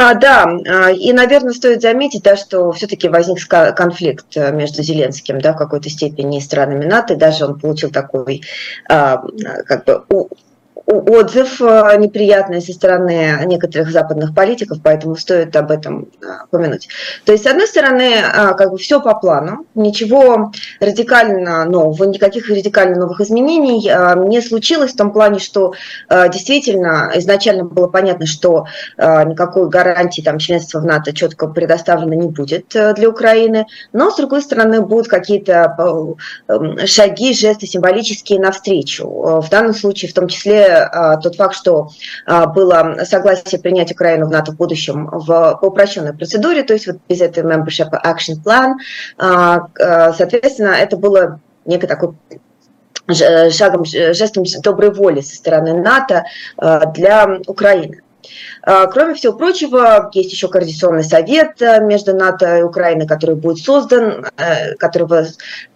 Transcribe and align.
А, 0.00 0.14
да, 0.14 0.44
а, 0.44 0.92
и, 0.92 1.12
наверное, 1.12 1.52
стоит 1.52 1.82
заметить, 1.82 2.22
да, 2.22 2.36
что 2.36 2.70
все-таки 2.70 3.08
возник 3.08 3.44
конфликт 3.48 4.26
э, 4.36 4.52
между 4.52 4.80
Зеленским, 4.80 5.40
да, 5.40 5.54
в 5.54 5.56
какой-то 5.56 5.90
степени 5.90 6.38
и 6.38 6.40
странами 6.40 6.84
НАТО, 6.84 7.16
даже 7.16 7.44
он 7.44 7.58
получил 7.58 7.90
такой, 7.90 8.42
а, 8.88 9.20
как 9.66 9.84
бы, 9.84 10.04
отзыв 10.88 11.60
э, 11.60 11.96
неприятный 11.98 12.62
со 12.62 12.72
стороны 12.72 13.42
некоторых 13.44 13.90
западных 13.90 14.34
политиков, 14.34 14.78
поэтому 14.82 15.16
стоит 15.16 15.54
об 15.54 15.70
этом 15.70 16.08
э, 16.22 16.26
упомянуть. 16.46 16.88
То 17.26 17.32
есть, 17.32 17.44
с 17.44 17.46
одной 17.46 17.66
стороны, 17.66 18.14
э, 18.14 18.54
как 18.54 18.70
бы 18.70 18.78
все 18.78 19.00
по 19.00 19.14
плану, 19.14 19.66
ничего 19.74 20.50
радикально 20.80 21.66
нового, 21.66 22.04
никаких 22.04 22.48
радикально 22.48 22.96
новых 22.96 23.20
изменений 23.20 23.90
не 24.28 24.40
случилось 24.40 24.92
в 24.92 24.96
том 24.96 25.12
плане, 25.12 25.38
что 25.38 25.74
действительно 26.10 27.10
изначально 27.14 27.64
было 27.64 27.86
понятно, 27.88 28.26
что 28.26 28.66
никакой 28.96 29.68
гарантии 29.68 30.22
там, 30.22 30.38
членства 30.38 30.80
в 30.80 30.84
НАТО 30.84 31.12
четко 31.12 31.48
предоставлено 31.48 32.14
не 32.14 32.28
будет 32.28 32.68
для 32.68 33.08
Украины, 33.08 33.66
но, 33.92 34.10
с 34.10 34.16
другой 34.16 34.42
стороны, 34.42 34.80
будут 34.80 35.08
какие-то 35.08 36.16
шаги, 36.86 37.34
жесты 37.34 37.66
символические 37.66 38.40
навстречу. 38.40 39.06
В 39.06 39.48
данном 39.50 39.74
случае, 39.74 40.10
в 40.10 40.14
том 40.14 40.28
числе 40.28 40.77
тот 41.22 41.36
факт, 41.36 41.54
что 41.54 41.88
а, 42.26 42.46
было 42.46 42.98
согласие 43.04 43.60
принять 43.60 43.92
Украину 43.92 44.26
в 44.26 44.30
НАТО 44.30 44.52
в 44.52 44.56
будущем 44.56 45.08
в, 45.10 45.58
упрощенной 45.62 46.14
процедуре, 46.14 46.62
то 46.62 46.74
есть 46.74 46.86
вот 46.86 46.96
без 47.08 47.20
этой 47.20 47.42
membership 47.42 47.90
action 48.04 48.36
plan, 48.44 48.74
а, 49.18 49.68
соответственно, 50.12 50.70
это 50.70 50.96
было 50.96 51.40
некий 51.64 51.86
такой 51.86 52.14
шагом, 53.10 53.84
жестом 53.84 54.44
доброй 54.62 54.92
воли 54.92 55.22
со 55.22 55.34
стороны 55.34 55.80
НАТО 55.80 56.24
для 56.94 57.40
Украины. 57.46 58.02
Кроме 58.62 59.14
всего 59.14 59.32
прочего, 59.32 60.10
есть 60.12 60.32
еще 60.32 60.48
Координационный 60.48 61.04
совет 61.04 61.58
между 61.80 62.14
НАТО 62.14 62.58
и 62.58 62.62
Украиной, 62.62 63.06
который 63.06 63.36
будет 63.36 63.64
создан, 63.64 64.26
которого 64.78 65.26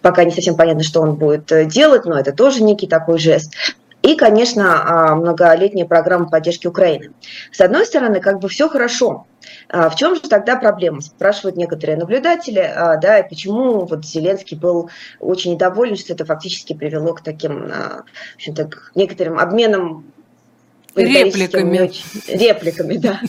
пока 0.03 0.23
не 0.23 0.31
совсем 0.31 0.55
понятно, 0.55 0.83
что 0.83 1.01
он 1.01 1.15
будет 1.15 1.51
делать, 1.69 2.05
но 2.05 2.19
это 2.19 2.33
тоже 2.33 2.61
некий 2.61 2.85
такой 2.85 3.17
жест. 3.17 3.51
И, 4.03 4.15
конечно, 4.15 4.83
а, 4.83 5.15
многолетняя 5.15 5.85
программа 5.85 6.29
поддержки 6.29 6.67
Украины. 6.67 7.13
С 7.53 7.61
одной 7.61 7.85
стороны, 7.85 8.19
как 8.19 8.39
бы 8.39 8.49
все 8.49 8.67
хорошо. 8.67 9.25
А, 9.69 9.89
в 9.89 9.95
чем 9.95 10.15
же 10.15 10.21
тогда 10.21 10.57
проблема? 10.57 10.99
Спрашивают 10.99 11.55
некоторые 11.55 11.97
наблюдатели, 11.97 12.59
а, 12.59 12.97
да, 12.97 13.19
и 13.19 13.29
почему 13.29 13.85
вот 13.85 14.05
Зеленский 14.05 14.57
был 14.57 14.89
очень 15.21 15.53
недоволен, 15.53 15.95
что 15.95 16.13
это 16.13 16.25
фактически 16.25 16.73
привело 16.73 17.13
к 17.13 17.21
таким, 17.21 17.69
в 17.69 18.03
общем-то, 18.35 18.65
к 18.65 18.91
некоторым 18.93 19.39
обменам 19.39 20.03
репликами. 20.95 21.89
Репликами, 22.27 22.97
да. 22.97 23.21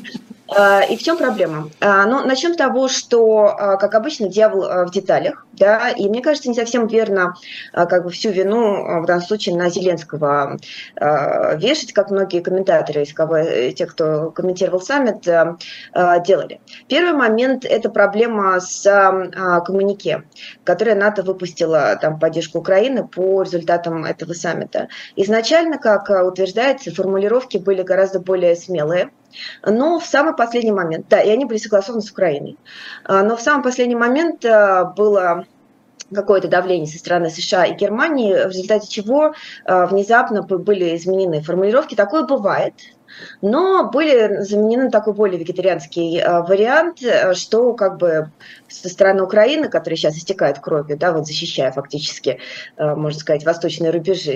А, 0.56 0.82
и 0.82 0.96
в 0.96 1.02
чем 1.02 1.16
проблема? 1.16 1.70
А, 1.80 2.06
ну, 2.06 2.24
начнем 2.24 2.54
с 2.54 2.56
того, 2.56 2.88
что, 2.88 3.54
а, 3.58 3.76
как 3.76 3.94
обычно, 3.94 4.28
дьявол 4.28 4.86
в 4.86 4.90
деталях, 4.90 5.46
да, 5.52 5.90
и 5.90 6.08
мне 6.08 6.22
кажется, 6.22 6.48
не 6.48 6.54
совсем 6.54 6.86
верно 6.86 7.34
как 7.72 8.04
бы 8.04 8.10
всю 8.10 8.30
вину 8.30 9.02
в 9.02 9.06
данном 9.06 9.24
случае 9.24 9.56
на 9.56 9.68
Зеленского 9.68 10.58
вешать, 10.96 11.92
как 11.92 12.10
многие 12.10 12.40
комментаторы, 12.40 13.02
из 13.02 13.12
кого, 13.12 13.36
э, 13.36 13.72
те, 13.72 13.86
кто 13.86 14.30
комментировал 14.30 14.80
саммит, 14.80 15.22
делали. 15.22 16.60
Первый 16.88 17.12
момент– 17.12 17.64
это 17.68 17.88
проблема 17.88 18.60
с 18.60 18.82
коммунике, 19.64 20.24
которое 20.64 20.94
НАТО 20.94 21.22
выпустило 21.22 21.96
там 22.00 22.18
поддержку 22.18 22.58
Украины 22.58 23.06
по 23.06 23.42
результатам 23.42 24.04
этого 24.04 24.32
саммита. 24.32 24.88
Изначально, 25.16 25.78
как 25.78 26.10
утверждается, 26.10 26.94
формулировки 26.94 27.58
были 27.58 27.82
гораздо 27.82 28.20
более 28.20 28.56
смелые, 28.56 29.10
но 29.64 29.98
в 29.98 30.06
самый 30.06 30.34
последний 30.34 30.72
момент, 30.72 31.06
да, 31.08 31.20
и 31.20 31.30
они 31.30 31.44
были 31.44 31.58
согласованы 31.58 32.02
с 32.02 32.10
Украиной, 32.10 32.56
а, 33.04 33.22
но 33.22 33.36
в 33.36 33.40
самый 33.40 33.62
последний 33.62 33.96
момент 33.96 34.44
а, 34.44 34.84
было 34.84 35.46
какое-то 36.12 36.48
давление 36.48 36.86
со 36.86 36.98
стороны 36.98 37.30
США 37.30 37.66
и 37.66 37.74
Германии, 37.74 38.32
в 38.32 38.48
результате 38.48 38.88
чего 38.88 39.34
а, 39.64 39.86
внезапно 39.86 40.42
были 40.42 40.96
изменены 40.96 41.42
формулировки. 41.42 41.94
Такое 41.94 42.24
бывает, 42.24 42.74
но 43.40 43.90
были 43.90 44.42
заменены 44.42 44.90
такой 44.90 45.12
более 45.14 45.38
вегетарианский 45.38 46.18
э, 46.18 46.42
вариант, 46.42 47.02
э, 47.02 47.34
что 47.34 47.74
как 47.74 47.98
бы 47.98 48.30
со 48.68 48.88
стороны 48.88 49.22
Украины, 49.22 49.68
которая 49.68 49.96
сейчас 49.96 50.16
истекает 50.16 50.58
кровью, 50.58 50.96
да, 50.96 51.12
вот 51.12 51.26
защищая 51.26 51.70
фактически, 51.72 52.38
э, 52.76 52.94
можно 52.94 53.18
сказать, 53.18 53.44
восточные 53.44 53.90
рубежи 53.90 54.32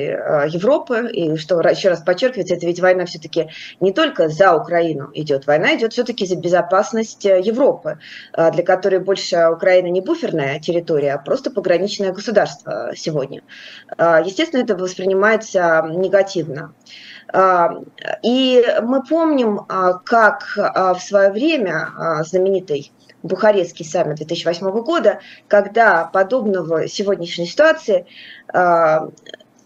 Европы, 0.48 1.10
и 1.12 1.36
что 1.36 1.60
еще 1.60 1.90
раз 1.90 2.00
подчеркивается, 2.00 2.54
это 2.54 2.66
ведь 2.66 2.80
война 2.80 3.04
все-таки 3.06 3.48
не 3.80 3.92
только 3.92 4.28
за 4.28 4.54
Украину 4.54 5.10
идет, 5.14 5.46
война 5.46 5.74
идет 5.76 5.92
все-таки 5.92 6.26
за 6.26 6.36
безопасность 6.36 7.24
Европы, 7.24 7.98
для 8.36 8.62
которой 8.62 9.00
больше 9.00 9.48
Украина 9.50 9.88
не 9.88 10.00
буферная 10.00 10.60
территория, 10.60 11.14
а 11.14 11.18
просто 11.18 11.50
пограничное 11.50 12.12
государство 12.12 12.92
сегодня. 12.96 13.42
Естественно, 13.98 14.62
это 14.62 14.76
воспринимается 14.76 15.84
негативно. 15.90 16.72
А, 17.32 17.70
и 18.22 18.64
мы 18.82 19.02
помним, 19.02 19.60
а, 19.68 19.94
как 19.94 20.56
а, 20.56 20.94
в 20.94 21.02
свое 21.02 21.30
время 21.30 21.90
знаменитый 22.24 22.92
Бухарестский 23.22 23.84
саммит 23.84 24.16
2008 24.16 24.70
года, 24.82 25.20
когда 25.48 26.04
подобного 26.04 26.88
сегодняшней 26.88 27.46
ситуации 27.46 28.06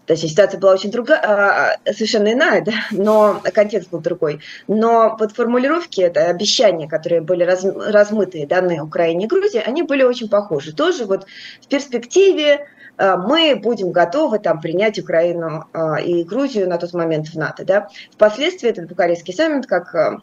Точнее, 0.05 0.27
ситуация 0.27 0.59
была 0.59 0.73
очень 0.73 0.91
другая, 0.91 1.79
совершенно 1.85 2.33
иная, 2.33 2.61
да, 2.61 2.73
но 2.91 3.41
контекст 3.53 3.89
был 3.89 3.99
другой. 3.99 4.41
Но 4.67 5.15
вот 5.17 5.31
формулировки, 5.31 6.01
это 6.01 6.25
обещания, 6.25 6.89
которые 6.89 7.21
были 7.21 7.45
раз, 7.45 7.63
размытые, 7.63 8.45
данные 8.45 8.81
Украине 8.83 9.25
и 9.25 9.27
Грузии, 9.29 9.63
они 9.65 9.83
были 9.83 10.03
очень 10.03 10.27
похожи. 10.27 10.73
Тоже 10.73 11.05
вот 11.05 11.25
в 11.61 11.67
перспективе 11.67 12.67
мы 12.97 13.55
будем 13.55 13.91
готовы 13.91 14.39
там 14.39 14.61
принять 14.61 14.99
Украину 14.99 15.65
э, 15.73 16.03
и 16.03 16.23
Грузию 16.23 16.69
на 16.69 16.77
тот 16.77 16.93
момент 16.93 17.27
в 17.27 17.35
НАТО. 17.35 17.65
Да? 17.65 17.89
Впоследствии 18.11 18.69
этот 18.69 18.87
Бухарестский 18.87 19.33
саммит, 19.33 19.65
как 19.65 19.95
э, 19.95 20.17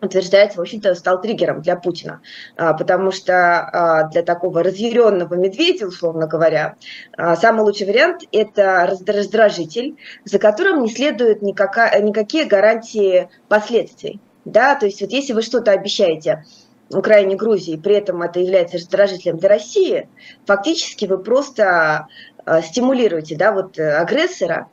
утверждается, 0.00 0.58
в 0.58 0.60
общем-то, 0.60 0.94
стал 0.94 1.20
триггером 1.20 1.62
для 1.62 1.74
Путина, 1.74 2.20
потому 2.54 3.12
что 3.12 4.08
для 4.12 4.22
такого 4.22 4.62
разъяренного 4.62 5.34
медведя, 5.34 5.86
условно 5.86 6.26
говоря, 6.26 6.76
самый 7.16 7.62
лучший 7.62 7.86
вариант– 7.86 8.22
это 8.30 8.86
раздражитель, 9.06 9.96
за 10.24 10.38
которым 10.38 10.84
не 10.84 10.90
никакая, 10.90 11.98
никакие 12.02 12.44
гарантии 12.44 13.30
последствий. 13.48 14.20
Да? 14.44 14.74
То 14.74 14.84
есть 14.84 15.00
вот 15.00 15.10
если 15.12 15.32
вы 15.32 15.40
что-то 15.40 15.72
обещаете– 15.72 16.44
Украине, 16.90 17.36
Грузии, 17.36 17.76
при 17.76 17.96
этом 17.96 18.22
это 18.22 18.40
является 18.40 18.76
раздражителем 18.76 19.38
для 19.38 19.48
России, 19.48 20.08
фактически 20.46 21.06
вы 21.06 21.18
просто 21.18 22.06
э, 22.44 22.62
стимулируете 22.62 23.36
да, 23.36 23.52
вот, 23.52 23.78
э, 23.78 23.96
агрессора, 23.96 24.68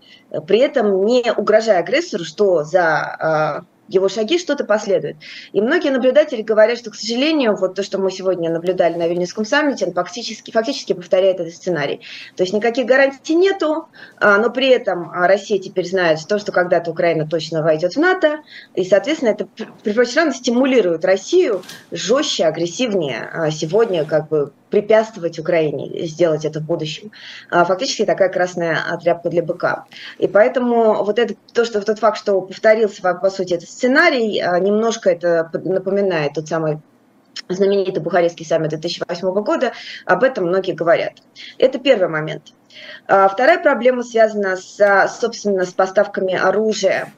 при 0.47 0.59
этом 0.59 1.05
не 1.05 1.31
угрожая 1.35 1.79
агрессору, 1.79 2.23
что 2.23 2.63
за 2.63 3.63
э, 3.65 3.72
его 3.87 4.09
шаги 4.09 4.37
что-то 4.37 4.63
последует. 4.63 5.17
И 5.51 5.61
многие 5.61 5.89
наблюдатели 5.89 6.41
говорят, 6.41 6.77
что, 6.77 6.91
к 6.91 6.95
сожалению, 6.95 7.55
вот 7.55 7.75
то, 7.75 7.83
что 7.83 7.97
мы 7.97 8.11
сегодня 8.11 8.49
наблюдали 8.49 8.95
на 8.95 9.07
Вильнюсском 9.07 9.45
саммите, 9.45 9.85
он 9.85 9.93
фактически, 9.93 10.51
фактически 10.51 10.93
повторяет 10.93 11.39
этот 11.39 11.53
сценарий. 11.53 12.01
То 12.35 12.43
есть 12.43 12.53
никаких 12.53 12.85
гарантий 12.85 13.35
нету, 13.35 13.87
а, 14.17 14.37
но 14.37 14.49
при 14.49 14.69
этом 14.69 15.11
Россия 15.11 15.59
теперь 15.59 15.87
знает 15.87 16.19
то, 16.27 16.39
что 16.39 16.51
когда-то 16.51 16.91
Украина 16.91 17.27
точно 17.27 17.61
войдет 17.61 17.93
в 17.93 17.99
НАТО, 17.99 18.39
и, 18.75 18.83
соответственно, 18.83 19.29
это 19.29 19.47
пропорционально 19.83 20.33
стимулирует 20.33 21.05
Россию 21.05 21.63
жестче, 21.91 22.45
агрессивнее 22.45 23.29
а, 23.33 23.51
сегодня 23.51 24.05
как 24.05 24.29
бы 24.29 24.53
препятствовать 24.73 25.37
Украине 25.37 26.07
сделать 26.07 26.45
это 26.45 26.59
в 26.59 26.63
будущем. 26.63 27.11
А, 27.51 27.63
фактически 27.63 28.05
такая 28.05 28.29
красная 28.29 28.79
тряпка 28.99 29.29
для 29.29 29.43
быка. 29.43 29.85
И 30.17 30.27
поэтому 30.27 31.03
вот 31.03 31.19
это, 31.19 31.35
то, 31.53 31.63
что 31.63 31.79
тот 31.81 31.99
факт, 31.99 32.17
что 32.17 32.41
повторился, 32.41 33.03
по 33.13 33.29
сути, 33.29 33.53
этот 33.53 33.69
сценарий, 33.69 34.39
а, 34.39 34.57
немножко 34.57 35.11
это 35.11 35.47
напоминает 35.53 36.33
тот 36.33 36.47
самый 36.47 36.79
знаменитый 37.49 38.01
Бухарестский 38.01 38.47
саммит 38.47 38.71
2008 38.71 39.43
года, 39.43 39.73
об 40.07 40.23
этом 40.23 40.45
многие 40.45 40.71
говорят. 40.71 41.19
Это 41.59 41.77
первый 41.77 42.07
момент. 42.07 42.51
А, 43.07 43.27
вторая 43.27 43.59
проблема 43.61 44.01
связана, 44.01 44.57
с, 44.57 45.07
собственно, 45.19 45.65
с 45.65 45.73
поставками 45.73 46.33
оружия. 46.33 47.13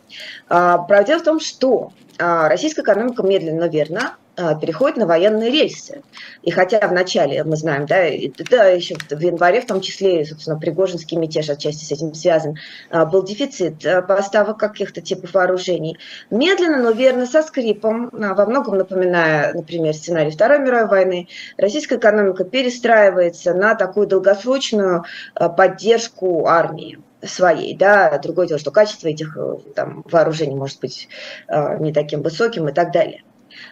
Правда 0.50 1.20
в 1.20 1.24
том, 1.24 1.40
что 1.40 1.94
российская 2.20 2.82
экономика 2.82 3.24
медленно, 3.24 3.62
но 3.62 3.68
верно 3.68 4.18
переходит 4.36 4.98
на 4.98 5.06
военные 5.06 5.50
рельсы. 5.50 6.02
И 6.42 6.52
хотя 6.52 6.86
в 6.88 6.92
начале, 6.92 7.44
мы 7.44 7.56
знаем, 7.56 7.86
да, 7.86 8.04
да, 8.50 8.66
еще 8.68 8.96
в 8.96 9.20
январе, 9.20 9.62
в 9.62 9.66
том 9.66 9.82
числе, 9.82 10.26
собственно, 10.26 10.60
Пригожинский 10.60 11.18
мятеж 11.18 11.50
отчасти 11.50 11.86
с 11.86 11.92
этим 11.92 12.14
связан, 12.14 12.58
а, 12.90 13.06
был 13.06 13.24
дефицит 13.24 13.86
а, 13.86 14.02
поставок 14.02 14.58
каких-то 14.58 15.02
типов 15.02 15.34
вооружений. 15.34 15.98
Медленно, 16.30 16.82
но 16.82 16.92
верно, 16.92 17.26
со 17.26 17.44
скрипом, 17.44 18.10
во 18.12 18.46
многом 18.46 18.78
напоминая, 18.78 19.54
например, 19.54 19.94
сценарий 19.94 20.32
Второй 20.32 20.60
мировой 20.60 20.88
войны, 20.88 21.28
российская 21.58 21.98
экономика 21.98 22.44
перестраивается 22.44 23.54
на 23.54 23.76
такую 23.76 24.08
долгосрочную 24.08 25.06
поддержку 25.58 26.48
армии 26.48 27.00
своей, 27.24 27.76
да, 27.76 28.18
другое 28.20 28.48
дело, 28.48 28.60
что 28.60 28.72
качество 28.72 29.08
этих 29.08 29.38
там, 29.76 30.04
вооружений 30.10 30.56
может 30.56 30.80
быть 30.80 31.10
не 31.80 31.92
таким 31.92 32.22
высоким 32.22 32.70
и 32.70 32.74
так 32.74 32.92
далее. 32.92 33.24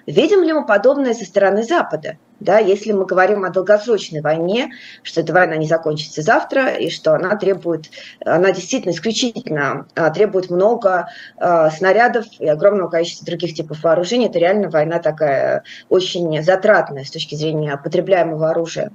Видим 0.06 0.44
ли 0.44 0.52
мы 0.52 0.66
подобное 0.66 1.14
со 1.14 1.26
стороны 1.26 1.64
Запада? 1.64 2.18
Да, 2.40 2.60
если 2.60 2.92
мы 2.92 3.06
говорим 3.06 3.46
о 3.46 3.50
долгосрочной 3.50 4.20
войне, 4.20 4.72
что 5.02 5.22
эта 5.22 5.32
война 5.32 5.56
не 5.56 5.66
закончится 5.66 6.22
завтра, 6.22 6.72
и 6.72 6.90
что 6.90 7.14
она 7.14 7.38
требует, 7.38 7.90
она 8.26 8.52
действительно 8.52 8.92
исключительно 8.92 9.88
а, 9.96 10.10
требует 10.10 10.50
много 10.50 11.08
э, 11.40 11.70
снарядов 11.72 12.26
и 12.40 12.48
огромного 12.48 12.90
количества 12.90 13.26
других 13.26 13.54
типов 13.54 13.82
вооружений, 13.82 14.26
это 14.26 14.40
реально 14.40 14.70
война 14.70 15.00
такая 15.00 15.64
очень 15.88 16.44
затратная 16.44 17.06
с 17.06 17.12
точки 17.12 17.36
зрения 17.36 17.78
потребляемого 17.78 18.50
оружия. 18.50 18.92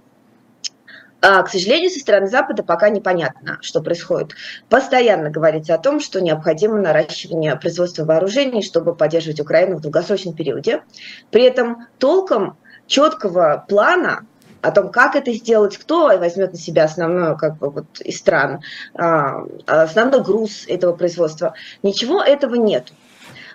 А, 1.20 1.42
к 1.42 1.48
сожалению, 1.48 1.90
со 1.90 1.98
стороны 1.98 2.28
Запада 2.28 2.62
пока 2.62 2.90
непонятно, 2.90 3.58
что 3.60 3.82
происходит. 3.82 4.34
Постоянно 4.68 5.30
говорится 5.30 5.74
о 5.74 5.78
том, 5.78 5.98
что 5.98 6.20
необходимо 6.20 6.80
наращивание 6.80 7.56
производства 7.56 8.04
вооружений, 8.04 8.62
чтобы 8.62 8.94
поддерживать 8.94 9.40
Украину 9.40 9.76
в 9.76 9.80
долгосрочном 9.80 10.34
периоде. 10.34 10.82
При 11.30 11.42
этом 11.42 11.86
толком 11.98 12.56
четкого 12.86 13.64
плана 13.68 14.26
о 14.60 14.70
том, 14.70 14.90
как 14.90 15.16
это 15.16 15.32
сделать, 15.32 15.76
кто 15.76 16.06
возьмет 16.18 16.52
на 16.52 16.58
себя 16.58 16.84
основную, 16.84 17.36
как 17.36 17.58
бы 17.58 17.70
вот 17.70 18.00
из 18.00 18.18
стран, 18.18 18.60
а, 18.94 19.44
основной 19.66 20.22
груз 20.22 20.64
этого 20.68 20.94
производства. 20.94 21.54
Ничего 21.82 22.22
этого 22.22 22.54
нет. 22.54 22.92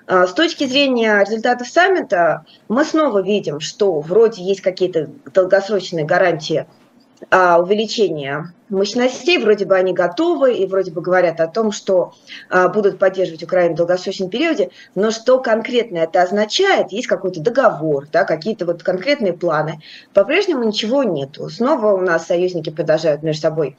А, 0.05 0.27
с 0.27 0.33
точки 0.33 0.65
зрения 0.65 1.19
результатов 1.21 1.67
саммита 1.67 2.45
мы 2.67 2.83
снова 2.83 3.21
видим, 3.21 3.59
что 3.59 3.99
вроде 4.01 4.43
есть 4.43 4.61
какие-то 4.61 5.09
долгосрочные 5.33 6.05
гарантии 6.05 6.67
а, 7.29 7.59
увеличения 7.59 8.53
мощностей, 8.69 9.37
вроде 9.37 9.65
бы 9.65 9.75
они 9.75 9.93
готовы 9.93 10.55
и 10.55 10.65
вроде 10.65 10.91
бы 10.91 11.01
говорят 11.01 11.39
о 11.39 11.47
том, 11.47 11.71
что 11.71 12.13
а, 12.49 12.67
будут 12.69 12.99
поддерживать 12.99 13.43
Украину 13.43 13.75
в 13.75 13.77
долгосрочном 13.77 14.29
периоде, 14.29 14.71
но 14.95 15.11
что 15.11 15.39
конкретно 15.39 15.99
это 15.99 16.21
означает, 16.21 16.91
есть 16.91 17.07
какой-то 17.07 17.39
договор, 17.41 18.07
да, 18.11 18.23
какие-то 18.23 18.65
вот 18.65 18.83
конкретные 18.83 19.33
планы, 19.33 19.81
по-прежнему 20.13 20.63
ничего 20.63 21.03
нету. 21.03 21.49
Снова 21.49 21.93
у 21.93 22.01
нас 22.01 22.27
союзники 22.27 22.69
продолжают 22.69 23.23
между 23.23 23.41
собой 23.43 23.77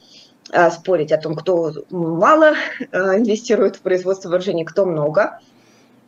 а, 0.51 0.71
спорить 0.71 1.11
о 1.11 1.17
том, 1.17 1.35
кто 1.35 1.73
мало 1.89 2.53
инвестирует 2.91 3.75
в 3.75 3.81
производство 3.81 4.29
вооружений, 4.29 4.65
кто 4.65 4.85
много. 4.85 5.39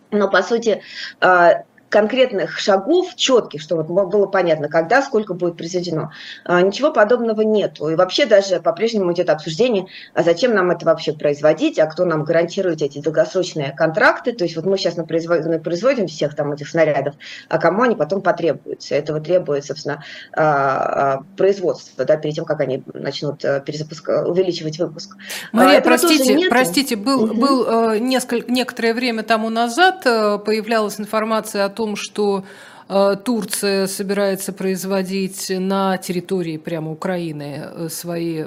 Но, 0.10 0.30
по 0.30 0.42
сути, 0.42 0.81
конкретных 1.89 2.60
шагов, 2.60 3.16
четких, 3.16 3.62
что 3.62 3.75
вот 3.78 3.88
было 3.88 4.25
понятно, 4.28 4.68
когда, 4.68 5.01
сколько 5.01 5.34
будет 5.34 5.57
произведено. 5.57 6.12
А, 6.44 6.62
ничего 6.62 6.92
подобного 6.92 7.42
нету. 7.42 7.89
И 7.89 7.95
вообще 7.95 8.25
даже 8.25 8.60
по-прежнему 8.60 9.13
идет 9.13 9.30
обсуждение, 9.30 9.88
а 10.13 10.24
зачем 10.24 10.54
нам 10.54 10.72
это 10.72 10.86
вообще 10.86 11.13
производить, 11.13 11.80
а 11.80 11.86
кто 11.86 12.06
нам 12.06 12.24
гарантирует 12.24 12.81
эти 12.81 13.00
долгосрочные 13.00 13.74
контракты. 13.75 14.34
То 14.34 14.44
есть 14.44 14.56
вот 14.56 14.66
мы 14.66 14.78
сейчас 14.78 14.95
производим 14.95 16.07
всех 16.07 16.36
там 16.36 16.51
этих 16.51 16.68
снарядов, 16.68 17.16
а 17.50 17.57
кому 17.57 17.84
они 17.84 17.95
потом 17.95 18.22
потребуются. 18.22 18.95
Этого 18.95 19.19
требует, 19.19 19.66
собственно, 19.66 20.04
а, 20.34 21.16
а, 21.16 21.24
производство, 21.38 22.04
да, 22.04 22.18
перед 22.18 22.36
тем, 22.36 22.45
как 22.45 22.60
они 22.60 22.84
начнут 22.94 23.44
э, 23.45 23.62
перезапуск, 23.66 24.10
увеличивать 24.10 24.78
выпуск. 24.80 25.16
Мария, 25.51 25.81
простите, 25.81 26.50
простите, 26.50 26.95
был, 26.95 27.24
угу. 27.24 27.34
был 27.34 27.92
э, 27.94 28.00
несколько, 28.00 28.51
некоторое 28.51 28.94
время 28.94 29.24
тому 29.24 29.50
назад 29.50 30.06
э, 30.06 30.38
появлялась 30.39 31.00
информация 31.00 31.66
о 31.66 31.69
том, 31.77 31.95
что 31.95 32.44
э, 32.89 33.15
Турция 33.24 33.88
собирается 33.88 34.51
производить 34.51 35.50
на 35.50 35.97
территории 35.97 36.57
прямо 36.57 36.91
Украины 36.91 37.62
э, 37.62 37.89
свои 37.89 38.45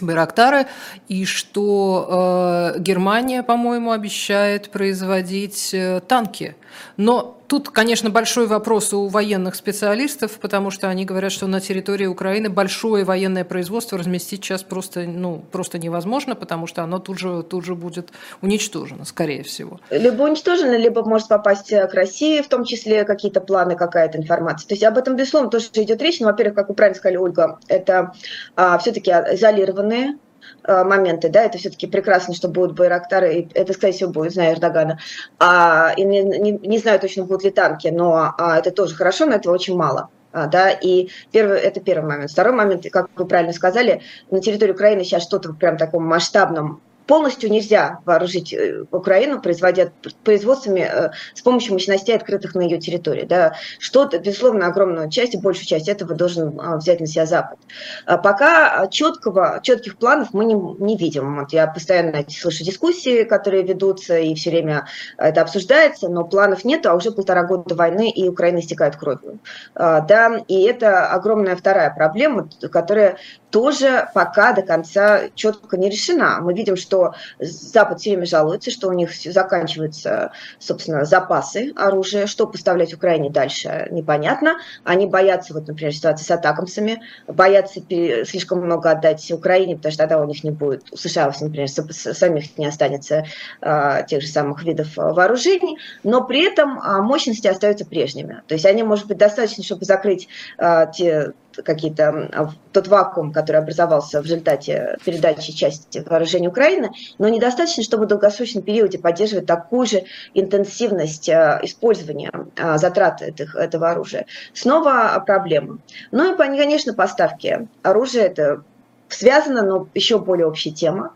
Байрактары, 0.00 0.66
и 1.08 1.24
что 1.24 2.74
э, 2.76 2.80
Германия, 2.80 3.42
по-моему, 3.42 3.92
обещает 3.92 4.70
производить 4.70 5.72
э, 5.72 6.00
танки. 6.00 6.54
Но 6.96 7.35
Тут, 7.48 7.70
конечно, 7.70 8.10
большой 8.10 8.46
вопрос 8.46 8.92
у 8.92 9.06
военных 9.06 9.54
специалистов, 9.54 10.38
потому 10.40 10.70
что 10.70 10.88
они 10.88 11.04
говорят, 11.04 11.30
что 11.30 11.46
на 11.46 11.60
территории 11.60 12.06
Украины 12.06 12.50
большое 12.50 13.04
военное 13.04 13.44
производство 13.44 13.96
разместить 13.96 14.44
сейчас 14.44 14.64
просто, 14.64 15.02
ну, 15.02 15.44
просто 15.52 15.78
невозможно, 15.78 16.34
потому 16.34 16.66
что 16.66 16.82
оно 16.82 16.98
тут 16.98 17.18
же, 17.18 17.42
тут 17.44 17.64
же 17.64 17.74
будет 17.74 18.10
уничтожено, 18.42 19.04
скорее 19.04 19.44
всего. 19.44 19.80
Либо 19.90 20.22
уничтожено, 20.22 20.76
либо 20.76 21.04
может 21.04 21.28
попасть 21.28 21.70
к 21.70 21.94
России, 21.94 22.42
в 22.42 22.48
том 22.48 22.64
числе 22.64 23.04
какие-то 23.04 23.40
планы, 23.40 23.76
какая-то 23.76 24.18
информация. 24.18 24.68
То 24.68 24.74
есть 24.74 24.82
об 24.82 24.98
этом, 24.98 25.14
безусловно, 25.14 25.50
тоже 25.50 25.66
идет 25.74 26.02
речь. 26.02 26.18
Но, 26.20 26.26
во-первых, 26.26 26.56
как 26.56 26.68
вы 26.68 26.74
правильно 26.74 26.98
сказали, 26.98 27.16
Ольга, 27.16 27.58
это 27.68 28.12
а, 28.56 28.78
все-таки 28.78 29.10
изолированные 29.10 30.16
Э, 30.16 30.25
моменты, 30.66 31.28
да, 31.28 31.44
это 31.44 31.58
все-таки 31.58 31.86
прекрасно, 31.86 32.34
что 32.34 32.48
будут 32.48 32.76
Байрактары, 32.76 33.34
и 33.34 33.48
это, 33.54 33.72
скорее 33.72 33.92
всего, 33.92 34.10
будет, 34.10 34.32
знаю 34.32 34.54
Эрдогана. 34.54 34.98
А, 35.38 35.92
и 35.96 36.04
не, 36.04 36.22
не, 36.22 36.52
не 36.52 36.78
знаю 36.78 37.00
точно, 37.00 37.24
будут 37.24 37.44
ли 37.44 37.50
танки, 37.50 37.88
но 37.88 38.34
а, 38.36 38.58
это 38.58 38.70
тоже 38.70 38.94
хорошо, 38.94 39.26
но 39.26 39.34
этого 39.34 39.54
очень 39.54 39.76
мало. 39.76 40.08
А, 40.32 40.46
да, 40.46 40.70
и 40.70 41.08
первый, 41.32 41.58
это 41.58 41.80
первый 41.80 42.06
момент. 42.06 42.30
Второй 42.30 42.52
момент, 42.52 42.84
как 42.92 43.08
вы 43.16 43.26
правильно 43.26 43.52
сказали, 43.52 44.02
на 44.30 44.40
территории 44.40 44.72
Украины 44.72 45.02
сейчас 45.02 45.22
что-то 45.22 45.54
прям 45.54 45.76
таком 45.76 46.04
масштабном 46.04 46.82
полностью 47.06 47.50
нельзя 47.50 48.00
вооружить 48.04 48.52
э, 48.52 48.84
Украину, 48.90 49.40
производя 49.40 49.92
производствами 50.24 50.80
э, 50.80 51.10
с 51.34 51.40
помощью 51.42 51.74
мощностей, 51.74 52.14
открытых 52.14 52.54
на 52.54 52.62
ее 52.62 52.78
территории. 52.78 53.24
Да. 53.24 53.54
Что-то, 53.78 54.18
безусловно, 54.18 54.66
огромную 54.66 55.10
часть, 55.10 55.36
большую 55.36 55.66
часть 55.66 55.88
этого 55.88 56.14
должен 56.14 56.58
а, 56.60 56.76
взять 56.76 57.00
на 57.00 57.06
себя 57.06 57.26
Запад. 57.26 57.58
А 58.06 58.18
пока 58.18 58.86
четкого, 58.88 59.60
четких 59.62 59.96
планов 59.96 60.28
мы 60.32 60.44
не, 60.44 60.54
не 60.54 60.96
видим. 60.96 61.38
Вот 61.40 61.52
я 61.52 61.66
постоянно 61.66 62.24
слышу 62.28 62.64
дискуссии, 62.64 63.24
которые 63.24 63.62
ведутся, 63.62 64.18
и 64.18 64.34
все 64.34 64.50
время 64.50 64.86
это 65.18 65.42
обсуждается, 65.42 66.08
но 66.08 66.24
планов 66.24 66.64
нет, 66.64 66.86
а 66.86 66.94
уже 66.94 67.12
полтора 67.12 67.44
года 67.44 67.74
войны, 67.74 68.10
и 68.10 68.28
Украина 68.28 68.58
истекает 68.58 68.96
кровью. 68.96 69.38
А, 69.74 70.00
да, 70.00 70.42
и 70.48 70.62
это 70.62 71.06
огромная 71.10 71.56
вторая 71.56 71.92
проблема, 71.94 72.48
которая 72.70 73.18
тоже 73.56 74.10
пока 74.12 74.52
до 74.52 74.60
конца 74.60 75.30
четко 75.34 75.78
не 75.78 75.88
решена. 75.88 76.40
Мы 76.42 76.52
видим, 76.52 76.76
что 76.76 77.14
Запад 77.40 78.00
все 78.00 78.10
время 78.10 78.26
жалуется, 78.26 78.70
что 78.70 78.88
у 78.88 78.92
них 78.92 79.10
заканчиваются, 79.14 80.32
собственно, 80.58 81.06
запасы 81.06 81.72
оружия. 81.74 82.26
Что 82.26 82.46
поставлять 82.46 82.92
Украине 82.92 83.30
дальше, 83.30 83.88
непонятно. 83.90 84.58
Они 84.84 85.06
боятся, 85.06 85.54
вот, 85.54 85.68
например, 85.68 85.94
ситуации 85.94 86.26
с 86.26 86.30
атакамсами, 86.30 87.00
боятся 87.26 87.80
слишком 87.80 88.60
много 88.60 88.90
отдать 88.90 89.32
Украине, 89.32 89.76
потому 89.76 89.90
что 89.90 90.02
тогда 90.02 90.20
у 90.20 90.26
них 90.26 90.44
не 90.44 90.50
будет, 90.50 90.92
у 90.92 90.98
США, 90.98 91.32
например, 91.40 91.70
самих 91.70 92.58
не 92.58 92.66
останется 92.66 93.24
а, 93.62 94.02
тех 94.02 94.20
же 94.20 94.28
самых 94.28 94.64
видов 94.64 94.88
вооружений, 94.96 95.78
но 96.04 96.22
при 96.22 96.44
этом 96.44 96.78
а, 96.78 97.00
мощности 97.00 97.46
остаются 97.46 97.86
прежними. 97.86 98.42
То 98.48 98.52
есть 98.52 98.66
они, 98.66 98.82
может 98.82 99.06
быть, 99.06 99.16
достаточно, 99.16 99.64
чтобы 99.64 99.86
закрыть 99.86 100.28
а, 100.58 100.84
те 100.84 101.32
какие-то, 101.64 102.28
а, 102.32 102.50
тот 102.72 102.88
вакуум, 102.88 103.32
который 103.32 103.58
образовался 103.58 104.20
в 104.20 104.24
результате 104.24 104.96
передачи 105.04 105.52
части 105.52 106.02
вооружений 106.06 106.48
Украины, 106.48 106.90
но 107.18 107.28
недостаточно, 107.28 107.82
чтобы 107.82 108.04
в 108.04 108.08
долгосрочном 108.08 108.62
периоде 108.62 108.98
поддерживать 108.98 109.46
такую 109.46 109.86
же 109.86 110.04
интенсивность 110.34 111.28
а, 111.28 111.60
использования 111.62 112.32
а, 112.56 112.78
затрат 112.78 113.22
этих, 113.22 113.54
этого 113.54 113.90
оружия. 113.90 114.26
Снова 114.52 115.22
проблема. 115.26 115.78
Ну 116.10 116.34
и, 116.34 116.36
конечно, 116.36 116.94
поставки 116.94 117.68
оружия– 117.82 118.24
это 118.26 118.62
связана, 119.08 119.62
но 119.62 119.88
еще 119.94 120.18
более 120.18 120.48
общая 120.48 120.72
тема, 120.72 121.12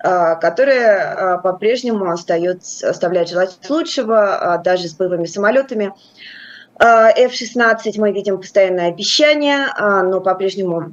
которая 0.00 1.36
по-прежнему 1.38 2.10
остается, 2.10 2.88
оставляет 2.88 3.28
желать 3.28 3.58
лучшего, 3.68 4.62
даже 4.64 4.88
с 4.88 4.94
боевыми 4.94 5.26
самолетами. 5.26 5.92
F-16 6.78 7.94
мы 7.98 8.12
видим 8.12 8.38
постоянное 8.38 8.88
обещание, 8.88 9.68
а, 9.76 10.02
но 10.02 10.20
по-прежнему 10.20 10.92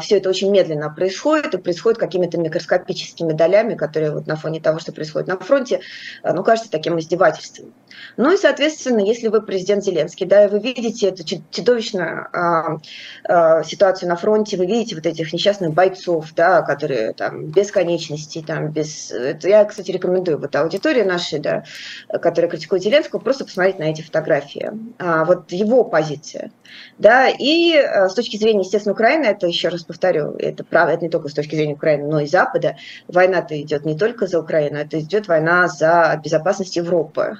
все 0.00 0.16
это 0.16 0.28
очень 0.28 0.50
медленно 0.50 0.90
происходит 0.90 1.54
и 1.54 1.58
происходит 1.58 1.98
какими-то 1.98 2.38
микроскопическими 2.38 3.32
долями, 3.32 3.74
которые 3.74 4.12
вот 4.12 4.26
на 4.26 4.36
фоне 4.36 4.60
того, 4.60 4.78
что 4.78 4.92
происходит 4.92 5.28
на 5.28 5.38
фронте, 5.38 5.80
ну, 6.22 6.42
кажется 6.42 6.70
таким 6.70 6.98
издевательством. 6.98 7.72
Ну 8.16 8.32
и, 8.32 8.36
соответственно, 8.36 9.00
если 9.00 9.28
вы 9.28 9.42
президент 9.42 9.84
Зеленский, 9.84 10.26
да, 10.26 10.44
и 10.44 10.48
вы 10.48 10.58
видите 10.58 11.08
эту 11.08 11.24
чудовищную 11.50 12.28
а, 12.32 12.78
а, 13.24 13.62
ситуацию 13.62 14.08
на 14.08 14.16
фронте, 14.16 14.56
вы 14.56 14.66
видите 14.66 14.94
вот 14.94 15.06
этих 15.06 15.32
несчастных 15.32 15.74
бойцов, 15.74 16.32
да, 16.34 16.62
которые 16.62 17.12
там 17.12 17.46
без 17.46 17.70
конечностей, 17.70 18.42
там 18.42 18.70
без... 18.70 19.10
Это 19.10 19.48
я, 19.48 19.64
кстати, 19.64 19.90
рекомендую 19.90 20.38
вот 20.38 20.54
аудитории 20.56 21.02
нашей, 21.02 21.38
да, 21.38 21.64
которая 22.08 22.50
критикует 22.50 22.82
Зеленского, 22.82 23.20
просто 23.20 23.44
посмотреть 23.44 23.78
на 23.78 23.84
эти 23.84 24.02
фотографии. 24.02 24.70
А, 24.98 25.24
вот 25.24 25.52
его 25.52 25.84
позиция, 25.84 26.50
да, 26.98 27.28
и 27.28 27.76
а, 27.76 28.08
с 28.08 28.14
точки 28.14 28.36
зрения, 28.36 28.60
естественно, 28.60 28.92
Украины, 28.92 29.24
это, 29.24 29.46
еще 29.46 29.68
раз 29.68 29.82
повторю, 29.82 30.32
это 30.38 30.64
правда, 30.64 30.94
это 30.94 31.04
не 31.04 31.10
только 31.10 31.28
с 31.28 31.34
точки 31.34 31.54
зрения 31.54 31.74
Украины, 31.74 32.08
но 32.08 32.20
и 32.20 32.26
Запада, 32.26 32.76
война-то 33.08 33.60
идет 33.60 33.84
не 33.84 33.96
только 33.96 34.26
за 34.26 34.40
Украину, 34.40 34.78
это 34.78 35.00
идет 35.00 35.28
война 35.28 35.68
за 35.68 36.20
безопасность 36.22 36.76
Европы, 36.76 37.38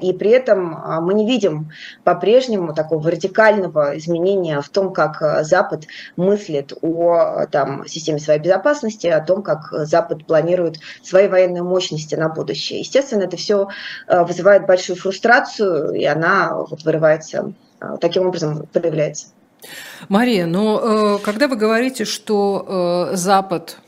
и 0.00 0.14
при 0.14 0.30
этом 0.30 0.80
мы 1.02 1.12
не 1.12 1.26
видим 1.26 1.70
по-прежнему 2.02 2.72
такого 2.72 3.10
радикального 3.10 3.98
изменения 3.98 4.62
в 4.62 4.68
том, 4.70 4.94
как 4.94 5.44
Запад 5.44 5.84
мыслит 6.16 6.72
о 6.80 7.44
там, 7.52 7.86
системе 7.86 8.18
своей 8.18 8.40
безопасности, 8.40 9.08
о 9.08 9.20
том, 9.20 9.42
как 9.42 9.68
Запад 9.70 10.26
планирует 10.26 10.78
свои 11.02 11.28
военные 11.28 11.62
мощности 11.62 12.14
на 12.14 12.30
будущее. 12.30 12.80
Естественно, 12.80 13.24
это 13.24 13.36
все 13.36 13.68
вызывает 14.08 14.66
большую 14.66 14.96
фрустрацию, 14.96 15.92
и 15.92 16.02
она 16.02 16.54
вот 16.54 16.82
вырывается, 16.84 17.52
таким 18.00 18.26
образом 18.26 18.66
проявляется. 18.72 19.28
Мария, 20.08 20.46
но 20.46 21.16
э, 21.16 21.24
когда 21.24 21.48
вы 21.48 21.56
говорите, 21.56 22.04
что 22.04 23.08
э, 23.12 23.16
Запад, 23.16 23.78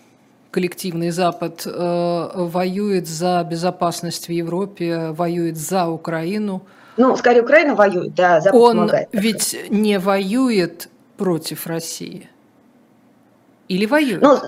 коллективный 0.50 1.11
Запад, 1.11 1.62
э, 1.64 2.30
воюет 2.35 3.06
за 3.06 3.47
безопасность 3.49 4.26
в 4.26 4.32
Европе, 4.32 5.11
воюет 5.11 5.56
за 5.56 5.88
Украину, 5.88 6.62
ну, 6.97 7.16
скорее, 7.16 7.42
Украина 7.42 7.75
воюет, 7.75 8.14
да, 8.14 8.40
Запад 8.40 8.61
он 8.61 8.76
помогает. 8.76 9.09
ведь 9.12 9.56
не 9.70 9.99
воюет 9.99 10.90
против 11.16 11.66
России. 11.66 12.28
Или 13.68 13.87
воюет? 13.87 14.20
Ну, 14.20 14.38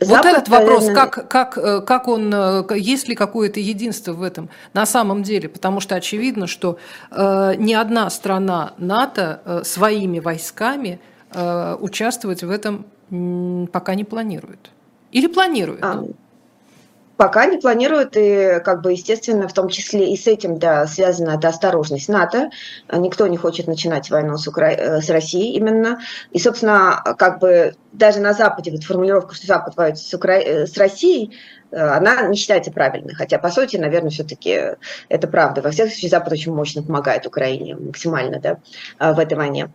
Запад, 0.00 0.24
вот 0.24 0.32
этот 0.32 0.48
вопрос, 0.48 0.86
как, 0.94 1.28
как, 1.28 1.58
э, 1.58 1.80
как 1.82 2.08
он, 2.08 2.32
э, 2.32 2.64
есть 2.76 3.06
ли 3.08 3.14
какое-то 3.14 3.60
единство 3.60 4.12
в 4.12 4.22
этом 4.22 4.48
на 4.72 4.86
самом 4.86 5.22
деле? 5.22 5.48
Потому 5.48 5.80
что 5.80 5.94
очевидно, 5.94 6.46
что 6.46 6.78
э, 7.10 7.54
ни 7.58 7.74
одна 7.74 8.08
страна 8.08 8.72
НАТО 8.78 9.42
э, 9.44 9.62
своими 9.64 10.18
войсками 10.18 11.00
э, 11.32 11.76
участвовать 11.78 12.42
в 12.42 12.50
этом 12.50 12.86
пока 13.72 13.94
не 13.94 14.04
планирует. 14.04 14.70
Или 15.10 15.26
планирует? 15.26 15.82
А, 15.82 16.04
Пока 17.20 17.44
не 17.44 17.58
планируют, 17.58 18.16
и, 18.16 18.62
как 18.64 18.80
бы, 18.80 18.92
естественно, 18.92 19.46
в 19.46 19.52
том 19.52 19.68
числе 19.68 20.10
и 20.10 20.16
с 20.16 20.26
этим, 20.26 20.58
да, 20.58 20.86
связана 20.86 21.36
эта 21.36 21.48
осторожность 21.48 22.08
НАТО. 22.08 22.48
Никто 22.90 23.26
не 23.26 23.36
хочет 23.36 23.66
начинать 23.66 24.08
войну 24.08 24.38
с, 24.38 24.48
Укра... 24.48 24.70
Э, 24.70 25.02
с 25.02 25.10
Россией 25.10 25.54
именно. 25.54 26.00
И, 26.30 26.38
собственно, 26.38 27.02
как 27.18 27.38
бы 27.38 27.74
даже 27.92 28.20
на 28.20 28.32
Западе 28.32 28.70
вот 28.70 28.84
формулировка, 28.84 29.34
что 29.34 29.46
Запад 29.46 29.76
воюет 29.76 29.98
с, 29.98 30.14
Укра... 30.14 30.38
Э, 30.38 30.66
с 30.66 30.78
Россией, 30.78 31.36
э, 31.70 31.76
она 31.76 32.22
не 32.22 32.38
считается 32.38 32.72
правильной. 32.72 33.12
Хотя, 33.12 33.38
по 33.38 33.50
сути, 33.50 33.76
наверное, 33.76 34.08
все-таки 34.08 34.78
это 35.10 35.28
правда. 35.28 35.60
Во 35.60 35.72
всяком 35.72 35.90
случае, 35.92 36.08
Запад 36.08 36.32
очень 36.32 36.54
мощно 36.54 36.82
помогает 36.82 37.26
Украине 37.26 37.76
максимально 37.76 38.40
да, 38.40 39.12
в 39.12 39.18
этой 39.18 39.36
войне. 39.36 39.68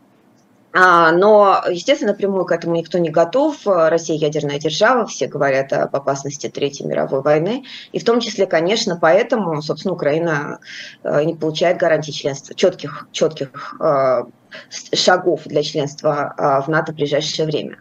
А, 0.78 1.14
но, 1.14 1.64
естественно, 1.70 2.12
напрямую 2.12 2.44
к 2.44 2.52
этому 2.52 2.76
никто 2.76 2.98
не 2.98 3.10
готов. 3.10 3.60
Россия 3.66 4.18
ядерная 4.18 4.60
держава, 4.60 5.06
все 5.06 5.28
говорят 5.28 5.72
об 5.72 5.96
опасности 5.96 6.50
Третьей 6.50 6.86
мировой 6.86 7.22
войны. 7.22 7.64
И 7.94 8.00
в 8.00 8.04
том 8.04 8.20
числе, 8.20 8.46
конечно, 8.46 8.98
поэтому, 9.02 9.62
собственно, 9.62 9.94
Украина 9.94 10.60
э, 11.04 11.24
не 11.24 11.34
получает 11.34 11.78
гарантий 11.78 12.12
членства, 12.12 12.54
четких, 12.56 13.08
четких 13.14 13.78
э, 13.80 14.24
шагов 14.94 15.44
для 15.46 15.64
членства 15.64 16.34
э, 16.38 16.66
в 16.66 16.68
НАТО 16.68 16.92
в 16.92 16.96
ближайшее 16.96 17.46
время. 17.46 17.78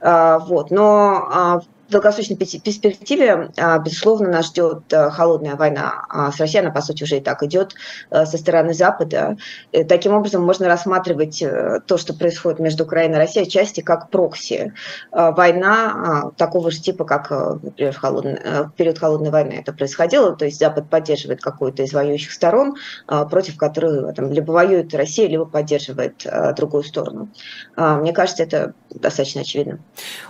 Вот. 0.00 0.72
Но 0.72 1.62
долгосрочной 1.92 2.36
перспективе, 2.36 3.50
а, 3.56 3.78
безусловно, 3.78 4.28
нас 4.28 4.46
ждет 4.46 4.92
э, 4.92 5.10
холодная 5.10 5.54
война 5.56 6.04
а, 6.08 6.32
с 6.32 6.38
Россией, 6.38 6.64
она, 6.64 6.72
по 6.72 6.80
сути, 6.80 7.04
уже 7.04 7.18
и 7.18 7.20
так 7.20 7.42
идет 7.42 7.74
э, 8.10 8.26
со 8.26 8.38
стороны 8.38 8.74
Запада. 8.74 9.36
Э, 9.72 9.84
таким 9.84 10.14
образом, 10.14 10.42
можно 10.42 10.66
рассматривать 10.66 11.42
то, 11.86 11.98
что 11.98 12.14
происходит 12.14 12.58
между 12.58 12.84
Украиной 12.84 13.16
и 13.16 13.18
Россией, 13.18 13.48
части 13.48 13.80
как 13.80 14.10
прокси. 14.10 14.72
Война 15.10 15.92
а, 15.94 16.30
такого 16.36 16.70
же 16.70 16.80
типа, 16.80 17.04
как, 17.04 17.30
например, 17.30 17.92
в, 17.92 17.96
холодный, 17.96 18.38
в 18.64 18.72
период 18.76 18.98
холодной 18.98 19.30
войны 19.30 19.52
это 19.60 19.72
происходило, 19.72 20.34
то 20.34 20.44
есть 20.44 20.58
Запад 20.58 20.88
поддерживает 20.88 21.40
какую-то 21.40 21.82
из 21.82 21.92
воюющих 21.92 22.32
сторон, 22.32 22.76
против 23.06 23.56
которой 23.56 24.12
там, 24.14 24.32
либо 24.32 24.52
воюет 24.52 24.94
Россия, 24.94 25.28
либо 25.28 25.44
поддерживает 25.44 26.26
другую 26.56 26.84
сторону. 26.84 27.28
Мне 27.76 28.12
кажется, 28.12 28.42
это 28.42 28.74
достаточно 28.90 29.42
очевидно. 29.42 29.80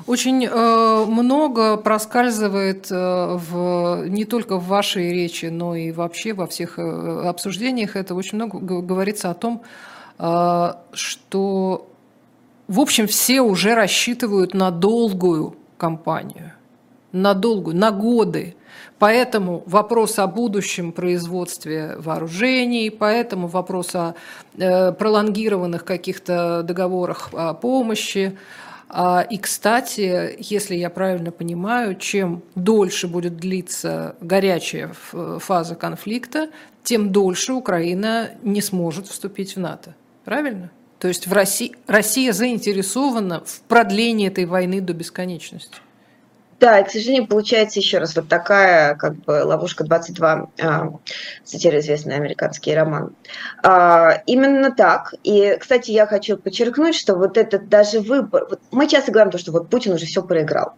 Очень 0.07 0.49
много 0.49 1.52
много 1.53 1.77
проскальзывает 1.77 2.91
э, 2.91 3.37
в, 3.37 4.07
не 4.09 4.25
только 4.25 4.57
в 4.57 4.67
вашей 4.67 5.13
речи, 5.13 5.47
но 5.47 5.77
и 5.77 5.93
вообще 5.93 6.33
во 6.33 6.47
всех 6.47 6.79
э, 6.79 7.29
обсуждениях. 7.29 7.97
Это 7.97 8.15
очень 8.15 8.37
много 8.37 8.59
говорится 8.59 9.31
о 9.31 9.35
том, 9.35 9.63
э, 10.19 10.73
что, 10.95 11.87
в 12.69 12.81
общем, 12.81 13.07
все 13.07 13.43
уже 13.43 13.75
рассчитывают 13.75 14.55
на 14.55 14.71
долгую 14.71 15.57
кампанию, 15.77 16.53
на 17.13 17.35
долгую, 17.35 17.77
на 17.77 17.91
годы. 17.91 18.57
Поэтому 18.99 19.63
вопрос 19.67 20.19
о 20.19 20.27
будущем 20.27 20.93
производстве 20.93 21.97
вооружений, 21.99 22.89
поэтому 22.89 23.49
вопрос 23.49 23.95
о 23.95 24.15
пролонгированных 24.57 25.85
каких-то 25.85 26.63
договорах 26.63 27.31
о 27.33 27.53
помощи, 27.53 28.39
и, 29.31 29.39
кстати, 29.39 30.37
если 30.39 30.75
я 30.75 30.91
правильно 30.91 31.31
понимаю, 31.31 31.97
чем 31.97 32.43
дольше 32.55 33.09
будет 33.09 33.37
длиться 33.37 34.17
горячая 34.21 34.93
фаза 35.39 35.75
конфликта, 35.75 36.51
тем 36.83 37.11
дольше 37.11 37.55
Украина 37.55 38.31
не 38.43 38.61
сможет 38.61 39.07
вступить 39.07 39.57
в 39.57 39.61
НАТО. 39.61 39.95
Правильно? 40.25 40.71
То 40.99 41.09
есть 41.09 41.27
в 41.27 41.33
России, 41.33 41.75
Россия 41.87 42.33
заинтересована 42.33 43.43
в 43.45 43.61
продлении 43.63 44.29
этой 44.29 44.45
войны 44.45 44.81
до 44.81 44.93
бесконечности. 44.93 45.79
Да, 46.63 46.81
к 46.85 46.91
сожалению, 46.91 47.27
получается 47.27 47.81
еще 47.81 47.99
раз 47.99 48.15
вот 48.15 48.29
такая 48.29 48.95
как 48.95 49.17
бы 49.17 49.43
ловушка 49.45 49.83
22, 49.83 50.47
а, 50.63 50.93
сатира 51.43 51.81
известный 51.81 52.15
американский 52.15 52.73
роман. 52.73 53.17
А, 53.65 54.23
именно 54.27 54.71
так. 54.71 55.13
И, 55.25 55.57
кстати, 55.59 55.91
я 55.91 56.07
хочу 56.07 56.37
подчеркнуть, 56.37 56.95
что 56.95 57.17
вот 57.17 57.37
этот 57.37 57.69
даже 57.69 57.99
выбор... 57.99 58.47
Вот 58.49 58.61
мы 58.71 58.87
часто 58.87 59.11
говорим, 59.11 59.33
то, 59.33 59.39
что 59.39 59.51
вот 59.51 59.71
Путин 59.71 59.95
уже 59.95 60.07
все 60.07 60.23
проиграл. 60.23 60.77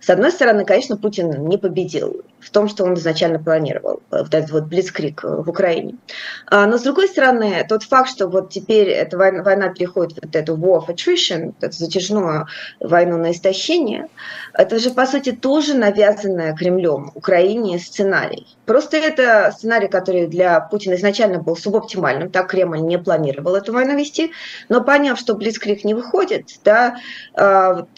С 0.00 0.10
одной 0.10 0.32
стороны, 0.32 0.64
конечно, 0.64 0.96
Путин 0.96 1.30
не 1.48 1.58
победил 1.58 2.22
в 2.40 2.50
том, 2.50 2.68
что 2.68 2.84
он 2.84 2.94
изначально 2.94 3.38
планировал, 3.38 4.02
вот 4.10 4.34
этот 4.34 4.50
вот 4.50 4.64
блицкрик 4.64 5.22
в 5.22 5.48
Украине. 5.48 5.94
А, 6.46 6.66
но 6.66 6.76
с 6.76 6.82
другой 6.82 7.08
стороны, 7.08 7.64
тот 7.68 7.84
факт, 7.84 8.10
что 8.10 8.26
вот 8.26 8.50
теперь 8.50 8.88
эта 8.88 9.16
война, 9.16 9.42
война 9.42 9.68
переходит 9.68 10.18
в 10.18 10.22
вот 10.24 10.34
эту 10.34 10.56
war 10.56 10.80
of 10.80 10.88
attrition, 10.88 11.54
эту 11.60 11.76
затяжную 11.76 12.46
войну 12.80 13.16
на 13.16 13.30
истощение, 13.30 14.08
это 14.54 14.78
же, 14.78 14.90
по 14.90 15.06
сути, 15.06 15.32
тоже 15.32 15.74
навязанное 15.74 16.54
Кремлем 16.54 17.12
Украине 17.14 17.78
сценарий. 17.78 18.46
Просто 18.66 18.96
это 18.96 19.52
сценарий, 19.56 19.88
который 19.88 20.26
для 20.26 20.60
Путина 20.60 20.94
изначально 20.94 21.38
был 21.38 21.56
субоптимальным, 21.56 22.30
так 22.30 22.50
Кремль 22.50 22.80
не 22.80 22.98
планировал 22.98 23.54
эту 23.54 23.72
войну 23.72 23.96
вести, 23.96 24.32
но 24.68 24.82
поняв, 24.82 25.18
что 25.18 25.34
Блицкрик 25.34 25.84
не 25.84 25.94
выходит, 25.94 26.46
да, 26.64 26.96
а, 27.34 27.74
вот, 27.74 27.88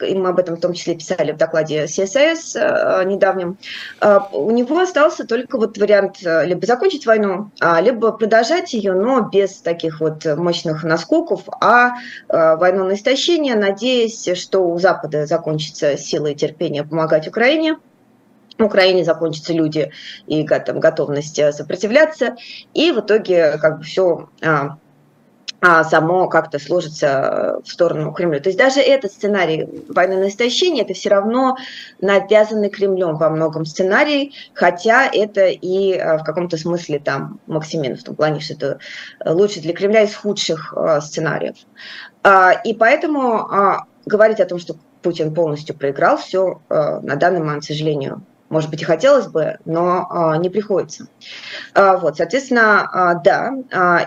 и 0.00 0.14
мы 0.14 0.30
об 0.30 0.38
этом 0.38 0.56
в 0.56 0.60
том 0.60 0.72
числе 0.72 0.94
писали 0.94 1.32
в 1.32 1.36
докладе 1.36 1.84
CSIS 1.84 2.56
э, 2.56 3.04
недавнем, 3.04 3.58
э, 4.00 4.18
у 4.32 4.50
него 4.50 4.78
остался 4.78 5.26
только 5.26 5.58
вот 5.58 5.78
вариант 5.78 6.18
э, 6.24 6.46
либо 6.46 6.66
закончить 6.66 7.06
войну, 7.06 7.50
а, 7.60 7.80
либо 7.80 8.12
продолжать 8.12 8.72
ее, 8.74 8.92
но 8.92 9.20
без 9.22 9.56
таких 9.60 10.00
вот 10.00 10.24
мощных 10.24 10.84
наскоков, 10.84 11.42
а 11.60 11.92
войну 12.28 12.84
на 12.84 12.94
истощение, 12.94 13.54
надеясь, 13.54 14.28
что 14.36 14.60
у 14.60 14.78
Запада 14.78 15.26
закончится 15.26 15.96
сила 15.96 16.28
и 16.28 16.34
терпение 16.34 16.84
помогать 16.84 17.28
Украине, 17.28 17.76
в 18.58 18.64
Украине 18.64 19.04
закончатся 19.04 19.52
люди 19.52 19.92
и 20.26 20.46
там, 20.46 20.80
готовность 20.80 21.40
сопротивляться, 21.54 22.36
и 22.74 22.92
в 22.92 23.00
итоге 23.00 23.58
как 23.58 23.78
бы 23.78 23.84
все 23.84 24.28
а 24.42 24.76
само 25.62 26.28
как-то 26.28 26.58
сложится 26.58 27.06
э, 27.06 27.60
в 27.62 27.68
сторону 27.68 28.12
Кремля. 28.12 28.40
То 28.40 28.48
есть 28.48 28.58
даже 28.58 28.80
этот 28.80 29.12
сценарий 29.12 29.68
войны 29.88 30.16
на 30.16 30.28
истощение, 30.28 30.82
это 30.82 30.92
все 30.92 31.08
равно 31.10 31.56
навязанный 32.00 32.68
Кремлем 32.68 33.16
во 33.16 33.30
многом 33.30 33.64
сценарий, 33.64 34.34
хотя 34.54 35.06
это 35.06 35.46
и 35.46 35.92
э, 35.92 36.18
в 36.18 36.24
каком-то 36.24 36.56
смысле 36.56 36.98
там 36.98 37.38
Максимин, 37.46 37.96
в 37.96 38.02
том 38.02 38.16
плане, 38.16 38.40
что 38.40 38.54
это 38.54 38.78
лучше 39.24 39.60
для 39.60 39.72
Кремля 39.72 40.02
из 40.02 40.14
худших 40.16 40.74
э, 40.76 41.00
сценариев. 41.00 41.56
А, 42.24 42.52
и 42.52 42.74
поэтому 42.74 43.36
а, 43.36 43.86
говорить 44.04 44.40
о 44.40 44.46
том, 44.46 44.58
что 44.58 44.74
Путин 45.02 45.32
полностью 45.32 45.76
проиграл, 45.76 46.16
все 46.16 46.60
на 46.68 47.16
данный 47.16 47.40
момент, 47.40 47.64
к 47.64 47.66
сожалению, 47.66 48.24
может 48.52 48.68
быть, 48.68 48.82
и 48.82 48.84
хотелось 48.84 49.28
бы, 49.28 49.56
но 49.64 50.06
а, 50.10 50.36
не 50.36 50.50
приходится. 50.50 51.08
А, 51.72 51.96
вот, 51.96 52.18
соответственно, 52.18 52.86
а, 52.92 53.14
да. 53.14 53.50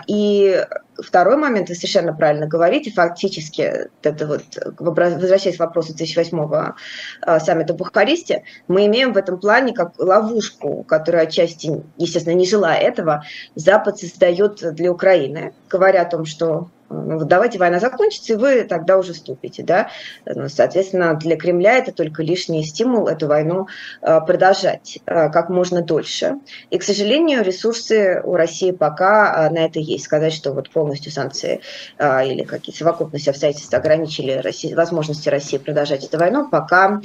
И 0.06 0.64
второй 0.96 1.36
момент, 1.36 1.68
вы 1.68 1.74
совершенно 1.74 2.14
правильно 2.14 2.46
говорите, 2.46 2.92
фактически, 2.92 3.90
это 4.04 4.26
вот, 4.26 4.44
возвращаясь 4.78 5.56
к 5.56 5.60
вопросу 5.60 5.94
2008-го 5.94 6.76
а, 7.22 7.40
саммита 7.40 7.74
в 7.74 7.76
Бухаресте, 7.76 8.44
мы 8.68 8.86
имеем 8.86 9.12
в 9.12 9.16
этом 9.16 9.40
плане 9.40 9.74
как 9.74 9.98
ловушку, 9.98 10.84
которая 10.84 11.24
отчасти, 11.24 11.82
естественно, 11.96 12.34
не 12.34 12.46
желая 12.46 12.78
этого, 12.78 13.24
Запад 13.56 13.98
создает 13.98 14.60
для 14.74 14.92
Украины, 14.92 15.54
говоря 15.68 16.02
о 16.02 16.08
том, 16.08 16.24
что 16.24 16.70
давайте 16.88 17.58
война 17.58 17.80
закончится, 17.80 18.34
и 18.34 18.36
вы 18.36 18.64
тогда 18.64 18.98
уже 18.98 19.12
вступите. 19.12 19.62
Да? 19.62 19.88
Ну, 20.24 20.48
соответственно, 20.48 21.14
для 21.14 21.36
Кремля 21.36 21.78
это 21.78 21.92
только 21.92 22.22
лишний 22.22 22.64
стимул 22.64 23.08
эту 23.08 23.26
войну 23.26 23.66
э, 24.02 24.20
продолжать 24.20 24.98
э, 25.06 25.30
как 25.30 25.48
можно 25.48 25.82
дольше. 25.82 26.36
И, 26.70 26.78
к 26.78 26.82
сожалению, 26.82 27.42
ресурсы 27.42 28.20
у 28.24 28.34
России 28.34 28.70
пока 28.70 29.48
э, 29.48 29.52
на 29.52 29.64
это 29.64 29.78
есть. 29.78 30.04
Сказать, 30.04 30.32
что 30.32 30.52
вот 30.52 30.70
полностью 30.70 31.10
санкции 31.10 31.60
или 31.98 32.44
какие-то 32.44 32.78
совокупности 32.78 33.30
обстоятельств 33.30 33.72
ограничили 33.74 34.32
России, 34.32 34.74
возможности 34.74 35.28
России 35.28 35.58
продолжать 35.58 36.04
эту 36.04 36.18
войну, 36.18 36.48
пока 36.48 37.00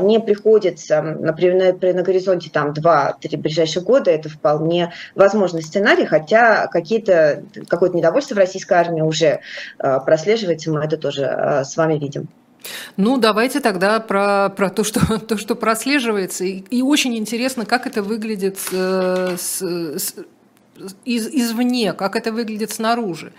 не 0.00 0.20
приходится. 0.20 1.02
Например, 1.02 1.76
на, 1.80 1.92
на 1.92 2.02
горизонте 2.02 2.50
там 2.50 2.72
2-3 2.72 3.36
ближайших 3.36 3.84
года 3.84 4.10
это 4.10 4.28
вполне 4.28 4.92
возможный 5.14 5.62
сценарий, 5.62 6.06
хотя 6.06 6.66
какие-то, 6.68 7.42
какое-то 7.68 7.96
недовольство 7.96 8.34
в 8.34 8.38
российской 8.38 8.74
армии 8.74 9.02
уже 9.10 9.40
э, 9.78 10.00
прослеживается, 10.06 10.70
мы 10.70 10.80
это 10.80 10.96
тоже 10.96 11.22
э, 11.22 11.64
с 11.64 11.76
вами 11.76 11.98
видим. 11.98 12.28
Ну, 12.96 13.18
давайте 13.18 13.60
тогда 13.60 14.00
про, 14.00 14.50
про 14.56 14.70
то, 14.70 14.84
что, 14.84 15.18
то, 15.28 15.36
что 15.36 15.54
прослеживается. 15.54 16.44
И, 16.44 16.64
и 16.70 16.82
очень 16.82 17.16
интересно, 17.16 17.66
как 17.66 17.86
это 17.86 18.02
выглядит 18.02 18.58
э, 18.72 19.36
с, 19.36 19.62
с, 19.62 20.14
из, 21.04 21.28
извне, 21.28 21.92
как 21.92 22.16
это 22.16 22.32
выглядит 22.32 22.70
снаружи. 22.70 23.32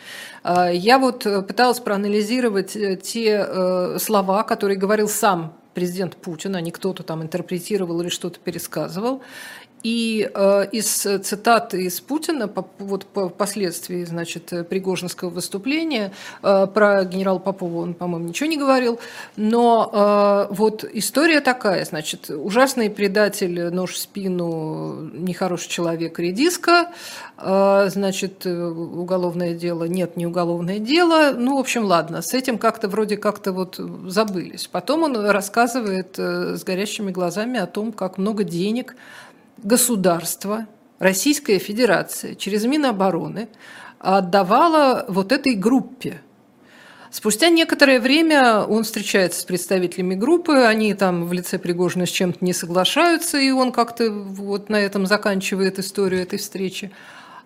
Э, 0.43 0.69
я 0.73 0.99
вот 0.99 1.23
пыталась 1.23 1.79
проанализировать 1.79 2.77
те 3.03 3.97
слова, 3.99 4.43
которые 4.43 4.77
говорил 4.77 5.07
сам 5.07 5.53
президент 5.73 6.17
Путин, 6.17 6.55
а 6.55 6.61
не 6.61 6.71
кто-то 6.71 7.03
там 7.03 7.21
интерпретировал 7.21 8.01
или 8.01 8.09
что-то 8.09 8.39
пересказывал. 8.39 9.21
И 9.83 10.29
э, 10.33 10.65
из 10.71 10.87
цитаты 10.87 11.83
из 11.83 11.99
Путина, 12.01 12.47
по, 12.47 12.67
вот 12.77 13.05
по 13.05 13.29
последствии, 13.29 14.03
значит, 14.03 14.53
Пригожинского 14.69 15.29
выступления, 15.29 16.11
э, 16.43 16.67
про 16.67 17.03
генерала 17.03 17.39
Попова 17.39 17.81
он, 17.81 17.93
по-моему, 17.95 18.27
ничего 18.27 18.47
не 18.47 18.57
говорил, 18.57 18.99
но 19.35 19.89
э, 20.49 20.53
вот 20.53 20.85
история 20.93 21.41
такая, 21.41 21.83
значит, 21.85 22.29
ужасный 22.29 22.89
предатель, 22.89 23.69
нож 23.69 23.93
в 23.93 23.97
спину, 23.97 25.09
нехороший 25.13 25.69
человек, 25.69 26.19
редиска, 26.19 26.91
э, 27.37 27.89
значит, 27.89 28.45
уголовное 28.45 29.55
дело, 29.55 29.85
нет, 29.85 30.15
не 30.15 30.27
уголовное 30.27 30.77
дело, 30.77 31.31
ну, 31.35 31.57
в 31.57 31.59
общем, 31.59 31.85
ладно, 31.85 32.21
с 32.21 32.33
этим 32.35 32.59
как-то 32.59 32.87
вроде 32.87 33.17
как-то 33.17 33.51
вот 33.51 33.79
забылись. 34.05 34.67
Потом 34.67 35.03
он 35.03 35.25
рассказывает 35.25 36.19
э, 36.19 36.55
с 36.55 36.63
горящими 36.63 37.09
глазами 37.09 37.59
о 37.59 37.65
том, 37.65 37.91
как 37.91 38.19
много 38.19 38.43
денег 38.43 38.95
государство, 39.63 40.67
Российская 40.99 41.57
Федерация 41.57 42.35
через 42.35 42.65
Минобороны 42.65 43.49
отдавала 43.97 45.05
вот 45.07 45.31
этой 45.31 45.55
группе. 45.55 46.21
Спустя 47.09 47.49
некоторое 47.49 47.99
время 47.99 48.61
он 48.61 48.83
встречается 48.83 49.41
с 49.41 49.43
представителями 49.43 50.15
группы, 50.15 50.53
они 50.53 50.93
там 50.93 51.25
в 51.25 51.33
лице 51.33 51.59
Пригожина 51.59 52.05
с 52.05 52.09
чем-то 52.09 52.43
не 52.45 52.53
соглашаются, 52.53 53.37
и 53.37 53.51
он 53.51 53.71
как-то 53.71 54.11
вот 54.11 54.69
на 54.69 54.77
этом 54.77 55.05
заканчивает 55.05 55.79
историю 55.79 56.21
этой 56.21 56.39
встречи. 56.39 56.91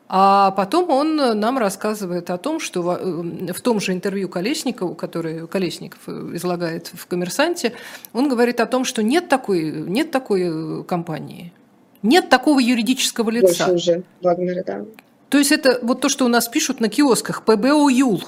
А 0.08 0.52
потом 0.52 0.92
он 0.92 1.16
нам 1.16 1.58
рассказывает 1.58 2.30
о 2.30 2.38
том, 2.38 2.60
что 2.60 2.82
в 2.82 3.62
том 3.62 3.80
же 3.80 3.94
интервью 3.94 4.30
Колесникову, 4.30 4.94
которое 4.94 5.48
Колесников 5.48 6.08
излагает 6.08 6.92
в 6.94 7.08
«Коммерсанте», 7.08 7.74
он 8.14 8.30
говорит 8.30 8.60
о 8.60 8.68
том, 8.68 8.86
что 8.86 9.02
нет 9.02 9.30
такой, 9.30 9.72
нет 9.72 10.12
такой 10.12 10.84
компании– 10.84 11.54
нет 12.06 12.30
такого 12.30 12.60
юридического 12.60 13.30
лица. 13.30 13.68
Больше 13.68 13.74
уже 13.74 14.04
Вагнера, 14.22 14.64
да. 14.64 14.86
То 15.30 15.38
есть 15.38 15.52
это 15.52 15.80
вот 15.82 16.02
то, 16.02 16.10
что 16.10 16.26
у 16.26 16.28
нас 16.28 16.48
пишут 16.48 16.80
на 16.80 16.88
киосках, 16.88 17.44
ПБО 17.44 17.90
ЮЛ, 17.90 18.24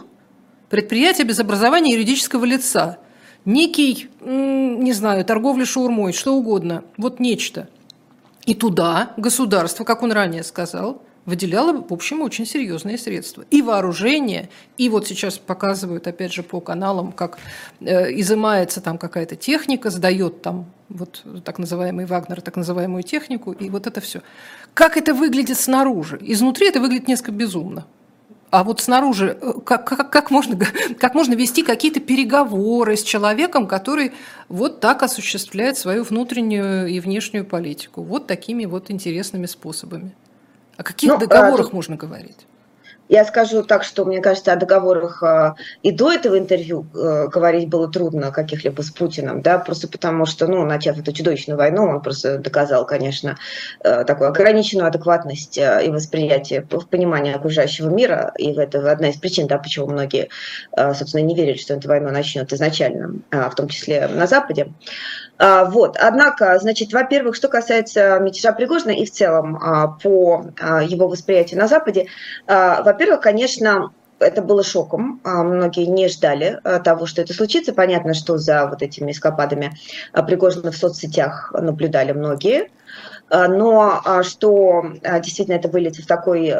предприятие 0.70 1.26
без 1.26 1.40
образования 1.40 1.94
юридического 1.94 2.44
лица. 2.44 2.98
Некий, 3.46 4.10
не 4.20 4.92
знаю, 4.92 5.24
торговля 5.24 5.66
шаурмой, 5.66 6.12
что 6.12 6.34
угодно, 6.34 6.84
вот 6.98 7.20
нечто. 7.20 7.70
И 8.46 8.56
туда 8.56 9.14
государство, 9.16 9.86
как 9.86 10.04
он 10.04 10.12
ранее 10.12 10.44
сказал, 10.44 11.02
выделяла, 11.28 11.74
в 11.74 11.94
общем, 11.94 12.22
очень 12.22 12.46
серьезные 12.48 12.98
средства. 12.98 13.44
И 13.52 13.62
вооружение, 13.62 14.50
и 14.78 14.90
вот 14.90 15.08
сейчас 15.08 15.38
показывают, 15.38 16.08
опять 16.08 16.34
же, 16.34 16.42
по 16.42 16.62
каналам, 16.62 17.12
как 17.12 17.38
э, 17.82 18.18
изымается 18.20 18.80
там 18.82 18.98
какая-то 18.98 19.36
техника, 19.36 19.90
сдает 19.90 20.42
там 20.42 20.66
вот 20.88 21.24
так 21.44 21.60
называемый 21.60 22.06
Вагнер, 22.06 22.42
так 22.42 22.56
называемую 22.56 23.04
технику, 23.04 23.52
и 23.52 23.70
вот 23.70 23.88
это 23.88 24.00
все. 24.00 24.22
Как 24.74 24.96
это 24.96 25.14
выглядит 25.14 25.60
снаружи? 25.60 26.18
Изнутри 26.22 26.70
это 26.70 26.80
выглядит 26.80 27.10
несколько 27.10 27.34
безумно. 27.34 27.86
А 28.50 28.64
вот 28.64 28.80
снаружи, 28.80 29.38
э, 29.42 29.54
как, 29.66 29.86
как, 29.86 30.10
как, 30.10 30.32
можно, 30.32 30.58
как 30.98 31.13
можно 31.13 31.34
вести 31.34 31.62
какие-то 31.62 32.00
переговоры 32.00 32.96
с 32.96 33.04
человеком, 33.04 33.68
который 33.68 34.13
вот 34.48 34.80
так 34.80 35.04
осуществляет 35.04 35.78
свою 35.78 36.04
внутреннюю 36.04 36.88
и 36.88 37.02
внешнюю 37.02 37.46
политику, 37.46 38.02
вот 38.02 38.28
такими 38.28 38.63
вот 38.63 38.90
интересными 38.90 39.46
способами? 39.46 40.16
О 40.78 40.84
каких 40.84 41.12
ну, 41.12 41.18
договорах 41.18 41.70
а, 41.72 41.76
можно 41.76 41.96
говорить? 41.96 42.48
Я 43.10 43.24
скажу 43.24 43.63
так, 43.63 43.84
что 43.84 44.04
мне 44.04 44.20
кажется, 44.20 44.52
о 44.52 44.58
договорах 44.58 45.24
а, 45.24 45.56
и 45.82 45.92
до 45.92 46.12
этого 46.12 46.38
интервью 46.38 46.86
а, 46.94 47.28
говорить 47.28 47.70
было 47.70 47.90
трудно 47.90 48.32
каких-либо 48.32 48.82
с 48.82 48.92
Путиным, 48.92 49.42
да, 49.42 49.60
просто 49.60 49.88
потому 49.88 50.26
что, 50.26 50.48
ну, 50.48 50.66
начав 50.66 51.00
эту 51.00 51.13
чудовищную 51.13 51.58
войну, 51.58 51.84
он 51.84 52.02
просто 52.02 52.38
доказал, 52.38 52.86
конечно, 52.86 53.38
а, 53.84 54.04
такую 54.04 54.30
ограниченную 54.30 54.88
адекватность 54.88 55.58
и 55.58 55.90
восприятие 55.90 56.68
в 56.70 56.88
понимании 56.88 57.34
окружающего 57.34 57.90
мира, 57.90 58.34
и 58.38 58.52
это 58.52 58.92
одна 58.92 59.10
из 59.10 59.16
причин, 59.16 59.48
да, 59.48 59.58
почему 59.58 59.88
многие, 59.88 60.30
собственно, 60.76 61.22
не 61.22 61.36
верили, 61.36 61.58
что 61.58 61.76
эту 61.76 61.88
войну 61.88 62.12
начнет 62.12 62.52
изначально, 62.52 63.22
в 63.32 63.56
том 63.56 63.70
числе 63.70 64.08
на 64.08 64.28
Западе. 64.28 64.74
А, 65.38 65.65
вот. 65.65 65.97
Однако, 66.00 66.58
значит, 66.60 66.93
во-первых, 66.93 67.36
что 67.36 67.47
касается 67.47 68.19
мятежа 68.19 68.52
Пригожина 68.52 68.91
и 68.91 69.06
в 69.06 69.12
целом 69.12 69.58
а, 69.58 69.88
по 69.88 70.45
а, 70.60 70.84
его 70.84 71.08
восприятию 71.08 71.60
на 71.60 71.67
Западе, 71.67 72.08
во-первых, 72.47 73.21
конечно, 73.21 73.91
это 74.19 74.41
было 74.41 74.63
шоком. 74.63 75.21
Многие 75.23 75.86
не 75.86 76.08
ждали 76.08 76.60
того, 76.84 77.06
что 77.06 77.21
это 77.21 77.34
случится. 77.34 77.73
Понятно, 77.73 78.13
что 78.13 78.38
за 78.38 78.65
вот 78.67 78.82
этими 78.82 79.12
эскападами 79.12 79.78
Пригожина 80.13 80.71
в 80.71 80.78
соцсетях 80.78 81.54
наблюдали 81.54 82.13
многие. 82.13 82.71
Но 83.30 84.02
что 84.23 84.86
действительно 85.04 85.56
это 85.56 85.69
выльется 85.69 86.02
в 86.02 86.08
такой 86.08 86.52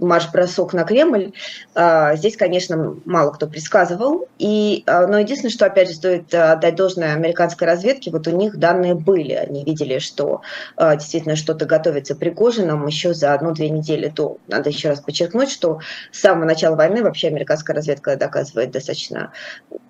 марш-бросок 0.00 0.72
на 0.72 0.84
Кремль, 0.84 1.32
а, 1.74 2.16
здесь, 2.16 2.36
конечно, 2.36 2.96
мало 3.04 3.30
кто 3.30 3.46
предсказывал. 3.46 4.28
И, 4.38 4.84
а, 4.86 5.06
но 5.06 5.18
единственное, 5.18 5.52
что, 5.52 5.66
опять 5.66 5.88
же, 5.88 5.94
стоит 5.94 6.34
а, 6.34 6.52
отдать 6.52 6.74
должное 6.74 7.14
американской 7.14 7.66
разведке, 7.66 8.10
вот 8.10 8.26
у 8.26 8.30
них 8.30 8.56
данные 8.56 8.94
были. 8.94 9.32
Они 9.32 9.64
видели, 9.64 9.98
что 9.98 10.42
действительно 10.78 11.36
что-то 11.36 11.66
готовится 11.66 12.14
Пригожином 12.14 12.86
еще 12.86 13.14
за 13.14 13.34
одну-две 13.34 13.70
недели 13.70 14.08
до. 14.08 14.38
Надо 14.46 14.70
еще 14.70 14.90
раз 14.90 15.00
подчеркнуть, 15.00 15.50
что 15.50 15.80
с 16.12 16.20
самого 16.20 16.44
начала 16.44 16.76
войны 16.76 17.02
вообще 17.02 17.28
американская 17.28 17.74
разведка 17.74 18.16
доказывает 18.16 18.70
достаточно 18.70 19.32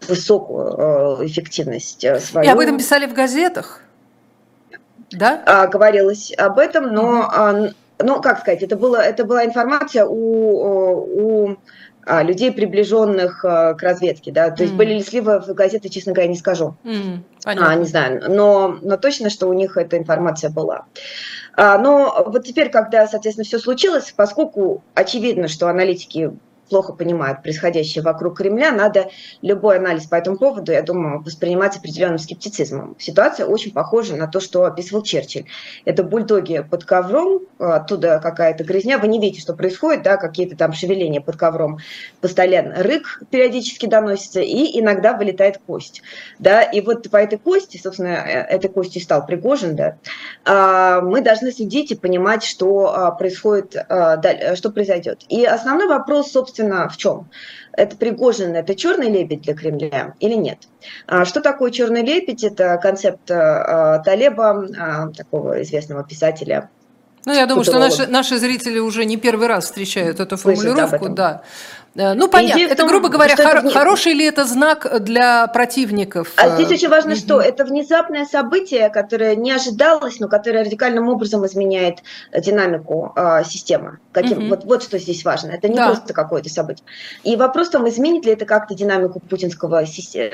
высокую 0.07 1.27
эффективность 1.27 2.05
свою. 2.21 2.47
И 2.47 2.51
об 2.51 2.59
этом 2.59 2.79
писали 2.79 3.07
в 3.07 3.15
газетах? 3.15 3.83
Да? 5.11 5.67
Говорилось 5.73 6.33
об 6.37 6.59
этом, 6.59 6.93
но 6.93 7.73
ну, 7.99 8.21
как 8.21 8.41
сказать, 8.41 8.63
это, 8.63 8.77
было, 8.77 8.97
это 8.97 9.25
была 9.25 9.45
информация 9.45 10.05
у, 10.05 11.47
у 11.51 11.57
а, 12.05 12.23
людей, 12.23 12.53
приближенных 12.53 13.45
а, 13.45 13.75
к 13.75 13.83
разведке, 13.83 14.33
да, 14.33 14.51
то 14.51 14.63
есть 14.63 14.75
mm. 14.75 14.77
были 14.77 14.95
ли 14.95 15.03
сливы 15.03 15.41
в 15.41 15.53
газеты, 15.53 15.89
честно 15.89 16.13
говоря, 16.13 16.31
не 16.31 16.37
скажу, 16.37 16.77
mm, 16.85 17.19
а, 17.45 17.75
не 17.75 17.85
знаю, 17.85 18.23
но, 18.29 18.79
но 18.81 18.97
точно, 18.97 19.31
что 19.31 19.47
у 19.49 19.53
них 19.53 19.77
эта 19.77 19.99
информация 19.99 20.51
была. 20.51 20.87
А, 21.55 21.77
но 21.77 22.25
вот 22.27 22.45
теперь, 22.45 22.71
когда, 22.71 23.07
соответственно, 23.07 23.45
все 23.45 23.59
случилось, 23.59 24.15
поскольку 24.17 24.83
очевидно, 24.95 25.49
что 25.49 25.69
аналитики 25.69 26.33
плохо 26.69 26.93
понимают 26.93 27.43
происходящее 27.43 28.03
вокруг 28.03 28.39
Кремля, 28.39 28.73
надо 28.73 29.11
любой 29.43 29.79
анализ 29.79 30.07
по 30.07 30.15
этому 30.15 30.37
поводу, 30.37 30.73
я 30.73 30.83
думаю, 30.83 31.23
воспринимать 31.23 31.77
определенным 31.77 32.19
скептицизмом. 32.19 32.97
Ситуация 32.99 33.47
очень 33.47 33.73
похожа 33.73 34.17
на 34.17 34.27
то, 34.27 34.41
что 34.41 34.65
описывал 34.65 35.03
Черчилль. 35.03 35.47
Это 35.85 36.03
бульдоги 36.03 36.65
под 36.69 36.85
ковром, 36.85 37.43
оттуда 37.59 38.21
какая-то 38.23 38.65
грязня, 38.65 38.99
вы 38.99 39.09
не 39.09 39.21
видите, 39.21 39.41
что 39.41 39.55
происходит, 39.55 40.03
да, 40.03 40.17
какие-то 40.17 40.57
там 40.57 40.73
шевеления 40.73 41.21
под 41.21 41.37
ковром, 41.37 41.79
постоянно 42.21 42.83
рык 42.83 43.23
периодически 43.31 43.87
доносится, 43.87 44.41
и 44.41 44.79
иногда 44.81 45.15
вылетает 45.15 45.59
кость. 45.67 46.03
Да, 46.39 46.63
и 46.63 46.81
вот 46.81 47.11
по 47.11 47.17
этой 47.17 47.39
кости, 47.39 47.81
собственно, 47.83 48.09
э, 48.09 48.47
этой 48.49 48.71
костью 48.71 49.03
стал 49.03 49.27
Пригожин, 49.27 49.77
да, 49.77 49.99
а, 50.45 51.01
мы 51.01 51.21
должны 51.21 51.53
следить 51.53 51.91
и 51.91 51.95
понимать, 51.95 52.45
что 52.45 52.95
а, 52.95 53.11
происходит, 53.11 53.77
а, 53.77 54.21
что 54.55 54.71
произойдет. 54.71 55.25
И 55.29 55.45
основной 55.45 55.87
вопрос, 55.89 56.33
собственно, 56.33 56.58
собственно, 56.59 56.89
в 56.89 56.97
чем? 56.97 57.29
Это 57.73 57.97
Пригожин, 57.97 58.55
это 58.57 58.75
черный 58.75 59.09
лебедь 59.09 59.43
для 59.43 59.55
Кремля 59.55 60.15
или 60.19 60.35
нет? 60.35 60.59
А 61.07 61.25
что 61.25 61.41
такое 61.41 61.71
черный 61.71 62.03
лебедь? 62.03 62.43
Это 62.43 62.77
концепт 62.79 63.31
а, 63.31 63.99
Талеба, 64.01 64.69
а, 64.77 65.09
такого 65.13 65.63
известного 65.63 66.05
писателя, 66.05 66.69
ну, 67.25 67.35
я 67.35 67.47
думаю, 67.47 67.65
что 67.65 67.79
наши, 67.79 68.07
наши 68.07 68.39
зрители 68.39 68.79
уже 68.79 69.05
не 69.05 69.19
первый 69.19 69.49
раз 69.49 69.65
встречают 69.65 70.19
эту 70.19 70.39
формулировку, 70.39 71.11
да. 71.11 71.43
Э, 71.95 72.15
ну, 72.15 72.29
понятно. 72.29 72.63
Том, 72.63 72.73
это, 72.73 72.87
грубо 72.87 73.09
говоря, 73.09 73.37
хор- 73.37 73.59
это... 73.59 73.71
хороший 73.71 74.13
ли 74.13 74.25
это 74.25 74.45
знак 74.45 75.03
для 75.03 75.47
противников? 75.49 76.33
А 76.37 76.51
здесь 76.51 76.71
очень 76.71 76.89
важно, 76.89 77.13
mm-hmm. 77.13 77.17
что 77.17 77.41
это 77.41 77.65
внезапное 77.65 78.25
событие, 78.25 78.89
которое 78.91 79.37
не 79.37 79.51
ожидалось, 79.51 80.21
но 80.21 80.29
которое 80.29 80.65
радикальным 80.65 81.09
образом 81.09 81.45
изменяет 81.47 81.99
динамику 82.37 83.13
э, 83.17 83.45
системы. 83.45 83.99
Каким, 84.13 84.39
mm-hmm. 84.39 84.49
вот, 84.49 84.65
вот 84.65 84.83
что 84.83 84.99
здесь 84.99 85.25
важно. 85.25 85.51
Это 85.51 85.69
не 85.69 85.77
да. 85.77 85.89
просто 85.89 86.13
какое-то 86.15 86.49
событие. 86.49 86.85
И 87.25 87.37
вопрос 87.37 87.69
в 87.69 87.73
том, 87.73 87.89
изменит 87.89 88.25
ли 88.25 88.33
это 88.33 88.45
как-то 88.45 88.75
динамику 88.75 89.21
путинского, 89.21 89.85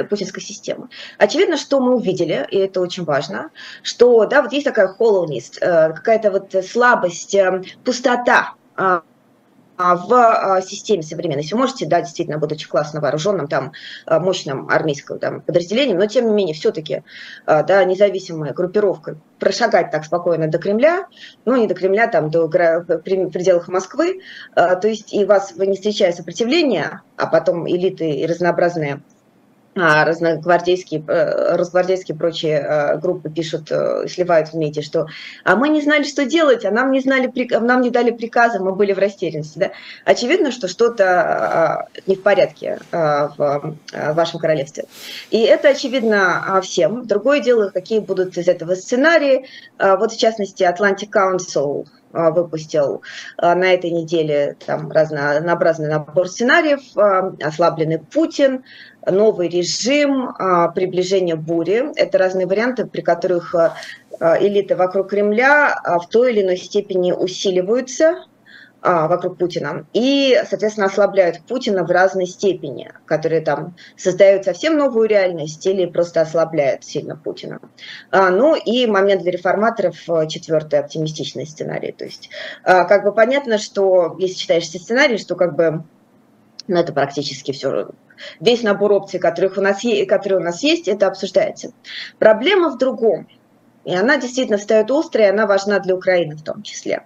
путинской 0.09 0.43
системы. 0.43 0.89
Очевидно, 1.19 1.57
что 1.57 1.81
мы 1.81 1.95
увидели, 1.97 2.47
и 2.51 2.59
это 2.59 2.81
очень 2.81 3.05
важно, 3.05 3.51
что 3.83 4.27
да, 4.27 4.43
вот 4.43 4.53
есть 4.53 4.65
такая 4.65 4.89
холодность, 4.89 5.59
э, 5.61 5.93
какая-то 5.93 6.31
вот 6.31 6.55
слабость, 6.65 7.35
э, 7.35 7.63
пустота 7.85 8.55
а, 8.77 9.03
в 9.77 10.13
а, 10.13 10.61
системе 10.63 11.03
современной. 11.03 11.43
Если 11.43 11.55
вы 11.55 11.63
можете, 11.63 11.87
да, 11.87 12.01
действительно, 12.01 12.39
будучи 12.39 12.69
классно 12.69 13.01
вооруженным, 13.01 13.49
там, 13.49 13.73
а, 14.07 14.21
мощным 14.21 14.69
армейским 14.69 15.19
там, 15.19 15.41
подразделением, 15.41 15.99
но 15.99 16.07
тем 16.07 16.29
не 16.29 16.35
менее, 16.35 16.55
все-таки, 16.55 17.03
да, 17.47 17.85
независимая 17.85 18.53
группировка 18.53 19.17
прошагать 19.39 19.91
так 19.91 20.05
спокойно 20.05 20.49
до 20.49 20.59
Кремля, 20.59 21.07
ну, 21.45 21.57
не 21.57 21.67
до 21.67 21.75
Кремля, 21.75 22.07
там, 22.07 22.31
до 22.31 22.49
пределах 22.49 23.69
Москвы, 23.69 24.21
то 24.55 24.81
есть 24.85 25.13
и 25.13 25.25
вас, 25.25 25.55
не 25.57 25.75
встречая 25.75 26.13
сопротивления, 26.13 27.03
а 27.17 27.27
потом 27.27 27.69
элиты 27.69 28.11
и 28.11 28.27
разнообразные 28.27 28.95
а, 28.95 29.01
разногвардейские, 29.75 31.05
э, 31.07 31.57
разгвардейские 31.57 32.17
прочие 32.17 32.59
э, 32.59 32.99
группы 32.99 33.29
пишут, 33.29 33.71
э, 33.71 34.07
сливают 34.09 34.51
в 34.51 34.55
меди, 34.55 34.83
что 34.83 35.07
а 35.43 35.57
мы 35.57 35.69
не 35.69 35.83
знали, 35.83 36.05
что 36.05 36.25
делать, 36.25 36.65
а 36.65 36.71
нам 36.71 36.93
не, 36.93 37.01
знали, 37.01 37.33
нам 37.59 37.81
не 37.81 37.91
дали 37.91 38.11
приказа, 38.11 38.61
мы 38.61 38.73
были 38.73 38.93
в 38.93 38.99
растерянности. 38.99 39.59
Да? 39.59 39.71
Очевидно, 40.05 40.53
что 40.53 40.69
что-то 40.69 41.89
не 42.07 42.17
в 42.17 42.23
порядке 42.23 42.79
в 42.91 43.77
вашем 43.93 44.41
королевстве. 44.41 44.85
И 45.31 45.41
это 45.41 45.69
очевидно 45.69 46.61
всем. 46.63 47.07
Другое 47.07 47.41
дело, 47.41 47.71
какие 47.71 47.99
будут 47.99 48.37
из 48.37 48.49
этого 48.49 48.75
сценарии. 48.75 49.47
Вот 49.79 50.13
в 50.13 50.19
частности, 50.19 50.63
Atlantic 50.63 51.11
Council 51.11 51.87
выпустил 52.15 53.03
на 53.41 53.75
этой 53.75 53.91
неделе 53.91 54.57
там 54.65 54.91
разнообразный 54.91 55.89
набор 55.89 56.29
сценариев, 56.29 56.81
ослабленный 57.43 57.99
Путин, 57.99 58.63
новый 59.11 59.49
режим, 59.49 60.31
а, 60.39 60.69
приближение 60.69 61.37
бури. 61.37 61.93
Это 61.97 62.19
разные 62.19 62.47
варианты, 62.47 62.87
при 62.87 63.01
которых 63.01 63.55
а, 63.55 63.75
а, 64.21 64.39
элиты 64.41 64.77
вокруг 64.77 65.11
Кремля 65.11 65.81
в 65.85 66.09
той 66.09 66.33
или 66.33 66.43
иной 66.43 66.57
степени 66.57 67.13
усиливаются 67.13 68.25
вокруг 68.85 69.39
Путина 69.39 69.87
и, 69.95 70.39
соответственно, 70.47 70.87
ослабляют 70.87 71.41
Путина 71.49 71.85
в 71.85 71.91
разной 71.91 72.27
степени, 72.27 72.93
которые 73.07 73.41
там 73.41 73.75
создают 73.97 74.45
совсем 74.45 74.77
новую 74.77 75.09
реальность 75.09 75.67
или 75.67 75.87
просто 75.87 76.21
ослабляют 76.21 76.85
сильно 76.85 77.17
Путина. 77.17 77.61
Ну 78.13 78.55
и 78.55 78.87
момент 78.87 79.23
для 79.23 79.33
реформаторов 79.33 79.97
четвертый 80.29 80.81
оптимистичный 80.81 81.47
сценарий. 81.47 81.93
То 81.93 82.05
есть 82.05 82.29
как 82.63 83.05
бы 83.05 83.13
понятно, 83.13 83.57
что 83.57 84.17
если 84.19 84.35
читаешь 84.35 84.65
все 84.65 84.79
сценарии, 84.79 85.17
что 85.17 85.35
как 85.35 85.57
бы 85.57 85.83
ну, 86.67 86.77
это 86.77 86.93
практически 86.93 87.53
все 87.53 87.89
весь 88.41 88.63
набор 88.63 88.93
опций, 88.93 89.19
которых 89.19 89.57
у 89.57 89.61
нас 89.61 89.83
есть, 89.83 90.09
которые 90.09 90.41
у 90.41 90.43
нас 90.43 90.63
есть, 90.63 90.89
это 90.89 91.07
обсуждается. 91.07 91.73
Проблема 92.19 92.71
в 92.71 92.79
другом. 92.79 93.29
И 93.85 93.95
она 93.95 94.17
действительно 94.19 94.59
встает 94.59 94.91
острая, 94.91 95.29
и 95.29 95.31
она 95.31 95.47
важна 95.47 95.79
для 95.79 95.95
Украины 95.95 96.37
в 96.37 96.43
том 96.43 96.63
числе. 96.63 97.05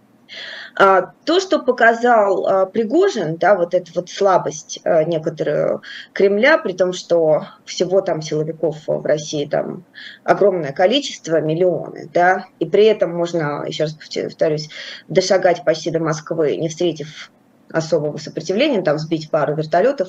А, 0.81 1.11
то, 1.25 1.41
что 1.41 1.59
показал 1.59 2.47
а, 2.47 2.67
Пригожин, 2.67 3.37
да, 3.37 3.57
вот 3.57 3.75
эта 3.75 3.91
вот 3.97 4.11
слабость 4.11 4.79
а, 4.85 5.03
некоторую 5.03 5.83
Кремля, 6.13 6.57
при 6.57 6.73
том, 6.73 6.93
что 6.93 7.49
всего 7.65 8.01
там 8.01 8.23
силовиков 8.23 8.77
в 8.87 9.05
России 9.05 9.45
там 9.45 9.85
огромное 10.23 10.73
количество, 10.73 11.41
миллионы, 11.41 12.09
да, 12.15 12.47
и 12.61 12.67
при 12.67 12.85
этом 12.85 13.13
можно, 13.13 13.65
еще 13.67 13.85
раз 13.85 13.95
повторюсь, 13.95 14.71
дошагать 15.09 15.65
почти 15.65 15.91
до 15.91 15.99
Москвы, 15.99 16.57
не 16.57 16.69
встретив 16.69 17.33
особого 17.73 18.17
сопротивления, 18.17 18.81
там 18.81 18.99
сбить 18.99 19.31
пару 19.31 19.57
вертолетов. 19.57 20.09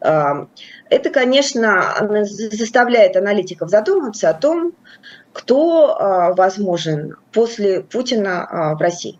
Это, 0.00 1.10
конечно, 1.10 1.94
заставляет 2.24 3.16
аналитиков 3.16 3.70
задуматься 3.70 4.28
о 4.28 4.34
том, 4.34 4.72
кто 5.32 6.34
возможен 6.36 7.16
после 7.32 7.80
Путина 7.80 8.74
в 8.76 8.82
России. 8.82 9.19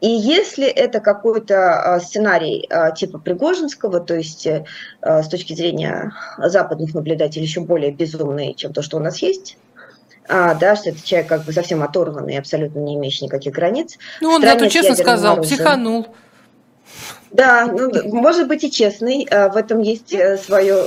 И 0.00 0.08
если 0.08 0.66
это 0.66 1.00
какой-то 1.00 2.00
сценарий 2.02 2.68
типа 2.96 3.18
Пригожинского, 3.18 4.00
то 4.00 4.14
есть 4.14 4.46
э, 4.46 4.64
с 5.02 5.28
точки 5.28 5.54
зрения 5.54 6.12
западных 6.38 6.94
наблюдателей 6.94 7.44
еще 7.44 7.60
более 7.60 7.92
безумный, 7.92 8.54
чем 8.54 8.72
то, 8.72 8.82
что 8.82 8.96
у 8.96 9.00
нас 9.00 9.18
есть, 9.22 9.56
а, 10.28 10.54
да, 10.54 10.76
что 10.76 10.90
это 10.90 11.02
человек 11.02 11.28
как 11.28 11.44
бы 11.44 11.52
совсем 11.52 11.82
оторванный, 11.82 12.38
абсолютно 12.38 12.80
не 12.80 12.96
имеющий 12.96 13.24
никаких 13.24 13.54
границ. 13.54 13.96
Ну, 14.20 14.30
он 14.30 14.42
зато 14.42 14.66
честно 14.66 14.94
сказал, 14.94 15.34
оружием. 15.34 15.56
психанул. 15.56 16.06
Да, 17.30 17.66
ну, 17.66 17.90
может 18.14 18.48
быть 18.48 18.64
и 18.64 18.70
честный, 18.70 19.26
а 19.30 19.48
в 19.48 19.56
этом 19.56 19.80
есть 19.80 20.12
э, 20.12 20.38
свое 20.38 20.84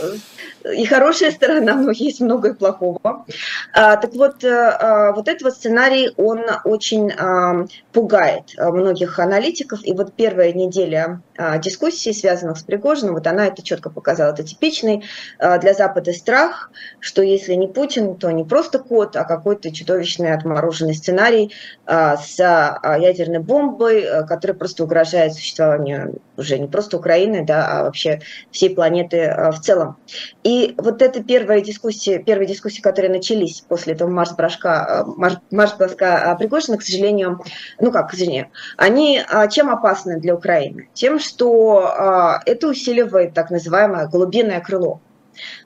и 0.63 0.85
хорошая 0.85 1.31
сторона, 1.31 1.75
но 1.75 1.91
есть 1.91 2.19
много 2.19 2.49
и 2.49 2.53
плохого. 2.53 3.25
А, 3.73 3.97
так 3.97 4.13
вот, 4.13 4.43
э, 4.43 4.49
а, 4.49 5.11
вот 5.13 5.27
этот 5.27 5.41
вот 5.43 5.53
сценарий, 5.53 6.11
он 6.17 6.41
очень 6.63 7.11
а, 7.11 7.65
пугает 7.91 8.53
многих 8.57 9.19
аналитиков. 9.19 9.79
И 9.83 9.93
вот 9.93 10.13
первая 10.13 10.53
неделя 10.53 11.21
дискуссий, 11.63 12.13
связанных 12.13 12.57
с 12.57 12.63
Пригожиным, 12.63 13.15
вот 13.15 13.25
она 13.25 13.47
это 13.47 13.63
четко 13.63 13.89
показала. 13.89 14.31
Это 14.31 14.43
типичный 14.43 15.03
для 15.39 15.73
Запада 15.73 16.13
страх, 16.13 16.71
что 16.99 17.23
если 17.23 17.55
не 17.55 17.67
Путин, 17.67 18.15
то 18.15 18.29
не 18.29 18.43
просто 18.43 18.77
код, 18.77 19.15
а 19.15 19.23
какой-то 19.23 19.73
чудовищный 19.73 20.33
отмороженный 20.33 20.93
сценарий 20.93 21.51
с 21.87 22.37
ядерной 22.37 23.39
бомбой, 23.39 24.05
который 24.27 24.55
просто 24.55 24.83
угрожает 24.83 25.33
существованию 25.33 26.21
уже 26.37 26.59
не 26.59 26.67
просто 26.67 26.97
Украины, 26.97 27.43
да, 27.43 27.67
а 27.67 27.83
вообще 27.85 28.21
всей 28.51 28.75
планеты 28.75 29.35
в 29.51 29.59
целом. 29.61 29.97
И 30.43 30.50
вот 30.77 31.01
эта 31.01 31.23
первая 31.23 31.61
дискуссия, 31.61 32.19
первые 32.19 32.47
дискуссии, 32.47 32.81
которые 32.81 33.11
начались 33.11 33.61
после 33.61 33.93
этого 33.93 34.09
марш-броска, 34.09 35.03
марш, 35.05 35.35
марш-броска 35.51 36.35
Пригожина, 36.37 36.77
к 36.77 36.83
сожалению, 36.83 37.41
ну 37.79 37.91
как, 37.91 38.09
к 38.09 38.11
сожалению, 38.11 38.47
они 38.77 39.21
а, 39.27 39.47
чем 39.47 39.69
опасны 39.69 40.19
для 40.19 40.35
Украины? 40.35 40.89
Тем, 40.93 41.19
что 41.19 41.85
а, 41.85 42.41
это 42.45 42.67
усиливает 42.67 43.33
так 43.33 43.51
называемое 43.51 44.07
глубинное 44.07 44.61
крыло. 44.61 45.01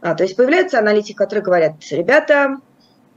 То 0.01 0.23
есть 0.23 0.35
появляются 0.35 0.79
аналитики, 0.79 1.15
которые 1.15 1.43
говорят, 1.43 1.73
ребята, 1.91 2.57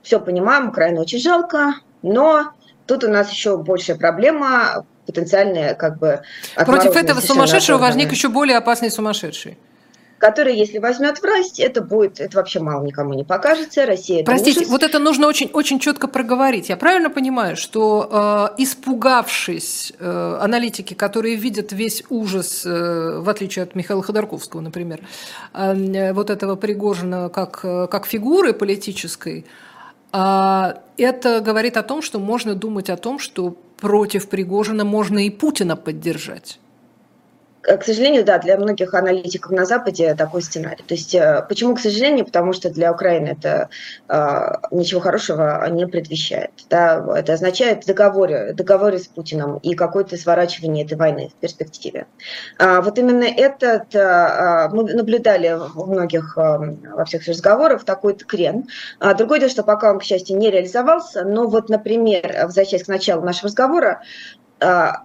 все 0.03 0.19
понимаем, 0.19 0.69
Украину 0.69 1.03
очень 1.03 1.21
жалко, 1.21 1.75
но 2.03 2.53
тут 2.87 3.05
у 3.05 3.09
нас 3.09 3.31
еще 3.31 3.59
большая 3.59 3.97
проблема, 3.97 4.87
потенциальная 5.07 5.75
как 5.75 5.99
бы... 5.99 6.23
Против 6.57 6.97
этого 6.97 7.21
сумасшедшего 7.21 7.79
возник 7.79 8.11
еще 8.11 8.29
более 8.29 8.57
опасный 8.57 8.91
сумасшедший 8.91 9.59
который, 10.19 10.57
если 10.57 10.79
возьмет 10.79 11.23
власть, 11.23 11.61
это 11.61 11.81
будет, 11.81 12.21
это 12.21 12.37
вообще 12.37 12.61
мало 12.61 12.85
никому 12.85 13.15
не 13.15 13.25
покажется. 13.25 13.87
Россия. 13.87 14.25
Простите, 14.25 14.61
ужас. 14.61 14.71
вот 14.71 14.83
это 14.83 14.99
нужно 14.99 15.27
очень, 15.27 15.49
очень 15.53 15.79
четко 15.79 16.09
проговорить. 16.09 16.69
Я 16.69 16.77
правильно 16.77 17.11
понимаю, 17.11 17.57
что 17.57 18.51
э, 18.57 18.63
испугавшись 18.63 19.93
э, 19.99 20.39
аналитики, 20.41 20.95
которые 20.95 21.37
видят 21.37 21.73
весь 21.73 22.03
ужас, 22.11 22.67
э, 22.67 23.21
в 23.21 23.29
отличие 23.29 23.63
от 23.63 23.75
Михаила 23.75 24.03
Ходорковского, 24.03 24.61
например, 24.61 25.01
э, 25.55 26.13
вот 26.13 26.31
этого 26.31 26.57
Пригожина 26.57 27.29
как, 27.29 27.61
э, 27.63 27.87
как 27.89 28.07
фигуры 28.07 28.53
политической, 28.53 29.47
э, 30.13 30.75
это 30.97 31.41
говорит 31.41 31.77
о 31.77 31.83
том, 31.83 32.03
что 32.03 32.19
можно 32.19 32.55
думать 32.55 32.91
о 32.91 32.97
том, 32.97 33.19
что 33.19 33.57
против 33.81 34.29
Пригожина 34.29 34.85
можно 34.85 35.25
и 35.25 35.31
Путина 35.31 35.77
поддержать. 35.77 36.59
Э, 37.67 37.77
к 37.77 37.85
сожалению, 37.85 38.25
да, 38.25 38.39
для 38.39 38.57
многих 38.57 38.95
аналитиков 38.95 39.53
на 39.53 39.65
Западе 39.65 40.15
такой 40.15 40.43
сценарий. 40.43 40.85
То 40.87 40.95
есть, 40.95 41.15
э, 41.15 41.45
почему, 41.49 41.75
к 41.75 41.81
сожалению, 41.81 42.25
потому 42.25 42.53
что 42.53 42.71
для 42.71 42.93
Украины 42.93 43.37
это 43.39 43.69
э, 44.09 44.53
ничего 44.71 45.01
хорошего 45.01 45.69
не 45.71 45.87
предвещает. 45.87 46.51
Да? 46.71 47.05
Это 47.17 47.35
означает 47.35 47.85
договоры, 47.87 48.53
договоры 48.55 48.99
с 48.99 49.09
Путиным 49.09 49.59
и 49.59 49.75
какое-то 49.75 50.17
сворачивание 50.17 50.85
этой 50.85 50.97
войны 50.97 51.31
в 51.37 51.41
перспективе. 51.41 52.07
А 52.59 52.81
вот 52.81 52.99
именно 52.99 53.25
этот, 53.25 53.95
э, 53.95 54.69
мы 54.73 54.93
наблюдали 54.93 55.57
в 55.59 55.89
многих, 55.89 56.37
э, 56.37 56.41
во 56.41 57.05
всех 57.05 57.27
разговорах 57.27 57.85
такой 57.85 58.15
крен. 58.15 58.67
А 59.01 59.15
другое 59.15 59.41
дело, 59.41 59.51
что 59.51 59.63
пока 59.63 59.91
он, 59.91 59.99
к 59.99 60.05
счастью, 60.05 60.37
не 60.37 60.51
реализовался, 60.51 61.25
но 61.25 61.47
вот, 61.47 61.69
например, 61.69 62.45
возвращаясь 62.45 62.85
к 62.85 62.89
началу 62.89 63.23
нашего 63.23 63.49
разговора, 63.49 64.03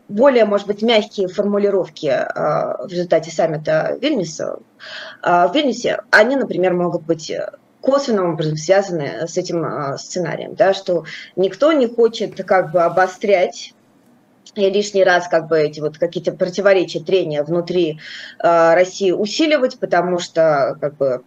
более, 0.10 0.46
может 0.46 0.68
быть, 0.68 0.82
мягкие 0.82 1.28
формулировки 1.28 2.08
а, 2.08 2.86
в 2.86 2.88
результате 2.88 3.30
саммита 3.30 3.98
Вильнюса, 4.02 4.58
а, 5.22 5.48
в 5.48 5.54
Вильнюсе, 5.56 6.02
они, 6.10 6.36
например, 6.36 6.74
могут 6.74 7.04
быть 7.04 7.32
косвенным 7.82 8.34
образом 8.34 8.58
связаны 8.58 9.28
с 9.28 9.38
этим 9.38 9.98
сценарием, 9.98 10.56
да, 10.56 10.74
что 10.74 11.06
никто 11.36 11.72
не 11.74 11.88
хочет 11.88 12.44
как 12.44 12.72
бы 12.72 12.82
обострять 12.82 13.74
и 14.56 14.70
лишний 14.70 15.04
раз 15.04 15.28
как 15.28 15.48
бы 15.48 15.60
эти 15.60 15.80
вот 15.80 15.98
какие-то 15.98 16.32
противоречия, 16.32 17.00
трения 17.00 17.44
внутри 17.44 18.00
э, 18.40 18.74
России 18.74 19.12
усиливать, 19.12 19.80
потому 19.80 20.20
что 20.20 20.78
как 20.80 20.98
бы... 20.98 21.24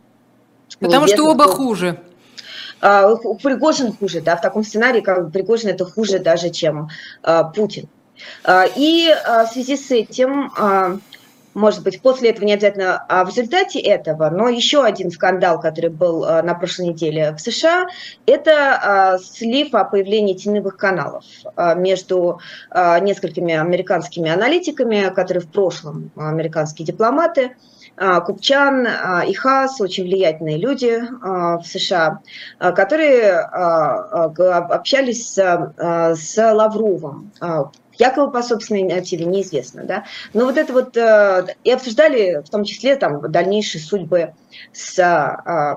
Потому 0.79 1.07
что 1.07 1.25
оба 1.25 1.45
хуже. 1.45 1.99
Э, 2.81 3.17
Пригожин 3.43 3.93
хуже, 3.93 4.21
да, 4.21 4.37
в 4.37 4.41
таком 4.41 4.62
сценарии 4.62 5.01
как 5.01 5.25
бы 5.25 5.31
Пригожин 5.31 5.71
это 5.71 5.85
хуже 5.85 6.19
даже, 6.19 6.51
чем 6.51 6.89
э, 7.23 7.43
Путин. 7.55 7.89
Э, 8.45 8.65
и 8.77 9.09
э, 9.09 9.45
в 9.45 9.49
связи 9.49 9.77
с 9.77 9.91
этим... 9.91 10.53
Э, 10.59 10.99
может 11.57 11.83
быть, 11.83 12.03
после 12.03 12.31
этого 12.31 12.45
не 12.45 12.53
обязательно, 12.53 13.03
а 13.09 13.25
в 13.25 13.31
результате 13.31 13.81
этого, 13.81 14.29
но 14.29 14.49
еще 14.49 14.85
один 14.85 15.11
скандал, 15.11 15.59
который 15.59 15.89
был 15.89 16.23
а, 16.23 16.43
на 16.43 16.55
прошлой 16.55 16.89
неделе 16.89 17.33
в 17.33 17.41
США, 17.41 17.87
это 18.27 18.53
а, 18.53 19.19
слив 19.19 19.75
о 19.75 19.85
появлении 19.85 20.35
теневых 20.35 20.77
каналов 20.77 21.25
а, 21.57 21.75
между 21.75 22.41
несколькими 22.75 23.55
американскими 23.55 24.31
аналитиками, 24.31 25.11
которые 25.15 25.43
в 25.43 25.49
прошлом 25.51 26.11
американские 26.15 26.85
дипломаты, 26.85 27.57
Купчан 27.97 28.87
и 29.27 29.33
Хас, 29.33 29.81
очень 29.81 30.05
влиятельные 30.05 30.59
люди 30.59 31.01
в 31.23 31.63
США, 31.65 32.21
которые 32.59 33.39
общались 33.39 35.33
с 35.33 36.37
Лавровым 36.37 37.33
якобы 37.99 38.33
по 38.33 38.43
собственной 38.43 38.81
инициативе, 38.83 39.25
неизвестно, 39.25 39.85
да. 39.85 40.05
Но 40.35 40.45
вот 40.45 40.57
это 40.57 40.73
вот, 40.73 40.97
э, 40.97 41.47
и 41.65 41.71
обсуждали 41.71 42.43
в 42.45 42.51
том 42.51 42.65
числе 42.65 42.97
там 42.97 43.21
дальнейшие 43.31 43.83
судьбы 43.83 44.35
с, 44.73 44.99
а, 44.99 45.77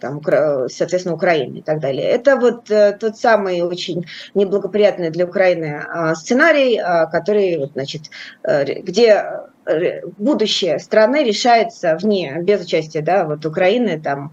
там, 0.00 0.22
соответственно, 0.68 1.14
Украиной 1.14 1.58
и 1.58 1.62
так 1.62 1.80
далее. 1.80 2.04
Это 2.04 2.36
вот 2.36 2.70
э, 2.70 2.96
тот 2.98 3.18
самый 3.18 3.60
очень 3.62 4.06
неблагоприятный 4.34 5.10
для 5.10 5.26
Украины 5.26 5.84
сценарий, 6.14 6.80
который, 7.10 7.70
значит, 7.74 8.02
э, 8.42 8.80
где 8.80 9.24
будущее 10.16 10.78
страны 10.78 11.24
решается 11.24 11.98
вне, 12.00 12.36
без 12.40 12.64
участия, 12.64 13.02
да, 13.02 13.24
вот 13.24 13.44
Украины, 13.44 14.00
там, 14.00 14.30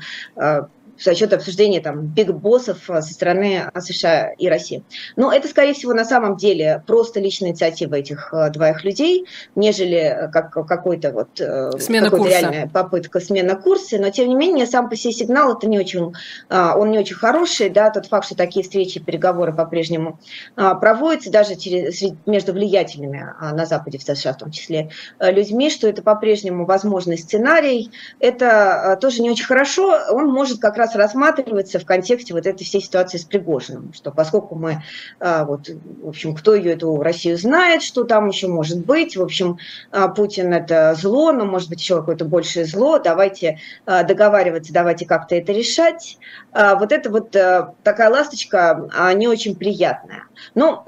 за 1.04 1.16
счет 1.16 1.34
обсуждения 1.34 1.82
там 1.82 2.02
биг-боссов 2.08 2.89
э, 2.89 3.02
со 3.02 3.13
стороны 3.13 3.70
США 3.78 4.32
и 4.38 4.48
России. 4.48 4.84
Но 5.16 5.32
это, 5.32 5.48
скорее 5.48 5.74
всего, 5.74 5.94
на 5.94 6.06
самом 6.06 6.38
деле 6.38 6.84
просто 6.88 7.20
личная 7.20 7.50
инициатива 7.50 7.96
этих 7.96 8.34
э, 8.34 8.50
двоих 8.50 8.84
людей, 8.84 9.26
нежели 9.56 9.98
э, 9.98 10.28
как 10.30 10.52
какой-то 10.52 11.12
вот 11.12 11.42
Смена 11.82 12.10
какой 12.10 12.30
реальная 12.30 12.68
попытка 12.68 13.20
смены 13.20 13.56
курса. 13.56 13.98
Но, 14.00 14.10
тем 14.10 14.30
не 14.30 14.36
менее, 14.36 14.66
сам 14.66 14.89
по 14.89 14.96
себе 14.96 15.13
сигнал 15.13 15.58
это 15.58 15.68
не 15.68 15.80
очень, 15.80 16.13
он 16.50 16.92
не 16.92 17.00
очень 17.00 17.16
хороший. 17.16 17.70
Да, 17.70 17.89
тот 17.89 18.06
факт, 18.06 18.26
что 18.26 18.36
такие 18.36 18.63
встречи, 18.63 19.00
переговоры 19.00 19.54
по-прежнему 19.54 20.20
проводятся 20.56 21.32
даже 21.32 21.56
через, 21.56 22.02
между 22.26 22.54
влиятельными 22.54 23.34
на 23.42 23.66
Западе, 23.66 23.98
в 23.98 24.04
США 24.04 24.34
в 24.34 24.38
том 24.38 24.52
числе, 24.52 24.89
людьми, 25.20 25.70
что 25.70 25.88
это 25.88 26.02
по-прежнему 26.02 26.66
возможный 26.66 27.18
сценарий, 27.18 27.92
это 28.20 28.98
тоже 29.02 29.22
не 29.22 29.32
очень 29.32 29.46
хорошо. 29.46 30.00
Он 30.10 30.28
может 30.28 30.60
как 30.60 30.78
раз 30.78 30.93
рассматривается 30.96 31.80
в 31.80 31.86
контексте 31.86 32.34
вот 32.34 32.46
этой 32.46 32.64
всей 32.64 32.82
ситуации 32.82 33.18
с 33.18 33.26
Пригожиным, 33.26 33.94
что 33.94 34.12
поскольку 34.12 34.56
мы, 34.56 34.84
а, 35.20 35.46
вот, 35.46 35.70
в 35.70 36.10
общем, 36.10 36.36
кто 36.36 36.56
ее, 36.56 36.74
эту 36.74 37.02
Россию 37.02 37.38
знает, 37.38 37.82
что 37.84 38.04
там 38.04 38.28
еще 38.28 38.48
может 38.48 38.86
быть, 38.86 39.16
в 39.18 39.22
общем, 39.22 39.58
а, 39.92 40.08
Путин 40.08 40.54
это 40.54 40.96
зло, 40.96 41.32
но 41.32 41.46
может 41.46 41.70
быть 41.70 41.82
еще 41.82 41.98
какое-то 41.98 42.26
большее 42.26 42.66
зло, 42.66 43.00
давайте 43.00 43.60
а, 43.86 44.04
договариваться, 44.04 44.74
давайте 44.74 45.06
как-то 45.06 45.36
это 45.36 45.52
решать. 45.52 46.18
Вот 46.54 46.92
это 46.92 47.10
вот 47.10 47.32
такая 47.32 48.10
ласточка 48.10 49.14
не 49.16 49.28
очень 49.28 49.56
приятная. 49.56 50.26
Ну, 50.54 50.84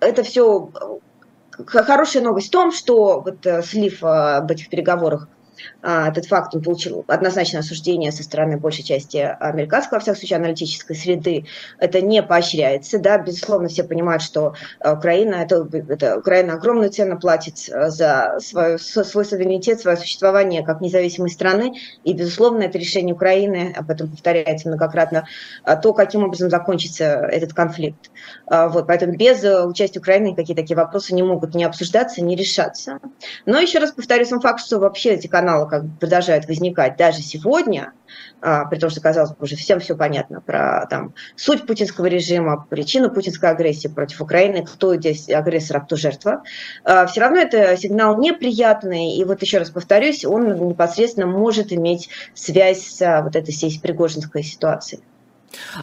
это 0.00 0.22
все 0.22 0.70
хорошая 1.66 2.22
новость 2.22 2.48
в 2.48 2.50
том, 2.50 2.72
что 2.72 3.20
вот 3.20 3.44
э, 3.46 3.62
слив 3.62 4.02
об 4.02 4.50
этих 4.50 4.68
переговорах 4.68 5.28
этот 5.82 6.26
факт 6.26 6.54
он 6.54 6.62
получил 6.62 7.04
однозначное 7.08 7.60
осуждение 7.60 8.12
со 8.12 8.22
стороны 8.22 8.56
большей 8.56 8.84
части 8.84 9.16
американской, 9.16 9.96
во 9.96 10.00
всяком 10.00 10.18
случае, 10.18 10.38
аналитической 10.38 10.94
среды. 10.94 11.46
Это 11.78 12.00
не 12.00 12.22
поощряется. 12.22 12.98
Да? 12.98 13.18
Безусловно, 13.18 13.68
все 13.68 13.84
понимают, 13.84 14.22
что 14.22 14.54
а, 14.80 14.94
Украина, 14.94 15.36
это, 15.36 15.68
это, 15.88 16.18
Украина 16.18 16.54
огромную 16.54 16.90
цену 16.90 17.18
платит 17.18 17.68
а, 17.70 17.90
за 17.90 18.38
свою, 18.40 18.78
свой 18.78 19.24
суверенитет, 19.24 19.80
свое 19.80 19.96
существование 19.96 20.64
как 20.64 20.80
независимой 20.80 21.30
страны. 21.30 21.74
И, 22.04 22.12
безусловно, 22.12 22.62
это 22.62 22.78
решение 22.78 23.14
Украины, 23.14 23.74
об 23.76 23.90
этом 23.90 24.10
повторяется 24.10 24.68
многократно, 24.68 25.26
то, 25.82 25.92
каким 25.92 26.24
образом 26.24 26.50
закончится 26.50 27.04
этот 27.04 27.52
конфликт. 27.52 28.10
Вот, 28.46 28.86
поэтому 28.86 29.16
без 29.16 29.42
участия 29.44 29.98
Украины 29.98 30.34
какие 30.34 30.56
такие 30.56 30.76
вопросы 30.76 31.14
не 31.14 31.22
могут 31.22 31.54
не 31.54 31.64
обсуждаться, 31.64 32.22
не 32.22 32.36
решаться. 32.36 32.98
Но 33.46 33.58
еще 33.58 33.78
раз 33.78 33.92
повторю 33.92 34.24
сам 34.24 34.40
факт, 34.40 34.60
что 34.60 34.78
вообще 34.78 35.10
эти 35.10 35.26
каналы 35.26 35.53
канала 35.54 35.66
как 35.66 35.84
продолжают 35.98 36.46
возникать 36.46 36.96
даже 36.96 37.20
сегодня, 37.20 37.92
а, 38.40 38.64
при 38.66 38.78
том, 38.78 38.90
что, 38.90 39.00
казалось 39.00 39.30
бы, 39.30 39.36
уже 39.40 39.56
всем 39.56 39.80
все 39.80 39.96
понятно 39.96 40.40
про 40.40 40.86
там, 40.90 41.14
суть 41.36 41.66
путинского 41.66 42.06
режима, 42.06 42.66
причину 42.68 43.10
путинской 43.10 43.50
агрессии 43.50 43.88
против 43.88 44.20
Украины, 44.20 44.64
кто 44.64 44.96
здесь 44.96 45.28
агрессор, 45.28 45.78
а 45.78 45.80
кто 45.80 45.96
жертва, 45.96 46.42
а, 46.84 47.06
все 47.06 47.20
равно 47.20 47.38
это 47.38 47.76
сигнал 47.76 48.18
неприятный, 48.18 49.16
и 49.16 49.24
вот 49.24 49.42
еще 49.42 49.58
раз 49.58 49.70
повторюсь, 49.70 50.24
он 50.24 50.68
непосредственно 50.68 51.26
может 51.26 51.72
иметь 51.72 52.08
связь 52.34 52.86
с 52.86 53.02
а, 53.02 53.22
вот 53.22 53.36
этой 53.36 53.52
всей 53.52 53.78
пригожинской 53.80 54.42
ситуацией. 54.42 55.02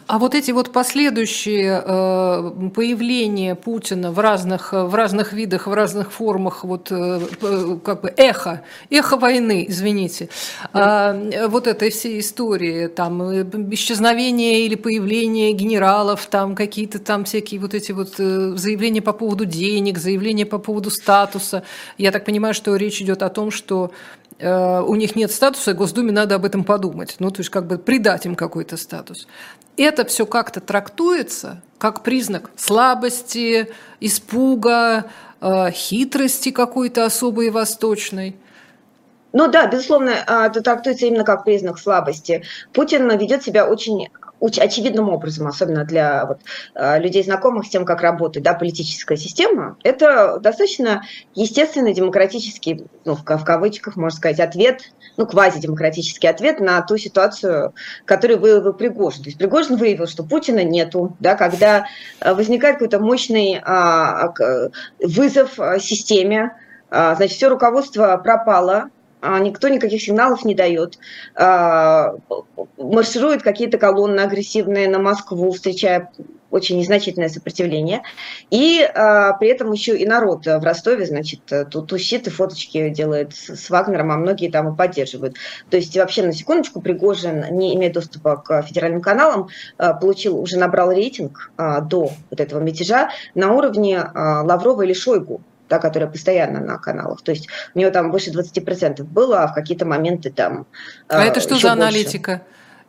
А 0.06 0.18
вот 0.18 0.34
эти 0.34 0.50
вот 0.50 0.72
последующие 0.72 1.82
э, 1.84 2.70
появления 2.74 3.54
Путина 3.54 4.12
в 4.12 4.18
разных, 4.18 4.72
в 4.72 4.94
разных 4.94 5.32
видах, 5.32 5.66
в 5.66 5.72
разных 5.72 6.12
формах, 6.12 6.64
вот 6.64 6.88
э, 6.90 7.20
как 7.84 8.02
бы 8.02 8.12
эхо, 8.16 8.62
эхо 8.90 9.16
войны, 9.16 9.66
извините, 9.68 10.28
э, 10.72 11.46
вот 11.48 11.66
этой 11.66 11.90
всей 11.90 12.20
истории, 12.20 12.86
там 12.88 13.22
э, 13.22 13.44
исчезновение 13.70 14.66
или 14.66 14.74
появление 14.74 15.52
генералов, 15.52 16.26
там 16.26 16.54
какие-то 16.54 16.98
там 16.98 17.24
всякие 17.24 17.60
вот 17.60 17.74
эти 17.74 17.92
вот 17.92 18.14
э, 18.18 18.52
заявления 18.56 19.02
по 19.02 19.12
поводу 19.12 19.44
денег, 19.44 19.98
заявления 19.98 20.46
по 20.46 20.58
поводу 20.58 20.90
статуса. 20.90 21.62
Я 21.98 22.12
так 22.12 22.24
понимаю, 22.24 22.54
что 22.54 22.74
речь 22.76 23.00
идет 23.00 23.22
о 23.22 23.28
том, 23.28 23.50
что 23.50 23.92
у 24.40 24.94
них 24.96 25.14
нет 25.14 25.30
статуса, 25.30 25.72
Госдуме 25.72 26.10
надо 26.10 26.34
об 26.34 26.44
этом 26.44 26.64
подумать. 26.64 27.14
Ну, 27.20 27.30
то 27.30 27.40
есть 27.40 27.50
как 27.50 27.68
бы 27.68 27.78
придать 27.78 28.26
им 28.26 28.34
какой-то 28.34 28.76
статус. 28.76 29.28
Это 29.76 30.04
все 30.04 30.26
как-то 30.26 30.60
трактуется 30.60 31.62
как 31.78 32.02
признак 32.02 32.50
слабости, 32.56 33.72
испуга, 33.98 35.06
э, 35.40 35.70
хитрости 35.72 36.52
какой-то 36.52 37.04
особой 37.04 37.50
восточной. 37.50 38.36
Ну 39.32 39.48
да, 39.48 39.66
безусловно, 39.66 40.12
а, 40.26 40.46
это 40.46 40.60
трактуется 40.60 41.06
именно 41.06 41.24
как 41.24 41.44
признак 41.44 41.78
слабости. 41.78 42.44
Путин 42.72 43.10
ведет 43.18 43.42
себя 43.42 43.66
очень 43.66 44.08
очевидным 44.42 45.08
образом, 45.08 45.46
особенно 45.46 45.84
для 45.84 46.26
вот, 46.26 46.40
э, 46.74 46.98
людей, 46.98 47.22
знакомых 47.22 47.66
с 47.66 47.70
тем, 47.70 47.84
как 47.84 48.00
работает 48.02 48.44
да, 48.44 48.54
политическая 48.54 49.16
система, 49.16 49.76
это 49.84 50.38
достаточно 50.40 51.02
естественный 51.34 51.94
демократический, 51.94 52.84
ну, 53.04 53.14
в, 53.14 53.22
в 53.22 53.44
кавычках, 53.44 53.96
можно 53.96 54.16
сказать, 54.16 54.40
ответ, 54.40 54.92
ну, 55.16 55.26
квазидемократический 55.26 56.28
ответ 56.28 56.60
на 56.60 56.80
ту 56.82 56.96
ситуацию, 56.96 57.74
которую 58.04 58.40
выявил 58.40 58.72
Пригожин. 58.72 59.22
То 59.22 59.28
есть 59.28 59.38
Пригожин 59.38 59.76
выявил, 59.76 60.06
что 60.06 60.24
Путина 60.24 60.64
нету, 60.64 61.16
да, 61.20 61.36
когда 61.36 61.86
э, 62.20 62.34
возникает 62.34 62.76
какой-то 62.76 62.98
мощный 62.98 63.60
а, 63.64 64.32
вызов 65.00 65.58
э, 65.58 65.78
системе, 65.78 66.56
а, 66.90 67.14
значит, 67.14 67.36
все 67.36 67.48
руководство 67.48 68.16
пропало, 68.18 68.74
а, 68.74 69.01
никто 69.22 69.68
никаких 69.68 70.02
сигналов 70.02 70.44
не 70.44 70.54
дает. 70.54 70.98
А, 71.34 72.14
маршируют 72.76 73.42
какие-то 73.42 73.78
колонны 73.78 74.20
агрессивные 74.20 74.88
на 74.88 74.98
Москву, 74.98 75.52
встречая 75.52 76.10
очень 76.50 76.78
незначительное 76.78 77.30
сопротивление. 77.30 78.02
И 78.50 78.82
а, 78.82 79.32
при 79.34 79.48
этом 79.48 79.72
еще 79.72 79.96
и 79.96 80.04
народ 80.04 80.44
в 80.44 80.62
Ростове, 80.62 81.06
значит, 81.06 81.40
тут 81.70 81.88
тусит 81.88 82.26
и 82.26 82.30
фоточки 82.30 82.90
делает 82.90 83.34
с 83.34 83.70
Вагнером, 83.70 84.10
а 84.10 84.16
многие 84.16 84.50
там 84.50 84.72
и 84.72 84.76
поддерживают. 84.76 85.36
То 85.70 85.76
есть 85.76 85.96
вообще, 85.96 86.24
на 86.24 86.32
секундочку, 86.32 86.82
Пригожин, 86.82 87.46
не 87.56 87.74
имея 87.74 87.92
доступа 87.92 88.36
к 88.36 88.62
федеральным 88.62 89.00
каналам, 89.00 89.48
получил, 89.78 90.38
уже 90.38 90.58
набрал 90.58 90.90
рейтинг 90.90 91.52
до 91.56 92.10
вот 92.30 92.40
этого 92.40 92.60
мятежа 92.60 93.10
на 93.34 93.52
уровне 93.52 94.02
Лаврова 94.14 94.82
или 94.82 94.92
Шойгу 94.92 95.40
да, 95.72 95.78
которая 95.78 96.10
постоянно 96.10 96.60
на 96.60 96.76
каналах. 96.76 97.22
То 97.22 97.32
есть 97.32 97.48
у 97.74 97.78
него 97.78 97.90
там 97.90 98.10
больше 98.10 98.30
20% 98.30 99.02
было, 99.04 99.42
а 99.42 99.48
в 99.48 99.54
какие-то 99.54 99.86
моменты 99.86 100.30
там 100.30 100.66
А 101.08 101.24
это 101.24 101.40
что 101.40 101.54
за 101.54 101.54
больше. 101.54 101.68
аналитика? 101.68 102.42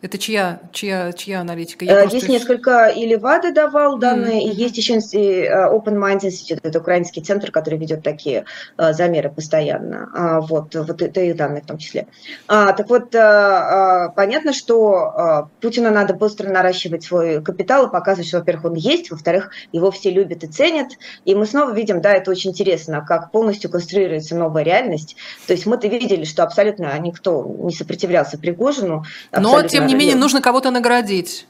Это 0.03 0.17
чья, 0.17 0.59
чья, 0.73 1.13
чья 1.13 1.39
аналитика? 1.39 1.85
Я 1.85 2.01
есть 2.01 2.11
просто... 2.11 2.31
несколько, 2.31 2.87
и 2.87 3.05
Левада 3.05 3.53
давал 3.53 3.97
данные, 3.97 4.43
mm-hmm. 4.43 4.51
и 4.51 4.55
есть 4.55 4.77
еще 4.77 4.95
Open 4.95 5.97
Minds 5.97 6.23
Institute, 6.23 6.59
это 6.61 6.79
украинский 6.79 7.23
центр, 7.23 7.51
который 7.51 7.79
ведет 7.79 8.03
такие 8.03 8.43
замеры 8.77 9.29
постоянно. 9.29 10.41
Вот, 10.49 10.75
вот 10.75 11.01
это 11.01 11.21
их 11.21 11.37
данные 11.37 11.61
в 11.61 11.65
том 11.65 11.77
числе. 11.77 12.07
Так 12.47 12.89
вот, 12.89 13.11
понятно, 13.11 14.51
что 14.51 15.47
Путину 15.61 15.89
надо 15.89 16.13
быстро 16.13 16.49
наращивать 16.49 17.05
свой 17.05 17.41
капитал 17.41 17.87
и 17.87 17.91
показывать, 17.91 18.27
что, 18.27 18.39
во-первых, 18.39 18.65
он 18.65 18.73
есть, 18.73 19.09
во-вторых, 19.09 19.51
его 19.71 19.89
все 19.89 20.09
любят 20.11 20.43
и 20.43 20.47
ценят. 20.47 20.87
И 21.23 21.33
мы 21.33 21.45
снова 21.45 21.71
видим, 21.71 22.01
да, 22.01 22.11
это 22.11 22.29
очень 22.29 22.49
интересно, 22.49 23.05
как 23.07 23.31
полностью 23.31 23.71
конструируется 23.71 24.35
новая 24.35 24.63
реальность. 24.63 25.15
То 25.47 25.53
есть 25.53 25.65
мы-то 25.65 25.87
видели, 25.87 26.25
что 26.25 26.43
абсолютно 26.43 26.99
никто 26.99 27.49
не 27.59 27.73
сопротивлялся 27.73 28.37
Пригожину. 28.37 29.05
Но, 29.31 29.61
тем 29.61 29.87
не 29.87 29.92
менее, 29.93 30.15
нужно 30.15 30.41
кого-то 30.41 30.71
наградить. 30.71 31.47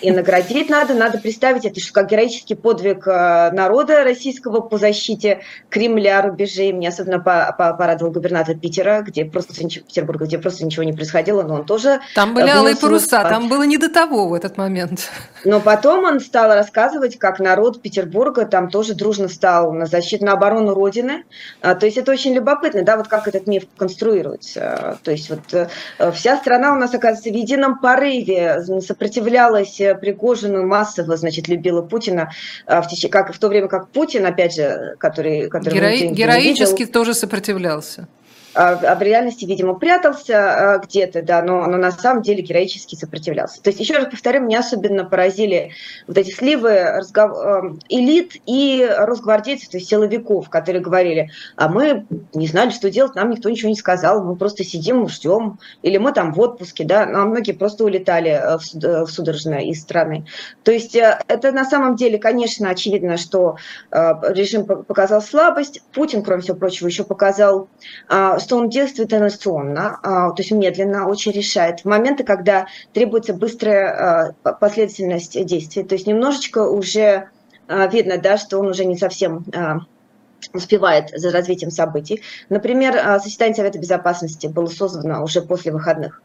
И 0.00 0.10
наградить 0.10 0.68
надо, 0.68 0.94
надо 0.94 1.18
представить 1.18 1.64
это 1.64 1.80
как 1.92 2.10
героический 2.10 2.54
подвиг 2.54 3.06
э, 3.06 3.50
народа 3.52 4.04
российского 4.04 4.60
по 4.60 4.78
защите 4.78 5.40
Кремля, 5.70 6.22
рубежей. 6.22 6.72
Мне 6.72 6.88
особенно 6.88 7.20
порадовал 7.20 8.12
губернатор 8.12 8.56
Питера, 8.56 9.02
где 9.02 9.24
просто 9.24 9.54
Петербурга, 9.54 10.26
где 10.26 10.38
просто 10.38 10.64
ничего 10.64 10.82
не 10.82 10.92
происходило, 10.92 11.42
но 11.42 11.54
он 11.54 11.64
тоже... 11.64 12.00
Там 12.14 12.34
были 12.34 12.48
алые 12.48 12.76
паруса, 12.76 13.22
там 13.22 13.48
было 13.48 13.62
не 13.62 13.78
до 13.78 13.88
того 13.88 14.28
в 14.28 14.34
этот 14.34 14.58
момент. 14.58 15.10
Но 15.44 15.60
потом 15.60 16.04
он 16.04 16.20
стал 16.20 16.54
рассказывать, 16.54 17.18
как 17.18 17.40
народ 17.40 17.82
Петербурга 17.82 18.46
там 18.46 18.68
тоже 18.68 18.94
дружно 18.94 19.28
стал 19.28 19.72
на 19.72 19.86
защиту, 19.86 20.24
на 20.24 20.32
оборону 20.32 20.74
Родины. 20.74 21.24
А, 21.60 21.74
то 21.74 21.86
есть 21.86 21.98
это 21.98 22.12
очень 22.12 22.32
любопытно, 22.34 22.82
да, 22.82 22.96
вот 22.96 23.08
как 23.08 23.26
этот 23.26 23.46
миф 23.46 23.64
конструируется. 23.76 24.98
То 25.02 25.10
есть 25.10 25.30
вот 25.30 25.52
э, 25.52 25.68
вся 26.12 26.36
страна 26.36 26.72
у 26.72 26.76
нас, 26.76 26.94
оказывается, 26.94 27.30
в 27.30 27.34
едином 27.34 27.78
порыве 27.78 28.62
сопротивлялась 28.80 29.61
нравилось 29.62 29.80
э, 29.80 29.94
Пригожину, 29.94 30.66
массово, 30.66 31.16
значит, 31.16 31.48
любила 31.48 31.82
Путина, 31.82 32.30
а, 32.66 32.82
в 32.82 32.88
теч... 32.88 33.08
как 33.10 33.34
в 33.34 33.38
то 33.38 33.48
время 33.48 33.68
как 33.68 33.88
Путин, 33.88 34.26
опять 34.26 34.54
же, 34.54 34.96
который... 34.98 35.48
который 35.48 35.74
Герои... 35.74 36.06
Героически 36.08 36.86
тоже 36.86 37.14
сопротивлялся. 37.14 38.08
А, 38.54 38.72
а 38.72 38.94
в 38.94 39.02
реальности, 39.02 39.44
видимо, 39.44 39.74
прятался 39.74 40.74
а, 40.74 40.78
где-то, 40.78 41.22
да, 41.22 41.42
но, 41.42 41.66
но 41.66 41.76
на 41.76 41.90
самом 41.90 42.22
деле 42.22 42.42
героически 42.42 42.94
сопротивлялся. 42.94 43.62
То 43.62 43.70
есть, 43.70 43.80
еще 43.80 43.96
раз 43.96 44.06
повторю, 44.10 44.40
меня 44.40 44.60
особенно 44.60 45.04
поразили 45.04 45.72
вот 46.06 46.18
эти 46.18 46.30
сливы. 46.30 46.70
Эм, 46.70 47.80
элит 47.88 48.36
и 48.46 48.86
росгвардейцев, 48.98 49.70
то 49.70 49.76
есть 49.76 49.88
силовиков, 49.88 50.48
которые 50.50 50.82
говорили, 50.82 51.30
а 51.56 51.68
мы 51.68 52.06
не 52.34 52.46
знали, 52.46 52.70
что 52.70 52.90
делать, 52.90 53.14
нам 53.14 53.30
никто 53.30 53.48
ничего 53.48 53.68
не 53.68 53.76
сказал, 53.76 54.22
мы 54.24 54.36
просто 54.36 54.64
сидим, 54.64 55.08
ждем, 55.08 55.58
или 55.82 55.98
мы 55.98 56.12
там 56.12 56.32
в 56.32 56.40
отпуске, 56.40 56.84
да, 56.84 57.06
ну, 57.06 57.20
а 57.20 57.24
многие 57.24 57.52
просто 57.52 57.84
улетали 57.84 58.30
э, 58.30 58.58
в, 58.58 58.84
э, 58.84 59.04
в 59.04 59.10
судорожно 59.10 59.54
из 59.64 59.80
страны. 59.80 60.26
То 60.62 60.72
есть, 60.72 60.94
э, 60.96 61.20
это 61.28 61.52
на 61.52 61.64
самом 61.64 61.96
деле, 61.96 62.18
конечно, 62.18 62.70
очевидно, 62.70 63.16
что 63.16 63.56
режим 63.90 64.64
показал 64.64 65.22
слабость, 65.22 65.82
Путин, 65.92 66.22
кроме 66.22 66.42
всего 66.42 66.56
прочего, 66.56 66.86
еще 66.88 67.04
показал 67.04 67.68
что 68.42 68.56
он 68.56 68.68
действует 68.68 69.12
инерционно, 69.12 69.98
а, 70.02 70.30
то 70.30 70.42
есть 70.42 70.50
медленно, 70.50 71.08
очень 71.08 71.32
решает. 71.32 71.80
В 71.80 71.84
моменты, 71.86 72.24
когда 72.24 72.66
требуется 72.92 73.32
быстрая 73.32 74.34
а, 74.44 74.52
последовательность 74.52 75.42
действий, 75.44 75.84
то 75.84 75.94
есть 75.94 76.06
немножечко 76.06 76.68
уже 76.68 77.30
а, 77.68 77.86
видно, 77.86 78.18
да, 78.18 78.36
что 78.36 78.58
он 78.58 78.68
уже 78.68 78.84
не 78.84 78.96
совсем 78.96 79.44
успевает 80.52 81.10
за 81.14 81.30
развитием 81.30 81.70
событий. 81.70 82.20
Например, 82.50 82.94
заседание 83.22 83.54
Совета 83.54 83.78
Безопасности 83.78 84.48
было 84.48 84.66
создано 84.66 85.22
уже 85.22 85.40
после 85.40 85.70
выходных. 85.70 86.20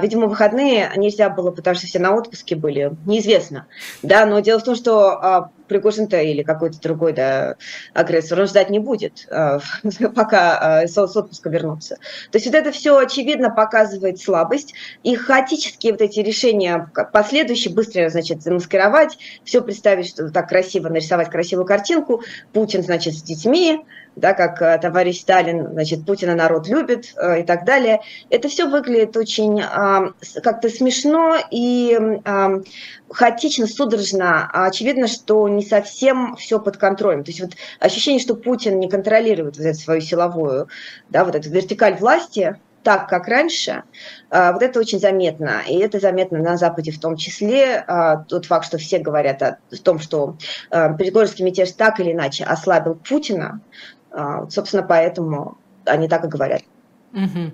Видимо, 0.00 0.26
выходные 0.26 0.90
нельзя 0.96 1.30
было, 1.30 1.52
потому 1.52 1.76
что 1.76 1.86
все 1.86 2.00
на 2.00 2.12
отпуске 2.12 2.56
были, 2.56 2.90
неизвестно. 3.06 3.68
Да, 4.02 4.26
но 4.26 4.40
дело 4.40 4.58
в 4.58 4.64
том, 4.64 4.74
что 4.74 5.52
Пригожин-то 5.72 6.20
или 6.20 6.42
какой-то 6.42 6.78
другой 6.80 7.14
да, 7.14 7.56
агрессор, 7.94 8.40
он 8.40 8.46
ждать 8.46 8.68
не 8.68 8.78
будет, 8.78 9.26
э, 9.30 9.58
пока 10.14 10.82
э, 10.82 10.86
с 10.86 10.98
отпуска 10.98 11.48
вернутся. 11.48 11.96
То 12.30 12.36
есть 12.36 12.46
вот 12.46 12.54
это 12.54 12.72
все 12.72 12.98
очевидно 12.98 13.48
показывает 13.48 14.20
слабость, 14.20 14.74
и 15.02 15.16
хаотические 15.16 15.92
вот 15.92 16.02
эти 16.02 16.20
решения 16.20 16.90
последующие, 17.12 17.72
быстро, 17.72 18.10
значит, 18.10 18.42
замаскировать, 18.42 19.18
все 19.44 19.62
представить, 19.62 20.08
что 20.08 20.30
так 20.30 20.48
красиво, 20.48 20.90
нарисовать 20.90 21.30
красивую 21.30 21.66
картинку, 21.66 22.22
Путин, 22.52 22.82
значит, 22.82 23.14
с 23.14 23.22
детьми, 23.22 23.84
да, 24.16 24.34
как 24.34 24.60
э, 24.60 24.78
товарищ 24.78 25.20
Сталин, 25.20 25.68
значит, 25.72 26.04
Путина 26.04 26.34
народ 26.34 26.68
любит 26.68 27.14
э, 27.16 27.40
и 27.40 27.44
так 27.44 27.64
далее. 27.64 28.00
Это 28.30 28.48
все 28.48 28.66
выглядит 28.66 29.16
очень 29.16 29.60
э, 29.60 30.40
как-то 30.42 30.68
смешно 30.68 31.36
и 31.50 31.98
хаотично, 33.10 33.66
судорожно. 33.66 34.50
Очевидно, 34.52 35.06
что 35.06 35.48
не 35.48 35.64
совсем 35.64 36.36
все 36.36 36.58
под 36.58 36.76
контролем. 36.76 37.24
То 37.24 37.30
есть 37.30 37.40
вот 37.40 37.52
ощущение, 37.78 38.20
что 38.20 38.34
Путин 38.34 38.78
не 38.78 38.88
контролирует 38.88 39.56
вот 39.56 39.66
эту 39.66 39.78
свою 39.78 40.00
силовую, 40.00 40.68
да, 41.08 41.24
вот 41.24 41.34
эту 41.34 41.50
вертикаль 41.50 41.96
власти, 41.96 42.58
так, 42.82 43.08
как 43.08 43.28
раньше, 43.28 43.84
вот 44.28 44.60
это 44.60 44.80
очень 44.80 44.98
заметно. 44.98 45.62
И 45.68 45.78
это 45.78 46.00
заметно 46.00 46.38
на 46.38 46.56
Западе 46.56 46.90
в 46.90 46.98
том 46.98 47.16
числе. 47.16 47.86
Тот 48.28 48.46
факт, 48.46 48.66
что 48.66 48.76
все 48.78 48.98
говорят 48.98 49.40
о 49.40 49.58
том, 49.84 50.00
что 50.00 50.36
Пригожинский 50.68 51.44
мятеж 51.44 51.70
так 51.72 52.00
или 52.00 52.10
иначе 52.10 52.42
ослабил 52.42 52.96
Путина, 52.96 53.60
а, 53.60 53.91
собственно, 54.50 54.82
поэтому 54.82 55.58
они 55.84 56.08
так 56.08 56.24
и 56.24 56.28
говорят. 56.28 56.62
Угу. 57.12 57.50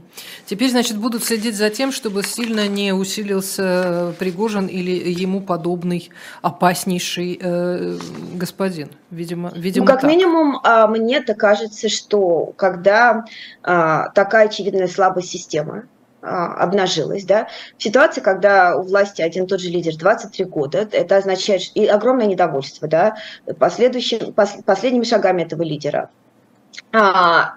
Теперь, 0.47 0.71
значит, 0.71 0.99
будут 0.99 1.25
следить 1.25 1.57
за 1.57 1.69
тем, 1.69 1.91
чтобы 1.91 2.23
сильно 2.23 2.69
не 2.69 2.93
усилился 2.93 4.15
Пригожин 4.19 4.67
или 4.67 5.11
ему 5.11 5.41
подобный 5.41 6.11
опаснейший 6.43 7.39
э, 7.43 7.99
господин. 8.35 8.91
Видимо, 9.11 9.53
видимо 9.57 9.85
ну, 9.85 9.91
как 9.93 10.03
так. 10.03 10.11
минимум, 10.11 10.61
а, 10.63 10.87
мне-то 10.87 11.35
кажется, 11.35 11.89
что 11.89 12.53
когда 12.57 13.25
а, 13.65 14.11
такая 14.11 14.47
очевидная 14.47 14.87
слабость 14.87 15.31
системы, 15.31 15.89
а, 16.23 16.55
обнажилась, 16.55 17.25
да, 17.25 17.49
в 17.77 17.83
ситуации, 17.83 18.21
когда 18.21 18.77
у 18.77 18.83
власти 18.83 19.23
один 19.23 19.45
и 19.45 19.47
тот 19.49 19.61
же 19.61 19.71
лидер 19.71 19.97
23 19.97 20.45
года, 20.45 20.89
это 20.91 21.17
означает 21.17 21.63
и 21.75 21.87
огромное 21.87 22.27
недовольство, 22.27 22.87
да, 22.87 23.17
последующим, 23.59 24.33
пос, 24.33 24.57
последними 24.65 25.05
шагами 25.05 25.43
этого 25.43 25.63
лидера 25.63 26.11
а, 26.11 26.11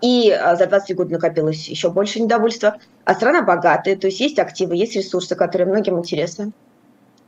и 0.02 0.32
а, 0.32 0.56
за 0.56 0.68
23 0.68 0.96
года 0.96 1.12
накопилось 1.14 1.68
еще 1.68 1.90
больше 1.90 2.22
недовольства. 2.22 2.78
А 3.06 3.14
страна 3.14 3.42
богатая, 3.44 3.96
то 3.96 4.08
есть 4.08 4.20
есть 4.20 4.40
активы, 4.40 4.76
есть 4.76 4.96
ресурсы, 4.96 5.36
которые 5.36 5.68
многим 5.68 6.00
интересны. 6.00 6.52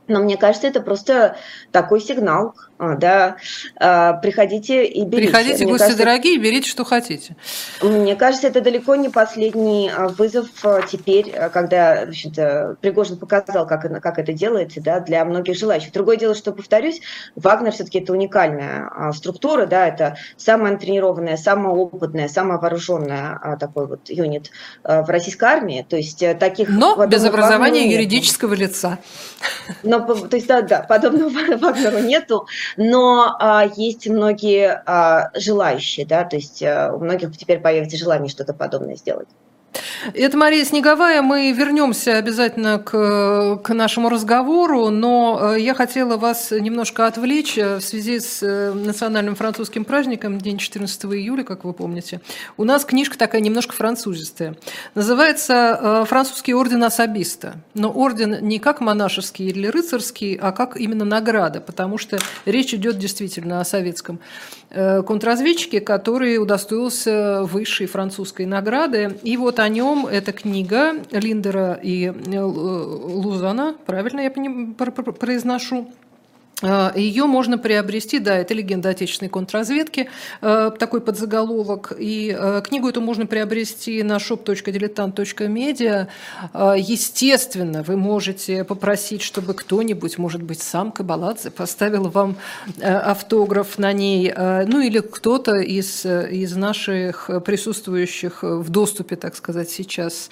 Но 0.06 0.20
мне 0.20 0.36
кажется, 0.36 0.66
это 0.66 0.80
просто 0.80 1.36
такой 1.72 2.00
сигнал, 2.00 2.54
а, 2.76 2.96
да, 2.96 3.36
а, 3.76 4.14
приходите 4.14 4.84
и 4.84 5.04
берите. 5.04 5.28
Приходите, 5.28 5.64
гости 5.64 5.78
кажется, 5.78 5.98
дорогие, 5.98 6.38
берите, 6.38 6.68
что 6.68 6.84
хотите. 6.84 7.36
Мне 7.80 8.16
кажется, 8.16 8.48
это 8.48 8.60
далеко 8.60 8.96
не 8.96 9.08
последний 9.08 9.90
а, 9.90 10.08
вызов 10.08 10.48
теперь, 10.90 11.32
когда 11.52 12.04
значит, 12.04 12.34
Пригожин 12.80 13.16
показал, 13.16 13.66
как, 13.66 14.02
как 14.02 14.18
это 14.18 14.32
делается, 14.32 14.80
да, 14.82 15.00
для 15.00 15.24
многих 15.24 15.56
желающих. 15.56 15.92
Другое 15.92 16.16
дело, 16.16 16.34
что, 16.34 16.52
повторюсь, 16.52 17.00
Вагнер 17.36 17.72
все-таки 17.72 18.00
это 18.00 18.12
уникальная 18.12 19.12
структура, 19.12 19.66
да, 19.66 19.86
это 19.86 20.16
самая 20.36 20.76
тренированная, 20.76 21.36
самая 21.36 21.74
опытная, 21.74 22.28
самая 22.28 22.58
вооруженная 22.58 23.56
такой 23.60 23.86
вот 23.86 24.08
юнит 24.08 24.50
в 24.82 25.06
российской 25.08 25.44
армии, 25.44 25.86
то 25.88 25.96
есть 25.96 26.22
э, 26.22 26.34
таких... 26.34 26.68
Но 26.68 27.06
без 27.06 27.24
образования 27.24 27.90
юридического 27.92 28.54
лица. 28.54 28.98
Но, 29.82 29.93
то 30.00 30.36
есть, 30.36 30.46
да, 30.46 30.62
да, 30.62 30.82
подобного 30.82 31.28
Вагнеру 31.58 31.98
нету, 32.00 32.46
но 32.76 33.36
а, 33.38 33.66
есть 33.76 34.08
многие 34.08 34.82
а, 34.86 35.30
желающие, 35.34 36.06
да, 36.06 36.24
то 36.24 36.36
есть 36.36 36.62
а, 36.62 36.92
у 36.94 36.98
многих 36.98 37.36
теперь 37.36 37.60
появится 37.60 37.96
желание 37.96 38.28
что-то 38.28 38.54
подобное 38.54 38.96
сделать. 38.96 39.28
Это 40.12 40.36
Мария 40.36 40.64
Снеговая. 40.64 41.22
Мы 41.22 41.52
вернемся 41.52 42.16
обязательно 42.16 42.78
к, 42.78 43.60
к 43.62 43.74
нашему 43.74 44.08
разговору, 44.08 44.90
но 44.90 45.54
э, 45.54 45.60
я 45.60 45.74
хотела 45.74 46.16
вас 46.16 46.50
немножко 46.50 47.06
отвлечь 47.06 47.56
э, 47.56 47.76
в 47.76 47.80
связи 47.80 48.20
с 48.20 48.42
э, 48.42 48.72
национальным 48.72 49.34
французским 49.34 49.84
праздником, 49.84 50.38
день 50.38 50.58
14 50.58 51.04
июля, 51.06 51.44
как 51.44 51.64
вы 51.64 51.72
помните. 51.72 52.20
У 52.56 52.64
нас 52.64 52.84
книжка 52.84 53.18
такая 53.18 53.40
немножко 53.40 53.72
французистая. 53.72 54.56
Называется 54.94 56.04
«Французский 56.08 56.54
орден 56.54 56.84
особиста». 56.84 57.54
Но 57.74 57.90
орден 57.90 58.38
не 58.42 58.58
как 58.58 58.80
монашеский 58.80 59.48
или 59.48 59.66
рыцарский, 59.66 60.34
а 60.34 60.52
как 60.52 60.76
именно 60.76 61.04
награда, 61.04 61.60
потому 61.60 61.98
что 61.98 62.18
речь 62.44 62.74
идет 62.74 62.98
действительно 62.98 63.60
о 63.60 63.64
советском 63.64 64.20
контрразведчике, 65.06 65.80
который 65.80 66.38
удостоился 66.38 67.42
высшей 67.44 67.86
французской 67.86 68.46
награды. 68.46 69.18
И 69.22 69.36
вот 69.36 69.58
о 69.60 69.68
нем 69.68 70.06
эта 70.06 70.32
книга 70.32 70.94
Линдера 71.10 71.78
и 71.82 72.06
э, 72.06 72.40
Лузана, 72.40 73.74
правильно 73.86 74.20
я 74.20 74.30
произношу? 75.12 75.92
Э, 76.62 76.92
Ее 76.96 77.24
можно 77.26 77.58
приобрести, 77.58 78.18
да, 78.18 78.36
это 78.36 78.54
легенда 78.54 78.90
отечественной 78.90 79.28
контрразведки, 79.28 80.08
э, 80.40 80.70
такой 80.78 81.00
подзаголовок. 81.00 81.92
И 81.98 82.34
э, 82.36 82.62
книгу 82.64 82.88
эту 82.88 83.00
можно 83.00 83.26
приобрести 83.26 84.02
на 84.02 84.16
shop.diletant.media. 84.16 86.06
Естественно, 86.76 87.82
вы 87.82 87.96
можете 87.96 88.64
попросить, 88.64 89.22
чтобы 89.22 89.54
кто-нибудь, 89.54 90.18
может 90.18 90.42
быть, 90.42 90.60
сам 90.62 90.92
Кабаладзе 90.92 91.50
поставил 91.50 92.08
вам 92.08 92.36
автограф 92.82 93.78
на 93.78 93.92
ней, 93.92 94.32
ну 94.36 94.80
или 94.80 95.00
кто-то 95.00 95.56
из, 95.56 96.04
из 96.04 96.56
наших 96.56 97.30
присутствующих 97.44 98.42
в 98.42 98.68
доступе, 98.70 99.16
так 99.16 99.36
сказать, 99.36 99.70
сейчас 99.70 100.30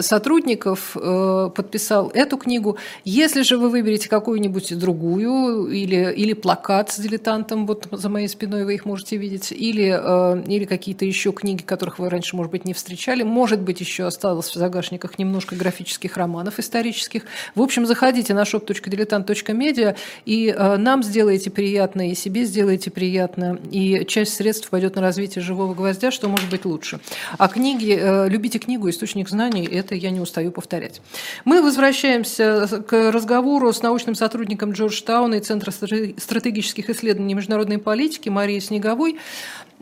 сотрудников 0.00 0.92
подписал 0.94 2.10
эту 2.14 2.36
книгу. 2.36 2.76
Если 3.04 3.42
же 3.42 3.56
вы 3.56 3.70
выберете 3.70 4.08
какую-нибудь 4.08 4.78
другую, 4.78 5.59
или, 5.66 6.12
или 6.12 6.32
плакат 6.32 6.90
с 6.90 6.98
дилетантом, 6.98 7.66
вот 7.66 7.88
за 7.90 8.08
моей 8.08 8.28
спиной 8.28 8.64
вы 8.64 8.74
их 8.74 8.84
можете 8.84 9.16
видеть, 9.16 9.52
или, 9.52 9.96
э, 9.96 10.44
или 10.46 10.64
какие-то 10.64 11.04
еще 11.04 11.32
книги, 11.32 11.62
которых 11.62 11.98
вы 11.98 12.08
раньше, 12.10 12.36
может 12.36 12.52
быть, 12.52 12.64
не 12.64 12.74
встречали. 12.74 13.22
Может 13.22 13.60
быть, 13.60 13.80
еще 13.80 14.06
осталось 14.06 14.48
в 14.48 14.54
загашниках 14.54 15.18
немножко 15.18 15.56
графических 15.56 16.16
романов 16.16 16.58
исторических. 16.58 17.22
В 17.54 17.62
общем, 17.62 17.86
заходите 17.86 18.34
на 18.34 18.42
shop.diletant.media 18.42 19.96
и 20.24 20.54
э, 20.56 20.76
нам 20.76 21.02
сделаете 21.02 21.50
приятно, 21.50 22.10
и 22.10 22.14
себе 22.14 22.44
сделаете 22.44 22.90
приятно, 22.90 23.58
и 23.70 24.04
часть 24.06 24.34
средств 24.34 24.70
пойдет 24.70 24.96
на 24.96 25.02
развитие 25.02 25.42
живого 25.42 25.74
гвоздя, 25.74 26.10
что 26.10 26.28
может 26.28 26.48
быть 26.50 26.64
лучше. 26.64 27.00
А 27.38 27.48
книги, 27.48 27.98
э, 28.00 28.28
любите 28.28 28.58
книгу, 28.58 28.88
источник 28.88 29.28
знаний, 29.28 29.66
это 29.66 29.94
я 29.94 30.10
не 30.10 30.20
устаю 30.20 30.50
повторять. 30.50 31.00
Мы 31.44 31.62
возвращаемся 31.62 32.82
к 32.86 33.10
разговору 33.10 33.72
с 33.72 33.82
научным 33.82 34.14
сотрудником 34.14 34.72
Джорджтауна 34.72 35.34
и 35.34 35.40
Центра 35.50 35.72
стратегических 35.72 36.90
исследований 36.90 37.34
международной 37.34 37.78
политики 37.78 38.28
Марии 38.28 38.60
Снеговой. 38.60 39.18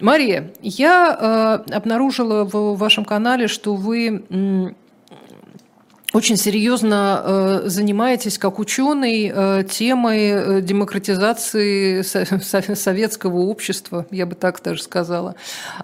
Мария, 0.01 0.51
я 0.63 1.65
э, 1.69 1.75
обнаружила 1.75 2.45
в 2.45 2.79
вашем 2.79 3.05
канале, 3.05 3.49
что 3.49 3.75
вы 3.75 4.75
очень 6.15 6.39
серьезно 6.39 7.23
э, 7.23 7.61
занимаетесь 7.67 8.39
как 8.39 8.59
ученый 8.59 9.31
э, 9.31 9.65
темой 9.69 10.63
демократизации 10.63 12.01
со- 12.01 12.75
советского 12.75 13.41
общества, 13.41 14.07
я 14.11 14.25
бы 14.25 14.35
так 14.35 14.63
даже 14.63 14.83
сказала, 14.83 15.35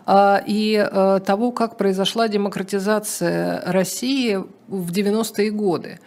э, 0.06 0.36
и 0.46 1.20
того, 1.26 1.52
как 1.52 1.76
произошла 1.76 2.28
демократизация 2.28 3.62
России 3.66 4.42
в 4.66 4.92
90-е 4.92 5.50
годы. 5.50 5.98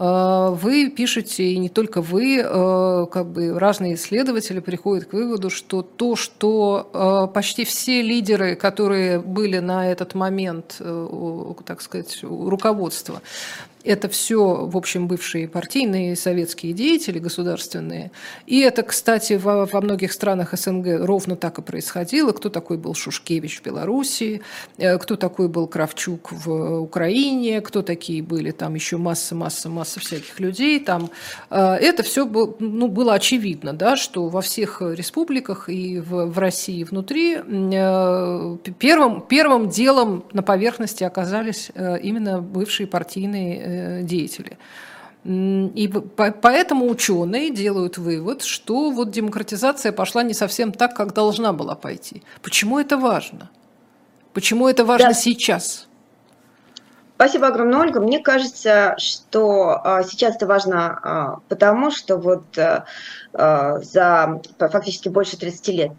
Э, 0.00 0.48
вы 0.54 0.88
пишете, 0.88 1.44
и 1.44 1.58
не 1.58 1.68
только 1.68 2.00
вы, 2.00 2.38
э, 2.38 3.06
как 3.12 3.26
бы 3.26 3.58
разные 3.58 3.94
исследователи 3.94 4.60
приходят 4.60 5.04
к 5.04 5.12
выводу, 5.12 5.50
что 5.50 5.82
то, 5.82 6.16
что 6.16 6.90
э, 6.92 7.34
почти 7.34 7.66
все 7.66 8.00
лидеры, 8.00 8.56
которые 8.56 9.20
были 9.20 9.58
на 9.58 9.90
этот 9.90 10.14
момент, 10.14 10.80
так 11.66 11.82
сказать, 11.82 12.20
руководства, 12.22 13.20
это 13.84 14.08
все, 14.08 14.66
в 14.66 14.76
общем, 14.76 15.08
бывшие 15.08 15.48
партийные 15.48 16.16
советские 16.16 16.72
деятели 16.72 17.18
государственные. 17.18 18.10
И 18.46 18.60
это, 18.60 18.82
кстати, 18.82 19.34
во, 19.34 19.66
во 19.66 19.80
многих 19.80 20.12
странах 20.12 20.52
СНГ 20.52 21.06
ровно 21.06 21.36
так 21.36 21.58
и 21.58 21.62
происходило. 21.62 22.32
Кто 22.32 22.50
такой 22.50 22.76
был 22.76 22.94
Шушкевич 22.94 23.60
в 23.60 23.62
Белоруссии, 23.64 24.42
э, 24.76 24.98
кто 24.98 25.16
такой 25.16 25.48
был 25.48 25.66
Кравчук 25.66 26.32
в 26.32 26.80
Украине, 26.80 27.60
кто 27.60 27.82
такие 27.82 28.22
были 28.22 28.50
там 28.50 28.74
еще 28.74 28.98
масса, 28.98 29.34
масса, 29.34 29.68
масса 29.68 30.00
всяких 30.00 30.38
людей. 30.40 30.78
Там. 30.80 31.10
Э, 31.48 31.74
это 31.74 32.02
все 32.02 32.26
было, 32.26 32.54
ну, 32.58 32.88
было 32.88 33.14
очевидно, 33.14 33.72
да, 33.72 33.96
что 33.96 34.28
во 34.28 34.42
всех 34.42 34.82
республиках 34.82 35.68
и 35.68 36.00
в, 36.00 36.26
в 36.26 36.38
России 36.38 36.84
внутри 36.84 37.36
э, 37.36 38.56
первым, 38.78 39.22
первым 39.22 39.70
делом 39.70 40.24
на 40.32 40.42
поверхности 40.42 41.04
оказались 41.04 41.70
именно 42.02 42.40
бывшие 42.40 42.86
партийные 42.86 43.69
деятели. 44.02 44.58
И 45.24 45.92
поэтому 46.16 46.88
ученые 46.88 47.50
делают 47.50 47.98
вывод, 47.98 48.42
что 48.42 48.90
вот 48.90 49.10
демократизация 49.10 49.92
пошла 49.92 50.22
не 50.22 50.32
совсем 50.32 50.72
так, 50.72 50.96
как 50.96 51.12
должна 51.12 51.52
была 51.52 51.74
пойти. 51.74 52.22
Почему 52.42 52.78
это 52.78 52.96
важно? 52.96 53.50
Почему 54.32 54.66
это 54.66 54.84
важно 54.84 55.08
да. 55.08 55.14
сейчас? 55.14 55.88
Спасибо 57.20 57.48
огромное, 57.48 57.80
Ольга. 57.80 58.00
Мне 58.00 58.20
кажется, 58.20 58.94
что 58.96 59.78
а, 59.84 60.02
сейчас 60.04 60.36
это 60.36 60.46
важно, 60.46 60.98
а, 61.02 61.36
потому 61.50 61.90
что 61.90 62.16
вот 62.16 62.56
а, 62.56 62.86
за 63.32 64.40
фактически 64.58 65.10
больше 65.10 65.36
30 65.36 65.68
лет, 65.68 65.92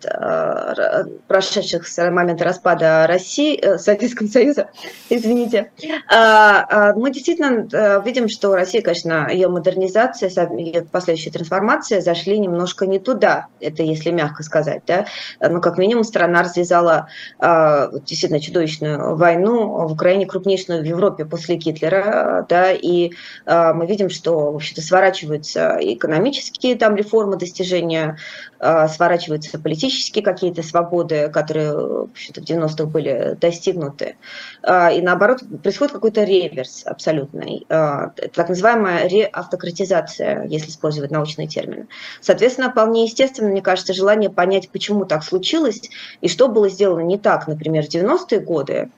прошедших 1.28 1.88
с 1.88 2.12
момента 2.12 2.44
распада 2.44 3.06
России, 3.08 3.58
э, 3.58 3.78
Советского 3.78 4.28
Союза, 4.28 4.70
извините, 5.10 5.72
мы 5.80 7.12
действительно 7.12 8.02
видим, 8.04 8.28
что 8.28 8.54
Россия, 8.54 8.82
конечно, 8.82 9.30
ее 9.32 9.48
модернизация, 9.48 10.30
ее 10.58 10.84
последующая 10.84 11.32
трансформация 11.32 12.02
зашли 12.02 12.38
немножко 12.38 12.86
не 12.86 13.00
туда, 13.00 13.48
это 13.62 13.82
если 13.82 14.12
мягко 14.12 14.44
сказать, 14.44 14.82
да, 14.86 15.06
ну, 15.40 15.62
как 15.62 15.78
минимум, 15.78 16.04
страна 16.04 16.44
развязала 16.44 17.08
действительно 17.40 18.42
чудовищную 18.42 19.16
войну 19.16 19.88
в 19.88 19.94
Украине, 19.94 20.26
крупнейшую 20.26 20.82
в 20.82 20.86
Европе, 20.86 21.11
Европе 21.12 21.26
после 21.26 21.56
Гитлера, 21.56 22.46
да, 22.48 22.72
и 22.72 23.12
э, 23.46 23.74
мы 23.74 23.86
видим, 23.86 24.10
что, 24.10 24.52
в 24.52 24.56
общем-то, 24.56 24.82
сворачиваются 24.82 25.78
экономические 25.80 26.76
там 26.76 26.96
реформы, 26.96 27.38
достижения, 27.38 28.18
сворачиваются 28.62 29.58
политические 29.58 30.24
какие-то 30.24 30.62
свободы, 30.62 31.30
которые, 31.30 31.74
в 31.74 32.02
общем-то, 32.12 32.42
в 32.42 32.44
90-х 32.44 32.86
были 32.86 33.36
достигнуты, 33.42 34.18
э, 34.62 34.98
и 34.98 35.02
наоборот, 35.02 35.42
происходит 35.64 35.94
какой-то 35.94 36.24
реверс 36.24 36.84
абсолютный, 36.86 37.66
э, 37.68 38.10
так 38.34 38.50
называемая 38.50 39.08
реавтократизация, 39.08 40.46
если 40.46 40.70
использовать 40.70 41.10
научные 41.10 41.48
термины. 41.48 41.88
Соответственно, 42.22 42.70
вполне 42.70 43.06
естественно, 43.06 43.50
мне 43.50 43.64
кажется, 43.64 43.94
желание 43.94 44.30
понять, 44.30 44.70
почему 44.70 45.06
так 45.06 45.24
случилось, 45.24 45.82
и 46.22 46.28
что 46.28 46.48
было 46.48 46.70
сделано 46.70 47.02
не 47.02 47.18
так, 47.18 47.48
например, 47.48 47.86
в 47.86 47.90
90-е 47.90 48.40
годы, 48.42 48.92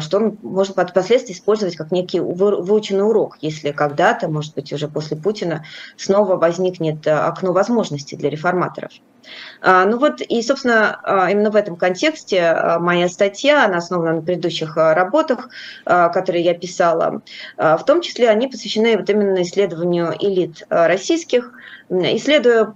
что 0.00 0.36
можно 0.42 0.74
впоследствии 0.84 1.32
использовать 1.32 1.76
как 1.76 1.92
некий 1.92 2.18
выученный 2.18 3.06
урок, 3.06 3.38
если 3.40 3.70
когда-то, 3.70 4.28
может 4.28 4.54
быть, 4.54 4.72
уже 4.72 4.88
после 4.88 5.16
Путина 5.16 5.64
снова 5.96 6.36
возникнет 6.36 7.06
окно 7.06 7.52
возможностей 7.52 8.16
для 8.16 8.30
реформаторов. 8.30 8.95
А, 9.60 9.84
ну 9.84 9.98
вот, 9.98 10.20
и, 10.20 10.42
собственно, 10.42 11.00
а, 11.02 11.30
именно 11.30 11.50
в 11.50 11.56
этом 11.56 11.76
контексте 11.76 12.42
а, 12.42 12.78
моя 12.78 13.08
статья, 13.08 13.64
она 13.64 13.78
основана 13.78 14.14
на 14.14 14.22
предыдущих 14.22 14.76
работах, 14.76 15.48
которые 15.84 16.44
я 16.44 16.54
писала, 16.54 17.22
в 17.56 17.82
том 17.86 18.00
числе 18.00 18.28
они 18.28 18.48
посвящены 18.48 18.96
вот 18.96 19.08
именно 19.10 19.42
исследованию 19.42 20.14
элит 20.18 20.64
российских, 20.68 21.52
исследуя 21.90 22.74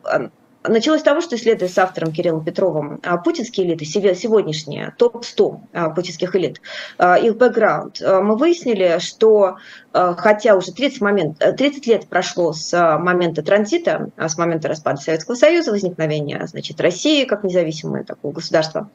Началось 0.62 1.00
с 1.00 1.04
того, 1.04 1.22
что 1.22 1.36
исследуя 1.36 1.68
с 1.68 1.78
автором 1.78 2.12
Кириллом 2.12 2.44
Петровым 2.44 3.00
а, 3.02 3.16
путинские 3.16 3.66
элиты, 3.66 3.86
сегодняшние 3.86 4.94
топ-100 4.98 5.60
а, 5.72 5.90
путинских 5.90 6.36
элит, 6.36 6.60
а, 6.98 7.16
их 7.16 7.38
бэкграунд, 7.38 8.00
мы 8.00 8.36
выяснили, 8.36 8.98
что 8.98 9.56
хотя 9.92 10.54
уже 10.54 10.72
30, 10.72 11.00
момент, 11.00 11.38
30 11.38 11.86
лет 11.86 12.08
прошло 12.08 12.52
с 12.52 12.98
момента 12.98 13.42
транзита, 13.42 14.10
с 14.16 14.36
момента 14.36 14.68
распада 14.68 15.00
Советского 15.00 15.34
Союза, 15.34 15.72
возникновения 15.72 16.46
значит, 16.46 16.80
России 16.80 17.24
как 17.24 17.42
независимого 17.42 18.04
такого 18.04 18.32
государства, 18.32 18.90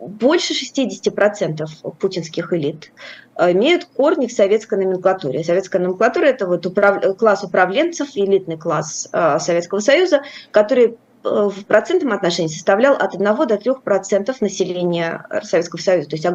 больше 0.00 0.54
60% 0.54 1.66
путинских 1.98 2.52
элит 2.52 2.92
э, 3.29 3.29
имеют 3.52 3.84
корни 3.84 4.26
в 4.26 4.32
советской 4.32 4.78
номенклатуре. 4.78 5.44
Советская 5.44 5.80
номенклатура– 5.80 6.24
это 6.26 6.46
вот 6.46 6.66
управ... 6.66 7.16
класс 7.16 7.44
управленцев, 7.44 8.08
элитный 8.14 8.58
класс 8.58 9.08
э, 9.12 9.38
Советского 9.38 9.80
Союза, 9.80 10.22
который 10.50 10.88
Э, 10.88 11.09
в 11.22 11.64
процентном 11.66 12.12
отношении 12.12 12.48
составлял 12.48 12.94
от 12.94 13.14
1 13.14 13.24
до 13.46 13.56
3 13.56 13.72
процентов 13.84 14.40
населения 14.40 15.26
Советского 15.42 15.80
Союза, 15.80 16.08
то 16.08 16.16
есть 16.16 16.26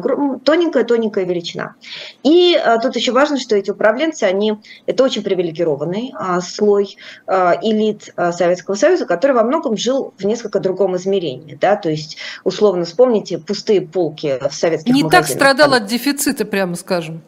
тоненькая-тоненькая 0.44 1.24
величина. 1.24 1.74
И 2.22 2.54
а, 2.54 2.78
тут 2.78 2.96
еще 2.96 3.12
важно, 3.12 3.38
что 3.38 3.56
эти 3.56 3.70
управленцы, 3.70 4.24
они, 4.24 4.58
это 4.86 5.02
очень 5.02 5.22
привилегированный 5.22 6.12
а, 6.14 6.40
слой 6.40 6.96
а, 7.26 7.58
элит 7.62 8.14
Советского 8.32 8.74
Союза, 8.74 9.06
который 9.06 9.32
во 9.32 9.42
многом 9.42 9.76
жил 9.76 10.14
в 10.16 10.24
несколько 10.24 10.60
другом 10.60 10.96
измерении, 10.96 11.56
да, 11.60 11.76
то 11.76 11.90
есть 11.90 12.16
условно 12.44 12.84
вспомните 12.84 13.38
пустые 13.38 13.80
полки 13.80 14.38
в 14.48 14.54
советских 14.54 14.94
Не 14.94 15.02
магазинах. 15.02 15.28
так 15.28 15.36
страдал 15.36 15.74
от 15.74 15.86
дефицита, 15.86 16.44
прямо 16.44 16.76
скажем. 16.76 17.22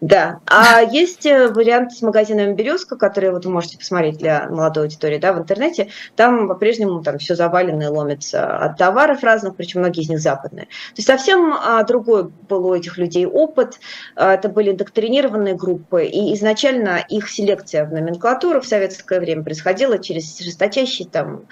Да, 0.00 0.40
а 0.46 0.80
есть 0.80 1.26
э, 1.26 1.48
вариант 1.48 1.92
с 1.92 2.00
магазином 2.00 2.54
«Березка», 2.54 2.96
который 2.96 3.30
вот 3.30 3.44
вы 3.44 3.52
можете 3.52 3.76
посмотреть 3.76 4.16
для 4.16 4.48
молодой 4.48 4.84
аудитории 4.84 5.18
да, 5.18 5.34
в 5.34 5.38
интернете. 5.38 5.88
Там 6.16 6.48
по-прежнему 6.48 7.02
там 7.02 7.18
все 7.18 7.34
завалено 7.34 7.82
и 7.82 7.86
ломится 7.86 8.56
от 8.56 8.78
товаров 8.78 9.22
разных, 9.22 9.56
причем 9.56 9.80
многие 9.80 10.00
из 10.00 10.08
них 10.08 10.20
западные. 10.20 10.64
То 10.64 10.96
есть 10.96 11.06
совсем 11.06 11.52
а, 11.52 11.82
другой 11.84 12.28
был 12.28 12.66
у 12.66 12.74
этих 12.74 12.96
людей 12.96 13.26
опыт. 13.26 13.78
А, 14.16 14.32
это 14.32 14.48
были 14.48 14.72
доктринированные 14.72 15.54
группы, 15.54 16.06
и 16.06 16.34
изначально 16.34 17.04
их 17.10 17.28
селекция 17.28 17.84
в 17.84 17.92
номенклатуру 17.92 18.62
в 18.62 18.66
советское 18.66 19.20
время 19.20 19.44
происходила 19.44 19.98
через 19.98 20.38
жесточайший 20.38 21.06
там 21.12 21.42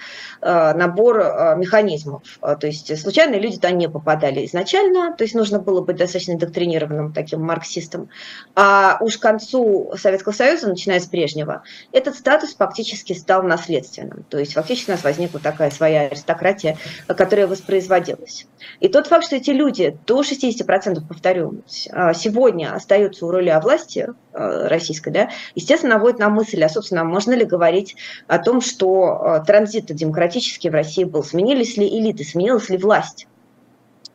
а, 0.41 0.73
набор 0.73 1.19
механизмов. 1.57 2.23
То 2.41 2.65
есть 2.65 2.99
случайные 2.99 3.39
люди 3.39 3.57
туда 3.57 3.69
не 3.69 3.87
попадали 3.87 4.43
изначально, 4.47 5.13
то 5.15 5.23
есть 5.23 5.35
нужно 5.35 5.59
было 5.59 5.81
быть 5.81 5.97
достаточно 5.97 6.35
доктринированным 6.35 7.13
таким 7.13 7.41
марксистом. 7.41 8.09
А 8.55 8.97
уж 9.01 9.17
к 9.17 9.21
концу 9.21 9.93
Советского 9.97 10.33
Союза, 10.33 10.67
начиная 10.67 10.99
с 10.99 11.05
прежнего, 11.05 11.63
этот 11.91 12.15
статус 12.15 12.55
фактически 12.55 13.13
стал 13.13 13.43
наследственным. 13.43 14.25
То 14.29 14.37
есть 14.37 14.53
фактически 14.53 14.89
у 14.89 14.93
нас 14.93 15.03
возникла 15.03 15.39
такая 15.39 15.71
своя 15.71 16.01
аристократия, 16.01 16.77
которая 17.07 17.47
воспроизводилась. 17.47 18.47
И 18.79 18.87
тот 18.87 19.07
факт, 19.07 19.25
что 19.25 19.35
эти 19.35 19.51
люди 19.51 19.97
до 20.05 20.21
60%, 20.21 21.07
повторю, 21.07 21.63
а, 21.91 22.13
сегодня 22.13 22.73
остаются 22.73 23.25
у 23.25 23.31
руля 23.31 23.59
власти 23.59 24.09
а, 24.33 24.67
российской, 24.67 25.11
да, 25.11 25.29
естественно, 25.55 25.95
наводит 25.95 26.19
на 26.19 26.29
мысль, 26.29 26.63
а, 26.63 26.69
собственно, 26.69 27.03
можно 27.03 27.33
ли 27.33 27.45
говорить 27.45 27.95
о 28.27 28.39
том, 28.39 28.61
что 28.61 29.43
транзит 29.45 29.85
демократический 29.85 30.69
в 30.69 30.73
России 30.73 31.03
был, 31.03 31.23
сменились 31.23 31.77
ли 31.77 31.87
элиты, 31.87 32.23
сменилась 32.23 32.69
ли 32.69 32.77
власть. 32.77 33.27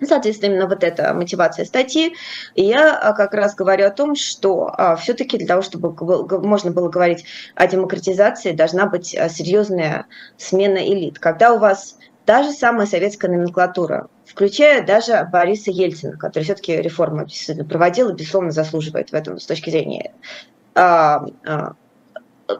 Соответственно, 0.06 0.52
именно 0.52 0.66
вот 0.66 0.84
эта 0.84 1.12
мотивация 1.14 1.64
статьи. 1.64 2.14
И 2.54 2.64
я 2.64 2.96
а, 2.96 3.12
как 3.12 3.34
раз 3.34 3.54
говорю 3.54 3.86
о 3.86 3.90
том, 3.90 4.14
что 4.14 4.72
а, 4.76 4.96
все-таки 4.96 5.38
для 5.38 5.46
того, 5.46 5.62
чтобы 5.62 5.94
можно 6.40 6.70
было 6.70 6.88
говорить 6.88 7.24
о 7.54 7.66
демократизации, 7.66 8.52
должна 8.52 8.86
быть 8.86 9.14
а, 9.16 9.28
серьезная 9.28 10.06
смена 10.36 10.78
элит. 10.78 11.18
Когда 11.18 11.52
у 11.52 11.58
вас 11.58 11.98
та 12.24 12.42
же 12.42 12.52
самая 12.52 12.86
советская 12.86 13.30
номенклатура, 13.30 14.08
включая 14.26 14.84
даже 14.84 15.28
Бориса 15.30 15.70
Ельцина, 15.70 16.16
который 16.16 16.44
все-таки 16.44 16.76
реформу 16.76 17.26
проводил 17.68 18.10
и, 18.10 18.14
безусловно, 18.14 18.50
заслуживает 18.50 19.10
в 19.10 19.14
этом 19.14 19.38
с 19.38 19.46
точки 19.46 19.70
зрения 19.70 20.12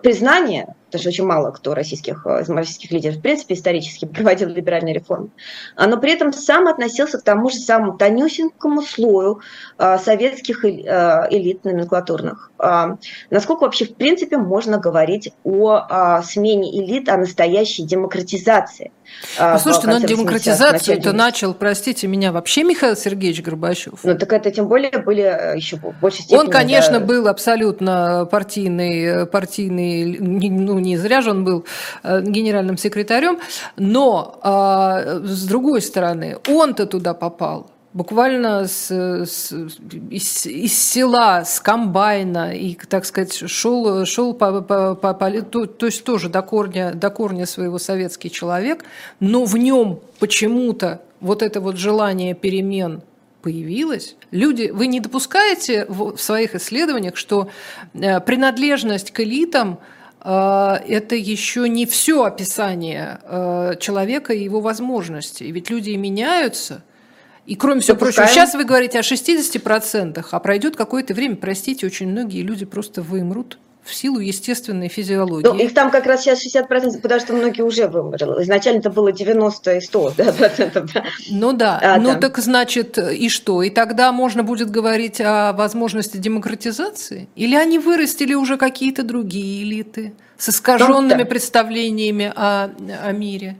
признания, 0.02 0.74
потому 0.94 1.12
что 1.12 1.22
очень 1.22 1.26
мало 1.26 1.50
кто 1.50 1.74
российских, 1.74 2.24
э, 2.24 2.44
российских 2.46 2.92
лидеров, 2.92 3.16
в 3.16 3.20
принципе, 3.20 3.54
исторически 3.54 4.04
проводил 4.14 4.48
либеральные 4.48 4.94
реформы, 4.94 5.30
а, 5.74 5.88
но 5.88 5.98
при 5.98 6.12
этом 6.12 6.32
сам 6.32 6.68
относился 6.68 7.18
к 7.18 7.24
тому 7.24 7.50
же 7.50 7.56
самому 7.56 7.98
тонюсенькому 7.98 8.80
слою 8.82 9.40
а, 9.76 9.98
советских 9.98 10.64
э, 10.64 11.26
элит 11.30 11.64
номенклатурных. 11.64 12.52
А, 12.58 12.96
насколько 13.30 13.62
вообще, 13.62 13.86
в 13.86 13.96
принципе, 13.96 14.38
можно 14.38 14.78
говорить 14.78 15.32
о 15.44 16.22
смене 16.22 16.70
элит, 16.78 17.08
о 17.08 17.16
настоящей 17.16 17.84
демократизации? 17.84 18.92
Послушайте, 19.38 19.88
но 19.88 19.98
демократизацию 20.00 20.98
это 20.98 21.12
начал, 21.12 21.54
простите 21.54 22.06
меня, 22.06 22.32
вообще 22.32 22.64
Михаил 22.64 22.96
Сергеевич 22.96 23.42
Горбачев. 23.42 24.00
Ну 24.02 24.16
так 24.16 24.32
это 24.32 24.50
тем 24.50 24.68
более 24.68 24.98
были 24.98 25.22
э, 25.22 25.56
еще 25.56 25.76
больше 25.76 26.22
степени. 26.22 26.38
Он, 26.38 26.50
конечно, 26.50 27.00
да... 27.00 27.04
был 27.04 27.28
абсолютно 27.28 28.28
партийный, 28.30 29.26
партийный, 29.26 30.18
ну 30.18 30.78
не 30.78 30.96
зря 30.96 31.22
же 31.22 31.30
он 31.30 31.44
был 31.44 31.64
э, 32.02 32.22
генеральным 32.22 32.76
секретарем, 32.76 33.38
но 33.76 34.38
а, 34.42 35.20
с 35.24 35.44
другой 35.46 35.82
стороны, 35.82 36.38
он-то 36.48 36.86
туда 36.86 37.14
попал 37.14 37.70
буквально 37.94 38.66
с, 38.66 38.90
с, 38.90 39.52
из, 40.10 40.46
из 40.46 40.76
села, 40.76 41.44
с 41.44 41.60
комбайна, 41.60 42.54
и, 42.54 42.74
так 42.74 43.06
сказать, 43.06 43.32
шел, 43.32 44.04
шел 44.04 44.34
по, 44.34 44.60
по, 44.60 44.94
по, 44.96 45.14
по 45.14 45.42
то, 45.42 45.66
то 45.66 45.86
есть 45.86 46.04
тоже 46.04 46.28
до 46.28 46.42
корня, 46.42 46.92
до 46.92 47.08
корня 47.10 47.46
своего 47.46 47.78
советский 47.78 48.30
человек, 48.30 48.84
но 49.20 49.44
в 49.44 49.56
нем 49.56 50.00
почему-то 50.18 51.02
вот 51.20 51.40
это 51.42 51.60
вот 51.60 51.76
желание 51.76 52.34
перемен 52.34 53.00
появилось. 53.42 54.16
Люди, 54.32 54.70
вы 54.74 54.88
не 54.88 55.00
допускаете 55.00 55.86
в 55.88 56.16
своих 56.16 56.56
исследованиях, 56.56 57.16
что 57.16 57.48
э, 57.94 58.20
принадлежность 58.20 59.12
к 59.12 59.20
элитам 59.20 59.78
э, 60.20 60.76
это 60.88 61.14
еще 61.14 61.68
не 61.68 61.86
все 61.86 62.24
описание 62.24 63.20
э, 63.22 63.74
человека 63.78 64.32
и 64.32 64.42
его 64.42 64.60
возможностей. 64.60 65.52
Ведь 65.52 65.70
люди 65.70 65.90
меняются– 65.90 66.82
и 67.46 67.56
кроме 67.56 67.80
всего 67.80 67.96
прочего, 67.96 68.26
сейчас 68.26 68.54
вы 68.54 68.64
говорите 68.64 68.98
о 68.98 69.02
60%, 69.02 70.24
а 70.30 70.40
пройдет 70.40 70.76
какое-то 70.76 71.14
время, 71.14 71.36
простите, 71.36 71.86
очень 71.86 72.08
многие 72.08 72.42
люди 72.42 72.64
просто 72.64 73.02
вымрут 73.02 73.58
в 73.84 73.94
силу 73.94 74.18
естественной 74.18 74.88
физиологии. 74.88 75.46
Ну, 75.46 75.58
их 75.58 75.74
там 75.74 75.90
как 75.90 76.06
раз 76.06 76.22
сейчас 76.22 76.44
60%, 76.44 77.00
потому 77.00 77.20
что 77.20 77.34
многие 77.34 77.62
уже 77.62 77.86
вымерли. 77.86 78.42
Изначально 78.42 78.78
это 78.78 78.90
было 78.90 79.12
90 79.12 79.76
и 79.76 79.80
100 79.80 80.12
да, 80.16 80.32
процентов. 80.32 80.90
Ну 81.30 81.52
да, 81.52 81.78
а, 81.82 81.98
ну 81.98 82.14
да. 82.14 82.20
так 82.20 82.38
значит 82.38 82.96
и 82.96 83.28
что? 83.28 83.62
И 83.62 83.68
тогда 83.68 84.10
можно 84.12 84.42
будет 84.42 84.70
говорить 84.70 85.20
о 85.20 85.52
возможности 85.52 86.16
демократизации? 86.16 87.28
Или 87.36 87.56
они 87.56 87.78
вырастили 87.78 88.32
уже 88.34 88.56
какие-то 88.56 89.02
другие 89.02 89.62
элиты 89.64 90.14
с 90.38 90.48
искаженными 90.48 91.24
представлениями 91.24 92.32
о, 92.34 92.70
о 93.04 93.12
мире? 93.12 93.56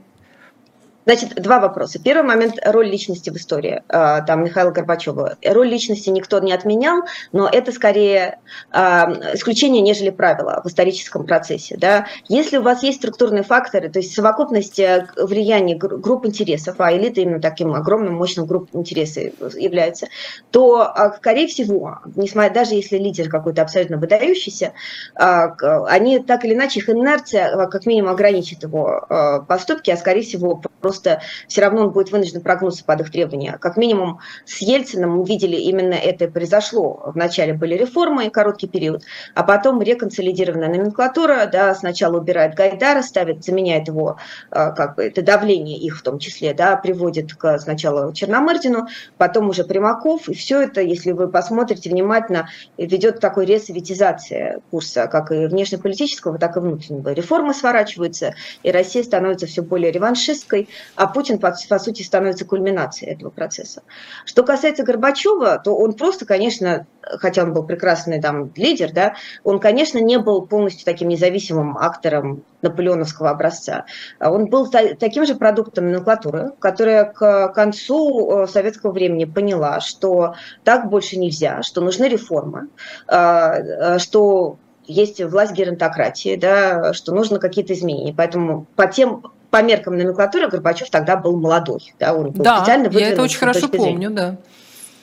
Значит, 1.07 1.35
два 1.35 1.61
вопроса. 1.61 1.99
Первый 2.03 2.27
момент– 2.27 2.59
роль 2.65 2.89
личности 2.89 3.29
в 3.29 3.37
истории. 3.37 3.83
А, 3.89 4.23
там 4.23 4.45
Михаила 4.45 4.71
Горбачева. 4.71 5.37
Роль 5.45 5.69
личности 5.69 6.09
никто 6.09 6.39
не 6.39 6.53
отменял, 6.53 7.03
но 7.33 7.47
это 7.47 7.73
скорее 7.73 8.39
а, 8.71 9.13
исключение, 9.35 9.83
нежели 9.83 10.11
правило 10.11 10.63
в 10.65 10.69
историческом 10.69 11.27
процессе. 11.27 11.77
Да? 11.77 12.07
Если 12.29 12.57
у 12.57 12.63
вас 12.63 12.83
есть 12.83 12.99
структурные 12.99 13.43
факторы, 13.43 13.91
то 13.91 13.99
есть 13.99 14.15
совокупность 14.15 14.79
э, 14.79 15.07
влияния 15.17 15.77
групп 15.77 16.25
интересов, 16.27 16.77
а 16.79 16.97
элита 16.97 17.21
именно 17.21 17.41
таким 17.41 17.75
огромным, 17.75 18.15
мощным 18.15 18.47
группой 18.47 18.81
интересов 18.81 19.35
является, 19.55 20.09
то, 20.51 20.95
скорее 21.19 21.47
всего, 21.49 21.99
несмотря, 22.17 22.51
даже 22.53 22.75
если 22.75 22.97
лидер 22.97 23.29
какой-то 23.29 23.63
абсолютно 23.63 23.99
выдающийся, 23.99 24.73
они 25.15 26.19
так 26.21 26.45
или 26.45 26.55
иначе, 26.55 26.81
их 26.81 26.89
инерция 26.89 27.67
как 27.67 27.87
минимум 27.87 28.13
ограничит 28.13 28.63
его 28.63 29.07
поступки, 29.47 29.91
а 29.91 29.97
скорее 29.97 30.23
всего 30.23 30.63
просто 30.81 30.94
просто 30.95 31.21
все 31.49 31.61
равно 31.61 31.83
он 31.83 31.91
будет 31.91 32.13
вынужден 32.13 32.41
прогнуться 32.41 32.85
под 32.85 33.01
их 33.01 33.11
требования. 33.11 33.59
Как 33.61 33.77
минимум 33.77 34.21
с 34.45 34.59
Ельцином 34.59 35.19
мы 35.19 35.27
видели 35.27 35.57
именно 35.57 35.95
это 35.95 36.27
и 36.27 36.29
произошло. 36.29 37.11
Вначале 37.15 37.53
были 37.53 37.75
реформы, 37.75 38.31
короткий 38.31 38.69
период, 38.69 39.03
а 39.35 39.43
потом 39.43 39.83
реконсолидированная 39.83 40.69
номенклатура, 40.69 41.47
да, 41.51 41.75
сначала 41.75 42.19
убирает 42.19 42.55
Гайдара, 42.55 43.03
ставит, 43.03 43.45
заменяет 43.45 43.89
его, 43.89 44.19
а, 44.51 44.71
как 44.71 44.95
бы, 44.97 45.03
это 45.05 45.23
давление 45.23 45.79
их 45.79 45.99
в 45.99 46.03
том 46.03 46.21
числе, 46.21 46.55
да, 46.55 46.77
приводит 46.77 47.35
к 47.35 47.59
сначала 47.59 48.15
Черномырдину, 48.15 48.87
потом 49.19 49.49
уже 49.49 49.65
Примаков, 49.65 50.29
и 50.29 50.35
все 50.35 50.63
это, 50.63 50.81
если 50.81 51.11
вы 51.11 51.29
посмотрите 51.29 51.91
внимательно, 51.91 52.49
ведет 52.79 53.17
к 53.17 53.21
такой 53.21 53.47
ресоветизации 53.47 54.61
курса, 54.71 55.09
как 55.09 55.33
и 55.33 55.47
внешнеполитического, 55.47 56.39
так 56.39 56.57
и 56.57 56.61
внутреннего. 56.61 57.11
Реформы 57.11 57.53
сворачиваются, 57.53 58.35
и 58.63 58.71
Россия 58.71 59.03
становится 59.03 59.47
все 59.47 59.63
более 59.63 59.91
реваншистской, 59.91 60.69
а 60.97 61.07
Путин, 61.07 61.39
по, 61.39 61.55
по 61.69 61.79
сути, 61.79 62.03
становится 62.03 62.45
кульминацией 62.45 63.13
этого 63.13 63.31
процесса. 63.31 63.83
Что 64.25 64.43
касается 64.43 64.85
Горбачева, 64.85 65.61
то 65.63 65.77
он 65.77 65.95
просто, 65.95 66.27
конечно, 66.27 66.87
хотя 67.03 67.43
он 67.43 67.53
был 67.53 67.65
прекрасный 67.65 68.21
там 68.21 68.53
лидер, 68.57 68.93
да, 68.93 69.15
он, 69.43 69.61
конечно, 69.61 69.99
не 69.99 70.19
был 70.19 70.47
полностью 70.47 70.85
таким 70.85 71.09
независимым 71.09 71.77
актором 71.77 72.45
наполеоновского 72.63 73.31
образца. 73.31 73.85
Он 74.21 74.47
был 74.47 74.71
та, 74.71 74.95
таким 74.95 75.27
же 75.27 75.35
продуктом 75.35 75.87
номенклатуры, 75.87 76.53
которая 76.59 77.05
к 77.05 77.49
концу 77.49 78.43
э, 78.43 78.47
советского 78.47 78.93
времени 78.93 79.25
поняла, 79.25 79.81
что 79.81 80.35
так 80.65 80.89
больше 80.89 81.19
нельзя, 81.19 81.63
что 81.63 81.81
нужны 81.81 82.07
реформы, 82.07 82.69
а, 83.07 83.55
а, 83.55 83.99
что 83.99 84.59
есть 84.87 85.23
власть 85.23 85.53
геронтократии, 85.53 86.37
да, 86.37 86.93
что 86.93 87.15
нужно 87.15 87.39
какие-то 87.39 87.73
изменения. 87.73 88.15
Поэтому 88.17 88.67
по 88.77 88.87
тем 88.87 89.33
по 89.55 89.63
меркам 89.63 89.97
номенклатуры 89.97 90.49
Горбачев 90.49 90.91
тогда 90.91 91.17
был 91.17 91.39
молодой. 91.39 91.95
Да, 92.01 92.13
он 92.13 92.33
был 92.33 92.43
да 92.43 92.57
специально 92.57 92.89
я 92.89 93.11
это 93.11 93.23
очень 93.23 93.39
хорошо 93.39 93.69
помню, 93.69 94.11
да. 94.11 94.37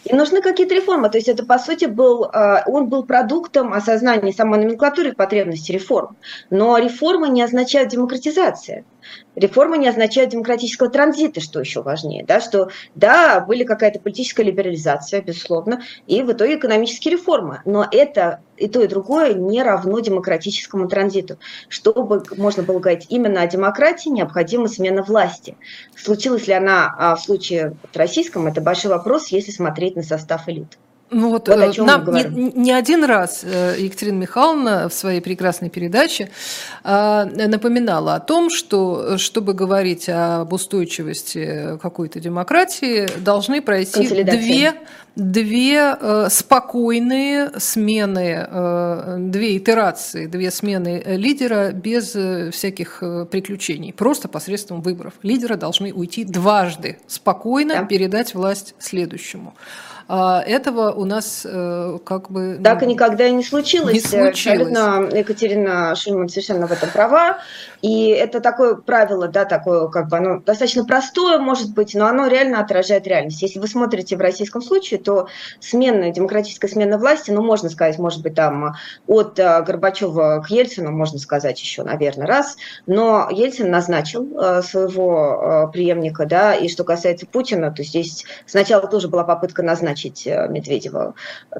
И 0.04 0.14
нужны 0.14 0.42
какие-то 0.42 0.76
реформы. 0.76 1.10
То 1.10 1.20
есть 1.20 1.30
это, 1.30 1.46
по 1.46 1.58
сути, 1.58 1.86
был, 1.86 2.26
а, 2.26 2.64
он 2.66 2.88
был 2.88 3.06
продуктом 3.06 3.72
осознания 3.72 4.34
самой 4.34 4.60
номенклатуры 4.60 5.10
и 5.10 5.12
потребности 5.14 5.72
реформ. 5.72 6.18
Но 6.50 6.78
реформы 6.78 7.30
не 7.30 7.44
означают 7.44 7.92
демократизация. 7.92 8.84
Реформа 9.36 9.78
не 9.78 9.88
означает 9.88 10.30
демократического 10.30 10.90
транзита, 10.90 11.42
что 11.42 11.60
еще 11.60 11.82
важнее, 11.82 12.26
да, 12.26 12.40
что 12.40 12.70
да, 12.96 13.40
были 13.40 13.64
какая-то 13.64 14.00
политическая 14.00 14.44
либерализация, 14.44 15.22
безусловно, 15.22 15.82
и 16.08 16.22
в 16.22 16.32
итоге 16.32 16.56
экономические 16.56 17.14
реформы, 17.14 17.62
но 17.66 17.88
это 17.90 18.42
и 18.58 18.68
то, 18.68 18.82
и 18.82 18.88
другое 18.88 19.34
не 19.34 19.64
равно 19.64 20.00
демократическому 20.00 20.88
транзиту. 20.88 21.38
Чтобы 21.68 22.24
можно 22.38 22.64
было 22.64 22.80
говорить 22.80 23.08
именно 23.10 23.42
о 23.42 23.48
демократии, 23.48 24.10
необходима 24.10 24.68
смена 24.68 25.02
власти. 25.02 25.58
Случилась 25.96 26.48
ли 26.48 26.54
она 26.54 26.94
а, 26.98 27.16
в 27.16 27.22
случае 27.22 27.76
российском, 27.94 28.48
это 28.48 28.62
большой 28.62 28.92
вопрос, 28.92 29.30
если 29.30 29.52
смотреть 29.52 29.96
на 29.96 30.04
состав 30.04 30.48
элит. 30.48 30.78
Ну 31.14 31.30
вот, 31.30 31.50
вот 31.50 31.78
э, 31.78 31.84
нам 31.84 32.06
не, 32.14 32.52
не 32.56 32.72
один 32.72 33.04
раз 33.04 33.42
э, 33.44 33.76
Екатерина 33.78 34.20
Михайловна 34.20 34.88
в 34.88 34.94
своей 34.94 35.20
прекрасной 35.20 35.70
передаче 35.70 36.32
э, 36.86 37.48
напоминала 37.48 38.16
о 38.16 38.22
том, 38.22 38.50
что 38.50 39.18
чтобы 39.18 39.54
говорить 39.54 40.08
об 40.08 40.54
устойчивости 40.54 41.78
какой-то 41.82 42.22
демократии, 42.22 43.10
должны 43.20 43.62
пройти 43.62 44.24
две, 44.24 44.76
две 45.18 45.98
спокойные 46.30 47.52
смены, 47.60 48.48
две 49.18 49.58
итерации, 49.58 50.28
две 50.28 50.50
смены 50.50 51.04
лидера 51.06 51.72
без 51.74 52.16
всяких 52.54 53.04
приключений, 53.30 53.92
просто 53.92 54.30
посредством 54.30 54.82
выборов. 54.82 55.14
Лидеры 55.24 55.58
должны 55.58 55.94
уйти 55.94 56.24
дважды, 56.24 57.00
спокойно 57.08 57.80
да. 57.80 57.84
передать 57.84 58.34
власть 58.34 58.76
следующему. 58.80 59.54
А 60.14 60.42
этого 60.42 60.92
у 60.92 61.06
нас 61.06 61.48
э, 61.50 61.98
как 62.04 62.30
бы... 62.30 62.58
Ну, 62.58 62.64
так 62.66 62.84
и 62.84 62.86
никогда 62.86 63.28
и 63.28 63.32
не 63.32 63.46
случилось. 63.46 63.94
Не 63.94 64.02
случилось. 64.02 64.60
Абсолютно 64.60 65.18
Екатерина 65.18 65.96
Шульман 65.96 66.28
совершенно 66.28 66.68
в 66.68 66.72
этом 66.74 66.90
права. 66.90 67.38
И 67.82 68.08
это 68.10 68.40
такое 68.42 68.76
правило, 68.76 69.28
да, 69.28 69.46
такое, 69.46 69.88
как 69.88 70.10
бы 70.10 70.18
оно 70.18 70.40
достаточно 70.40 70.86
простое, 70.86 71.40
может 71.40 71.74
быть, 71.74 71.96
но 71.96 72.08
оно 72.08 72.28
реально 72.28 72.60
отражает 72.60 73.08
реальность. 73.08 73.42
Если 73.42 73.60
вы 73.60 73.68
смотрите 73.68 74.16
в 74.16 74.22
российском 74.22 74.62
случае, 74.62 75.00
то 75.00 75.28
смена, 75.60 76.12
демократическая 76.12 76.68
смена 76.68 76.98
власти, 76.98 77.32
ну, 77.32 77.42
можно 77.42 77.70
сказать, 77.70 77.98
может 77.98 78.22
быть, 78.22 78.36
там 78.36 78.76
от 79.08 79.40
э, 79.40 79.64
Горбачева 79.64 80.44
к 80.46 80.50
Ельцину, 80.52 80.92
можно 80.92 81.18
сказать 81.20 81.60
еще, 81.60 81.84
наверное, 81.84 82.28
раз, 82.28 82.58
но 82.86 83.28
Ельцин 83.32 83.72
назначил 83.72 84.38
э, 84.38 84.62
своего 84.62 85.70
преемника, 85.74 86.26
да, 86.26 86.54
и 86.54 86.68
что 86.68 86.84
касается 86.84 87.26
Путина, 87.26 87.72
то 87.72 87.84
здесь 87.84 88.26
сначала 88.46 88.88
тоже 88.88 89.08
была 89.08 89.24
попытка 89.24 89.64
назначить 89.64 90.28
э, 90.28 90.48
Медведева 90.50 91.16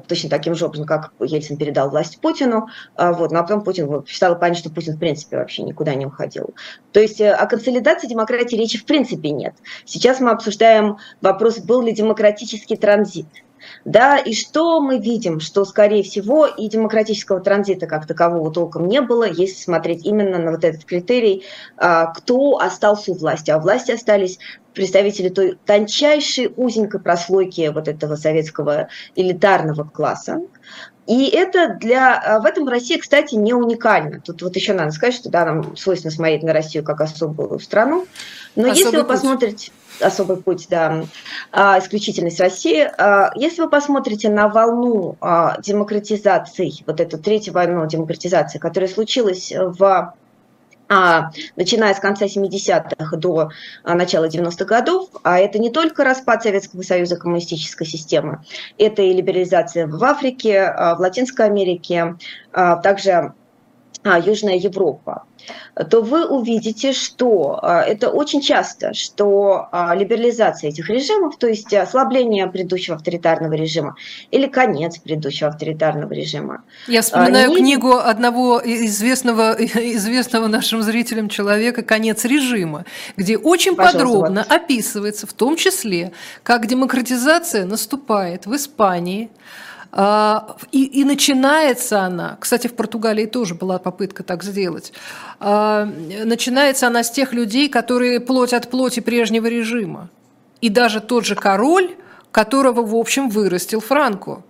точно 0.06 0.30
таким 0.30 0.54
же 0.54 0.66
образом, 0.66 0.86
как 0.86 1.12
Ельцин 1.20 1.56
передал 1.56 1.90
власть 1.90 2.20
Путину. 2.20 2.68
А 2.96 3.12
вот, 3.12 3.32
ну 3.32 3.38
а 3.38 3.42
потом 3.42 3.62
Путин 3.62 3.86
вот, 3.86 4.08
стало 4.08 4.34
понятно, 4.34 4.60
что 4.60 4.70
Путин 4.70 4.96
в 4.96 4.98
принципе 4.98 5.36
вообще 5.36 5.62
никуда 5.62 5.94
не 5.94 6.06
уходил. 6.12 6.54
То 6.92 7.00
есть 7.00 7.20
э, 7.20 7.30
о 7.32 7.46
консолидации 7.46 8.06
демократии 8.06 8.56
речи 8.56 8.78
в 8.78 8.84
принципе 8.84 9.30
нет. 9.30 9.54
Сейчас 9.84 10.20
мы 10.20 10.30
обсуждаем 10.30 10.98
вопрос, 11.20 11.58
был 11.58 11.82
ли 11.82 11.92
демократический 11.92 12.76
транзит. 12.76 13.26
Да, 13.84 14.18
и 14.18 14.34
что 14.34 14.80
мы 14.80 14.98
видим, 14.98 15.40
что, 15.40 15.64
скорее 15.64 16.02
всего, 16.02 16.46
и 16.46 16.68
демократического 16.68 17.40
транзита 17.40 17.86
как 17.86 18.06
такового 18.06 18.52
толком 18.52 18.88
не 18.88 19.00
было, 19.00 19.24
если 19.24 19.62
смотреть 19.62 20.04
именно 20.04 20.38
на 20.38 20.50
вот 20.50 20.64
этот 20.64 20.84
критерий, 20.84 21.44
а, 21.76 22.06
кто 22.06 22.58
остался 22.58 23.12
у 23.12 23.14
власти. 23.14 23.50
А 23.50 23.58
у 23.58 23.60
власти 23.60 23.92
остались 23.92 24.38
представители 24.74 25.28
той 25.28 25.58
тончайшей 25.66 26.52
узенькой 26.56 27.00
прослойки 27.00 27.70
вот 27.72 27.88
этого 27.88 28.16
советского 28.16 28.88
элитарного 29.14 29.84
класса, 29.84 30.40
и 31.06 31.28
это 31.28 31.76
для... 31.80 32.16
А, 32.18 32.40
в 32.40 32.44
этом 32.44 32.68
Россия, 32.68 32.98
кстати, 32.98 33.34
не 33.34 33.54
уникальна. 33.54 34.20
Тут 34.20 34.42
вот 34.42 34.54
еще 34.54 34.72
надо 34.72 34.92
сказать, 34.92 35.14
что 35.14 35.30
да, 35.30 35.44
нам 35.44 35.76
свойственно 35.76 36.12
смотреть 36.12 36.42
на 36.42 36.52
Россию 36.52 36.84
как 36.84 37.00
особую 37.00 37.58
страну. 37.58 38.06
Но 38.54 38.70
Особый 38.70 38.78
если 38.78 38.96
вы 38.96 39.04
путь. 39.04 39.12
посмотрите 39.12 39.72
особый 40.00 40.38
путь, 40.38 40.66
да, 40.70 41.04
а, 41.52 41.78
исключительность 41.78 42.40
России. 42.40 42.90
А, 42.98 43.30
если 43.34 43.62
вы 43.62 43.68
посмотрите 43.68 44.28
на 44.30 44.48
волну 44.48 45.16
демократизации, 45.60 46.72
вот 46.86 47.00
эту 47.00 47.18
третью 47.18 47.54
волну 47.54 47.86
демократизации, 47.86 48.58
которая 48.58 48.88
случилась 48.88 49.52
в 49.54 50.14
начиная 51.56 51.94
с 51.94 52.00
конца 52.00 52.26
70-х 52.26 53.16
до 53.16 53.50
а, 53.84 53.94
начала 53.94 54.28
90-х 54.28 54.64
годов, 54.64 55.08
а 55.22 55.38
это 55.38 55.58
не 55.58 55.70
только 55.70 56.04
распад 56.04 56.42
Советского 56.42 56.82
Союза 56.82 57.16
коммунистической 57.16 57.86
системы, 57.86 58.40
это 58.78 59.02
и 59.02 59.12
либерализация 59.12 59.86
в 59.86 60.02
Африке, 60.04 60.60
а, 60.60 60.94
в 60.94 61.00
Латинской 61.00 61.46
Америке, 61.46 62.16
а, 62.52 62.76
также 62.76 63.34
а, 64.02 64.18
Южная 64.18 64.56
Европа 64.56 65.24
то 65.90 66.02
вы 66.02 66.26
увидите, 66.26 66.92
что 66.92 67.58
а, 67.62 67.82
это 67.82 68.10
очень 68.10 68.40
часто, 68.40 68.92
что 68.92 69.68
а, 69.72 69.94
либерализация 69.94 70.70
этих 70.70 70.88
режимов, 70.90 71.36
то 71.38 71.46
есть 71.46 71.72
ослабление 71.72 72.46
предыдущего 72.46 72.96
авторитарного 72.96 73.54
режима 73.54 73.96
или 74.30 74.46
конец 74.46 74.98
предыдущего 74.98 75.48
авторитарного 75.48 76.12
режима. 76.12 76.62
Я 76.86 77.02
вспоминаю 77.02 77.50
не... 77.50 77.56
книгу 77.56 77.92
одного 77.92 78.60
известного, 78.62 79.52
известного 79.58 80.46
нашим 80.46 80.82
зрителям 80.82 81.28
человека 81.28 81.82
«Конец 81.82 82.24
режима», 82.24 82.84
где 83.16 83.38
очень 83.38 83.74
Пожалуйста, 83.74 83.98
подробно 83.98 84.46
вот. 84.48 84.52
описывается 84.54 85.26
в 85.26 85.32
том 85.32 85.56
числе, 85.56 86.12
как 86.42 86.66
демократизация 86.66 87.64
наступает 87.64 88.46
в 88.46 88.54
Испании, 88.54 89.30
а, 89.30 89.62
и, 89.94 90.84
и 90.84 91.04
начинается 91.04 92.00
она, 92.00 92.38
кстати, 92.40 92.66
в 92.66 92.74
Португалии 92.74 93.26
тоже 93.26 93.54
была 93.54 93.78
попытка 93.78 94.22
так 94.22 94.42
сделать, 94.42 94.92
а, 95.38 95.84
начинается 96.24 96.86
она 96.86 97.02
с 97.02 97.10
тех 97.10 97.34
людей, 97.34 97.68
которые 97.68 98.20
плоть 98.20 98.54
от 98.54 98.70
плоти 98.70 99.00
прежнего 99.00 99.46
режима. 99.46 100.08
И 100.62 100.70
даже 100.70 101.00
тот 101.00 101.26
же 101.26 101.34
король, 101.34 101.94
которого, 102.30 102.86
в 102.86 102.94
общем, 102.94 103.28
вырастил 103.28 103.80
Франко 103.80 104.42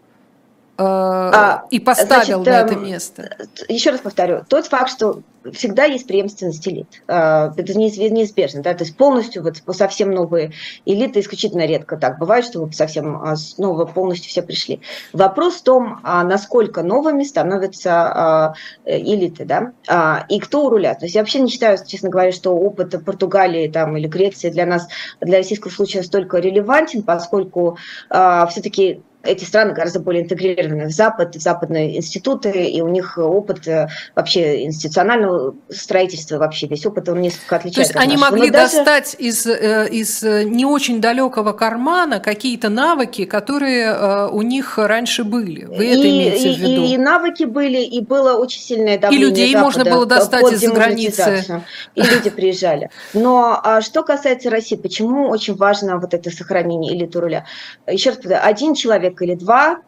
а, 0.83 1.65
и 1.71 1.81
поставил 1.81 2.43
значит, 2.43 2.47
на 2.47 2.61
это 2.61 2.75
эм, 2.75 2.85
место. 2.85 3.37
Еще 3.69 3.91
раз 3.91 4.01
повторю, 4.01 4.45
тот 4.49 4.67
факт, 4.67 4.91
что 4.91 5.23
всегда 5.53 5.85
есть 5.85 6.07
преемственность 6.07 6.67
элит. 6.69 7.03
А, 7.09 7.53
это 7.57 7.75
неизбежно. 7.75 8.63
Да? 8.63 8.75
То 8.75 8.85
есть 8.85 8.97
полностью 8.97 9.43
вот 9.43 9.57
совсем 9.75 10.11
новые 10.11 10.53
элиты 10.85 11.21
исключительно 11.21 11.67
редко 11.67 11.97
так 11.97 12.19
бывает, 12.19 12.45
что 12.45 12.61
вот 12.61 12.75
совсем 12.75 13.21
а, 13.23 13.37
снова 13.37 13.85
полностью 13.85 14.31
все 14.31 14.43
пришли. 14.43 14.81
Вопрос 15.13 15.57
в 15.57 15.63
том, 15.63 16.01
а, 16.03 16.23
насколько 16.25 16.83
новыми 16.83 17.25
становятся 17.25 18.55
элиты, 18.85 19.45
да, 19.45 20.25
и 20.29 20.39
кто 20.39 20.67
у 20.67 20.71
руля. 20.71 20.95
То 20.95 21.07
есть 21.07 21.15
я 21.15 21.23
вообще 21.23 21.41
не 21.41 21.51
считаю, 21.51 21.79
честно 21.87 22.11
говоря, 22.11 22.33
что 22.33 22.55
опыт 22.55 22.95
Португалии 23.05 23.69
там, 23.69 23.97
или 23.97 24.07
Греции 24.07 24.51
для 24.51 24.67
нас, 24.67 24.89
для 25.21 25.39
российского 25.39 25.71
случая 25.71 26.03
столько 26.03 26.39
релевантен, 26.39 27.03
поскольку 27.03 27.79
все-таки 28.09 29.03
эти 29.25 29.45
страны 29.45 29.73
гораздо 29.73 30.01
более 30.01 30.23
интегрированы 30.23 30.87
в 30.87 30.91
Запад, 30.91 31.37
в 31.37 31.41
западные 31.41 31.97
институты, 31.97 32.51
и 32.51 32.81
у 32.81 32.89
них 32.89 33.19
опыт 33.19 33.67
э, 33.69 33.89
вообще 34.15 34.65
институционального 34.65 35.55
строительства, 35.69 36.39
вообще 36.39 36.67
весь 36.67 36.85
опыт, 36.87 37.09
он 37.09 37.21
несколько 37.21 37.57
отличается. 37.57 37.93
То 37.93 37.99
есть 38.01 38.09
они 38.09 38.21
нашего. 38.21 38.37
могли 38.37 38.51
даже... 38.51 38.77
достать 38.77 39.17
из, 39.19 39.47
э, 39.47 39.89
из 39.91 40.23
э, 40.23 40.45
не 40.45 40.65
очень 40.65 41.01
далекого 41.01 41.53
кармана 41.53 42.21
какие-то 42.21 42.69
навыки, 42.69 43.25
которые 43.25 44.29
у 44.29 44.43
них 44.43 44.79
раньше 44.79 45.25
были. 45.25 45.65
Вы 45.65 45.87
это 45.87 46.07
и, 46.07 46.11
имеете 46.11 46.53
в 46.55 46.59
виду? 46.59 46.83
И, 46.85 46.95
и 46.95 46.99
навыки 46.99 47.45
были, 47.45 47.79
и 47.79 48.01
было 48.01 48.37
очень 48.37 48.61
сильное 48.61 48.99
давление 48.99 49.27
И 49.27 49.31
людей 49.31 49.53
Запада 49.53 49.65
можно 49.65 49.85
было 49.85 50.07
достать 50.07 50.53
из-за 50.53 50.73
границы. 50.73 51.63
И 51.95 52.03
люди 52.03 52.31
приезжали. 52.31 52.91
Но 53.15 53.61
а 53.63 53.81
что 53.81 54.03
касается 54.03 54.51
России, 54.51 54.77
почему 54.77 55.29
очень 55.29 55.55
важно 55.55 55.99
вот 55.99 56.15
это 56.15 56.31
сохранение 56.31 56.95
элиты 56.95 57.21
руля? 57.21 57.47
Еще 57.87 58.11
раз 58.11 58.17
повторяю, 58.19 58.47
один 58.47 58.75
человек 58.75 59.12
человек 59.13 59.23
или 59.23 59.35
два 59.35 59.79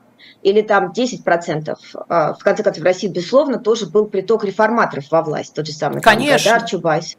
или 0.44 0.60
там 0.60 0.92
10%. 0.92 1.74
А, 2.08 2.34
в 2.34 2.38
конце 2.38 2.62
концов, 2.62 2.82
в 2.82 2.86
России, 2.86 3.08
безусловно, 3.08 3.58
тоже 3.58 3.86
был 3.86 4.04
приток 4.04 4.44
реформаторов 4.44 5.06
во 5.10 5.22
власть, 5.22 5.54
тот 5.54 5.66
же 5.66 5.72
самый 5.72 6.02
Конечно. 6.02 6.50
Там, 6.50 6.58
Гадар, 6.58 6.68
Чубайс. 6.68 7.16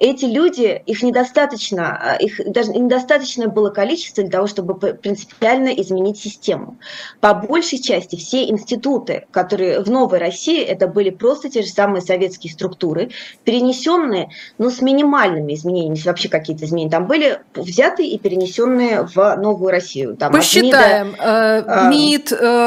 Эти 0.00 0.24
люди, 0.24 0.82
их 0.84 1.02
недостаточно, 1.02 1.96
а, 1.96 2.16
их 2.16 2.40
даже 2.52 2.72
недостаточное 2.72 3.46
было 3.46 3.70
количество 3.70 4.24
для 4.24 4.32
того, 4.32 4.48
чтобы 4.48 4.74
принципиально 4.74 5.68
изменить 5.68 6.18
систему. 6.18 6.76
По 7.20 7.32
большей 7.32 7.78
части 7.78 8.16
все 8.16 8.48
институты, 8.48 9.26
которые 9.30 9.80
в 9.80 9.88
Новой 9.88 10.18
России, 10.18 10.60
это 10.60 10.88
были 10.88 11.10
просто 11.10 11.48
те 11.48 11.62
же 11.62 11.68
самые 11.68 12.02
советские 12.02 12.52
структуры, 12.52 13.10
перенесенные, 13.44 14.30
но 14.58 14.70
с 14.70 14.80
минимальными 14.80 15.54
изменениями, 15.54 15.94
если 15.94 16.08
вообще 16.08 16.28
какие-то 16.28 16.64
изменения 16.64 16.90
там 16.90 17.06
были, 17.06 17.38
взяты 17.54 18.04
и 18.04 18.18
перенесенные 18.18 19.06
в 19.06 19.36
Новую 19.36 19.70
Россию. 19.70 20.16
Там, 20.16 20.32
Посчитаем. 20.32 21.12
МИДа, 21.12 21.64
э, 21.68 21.88
МИД, 21.88 22.32
э, 22.32 22.63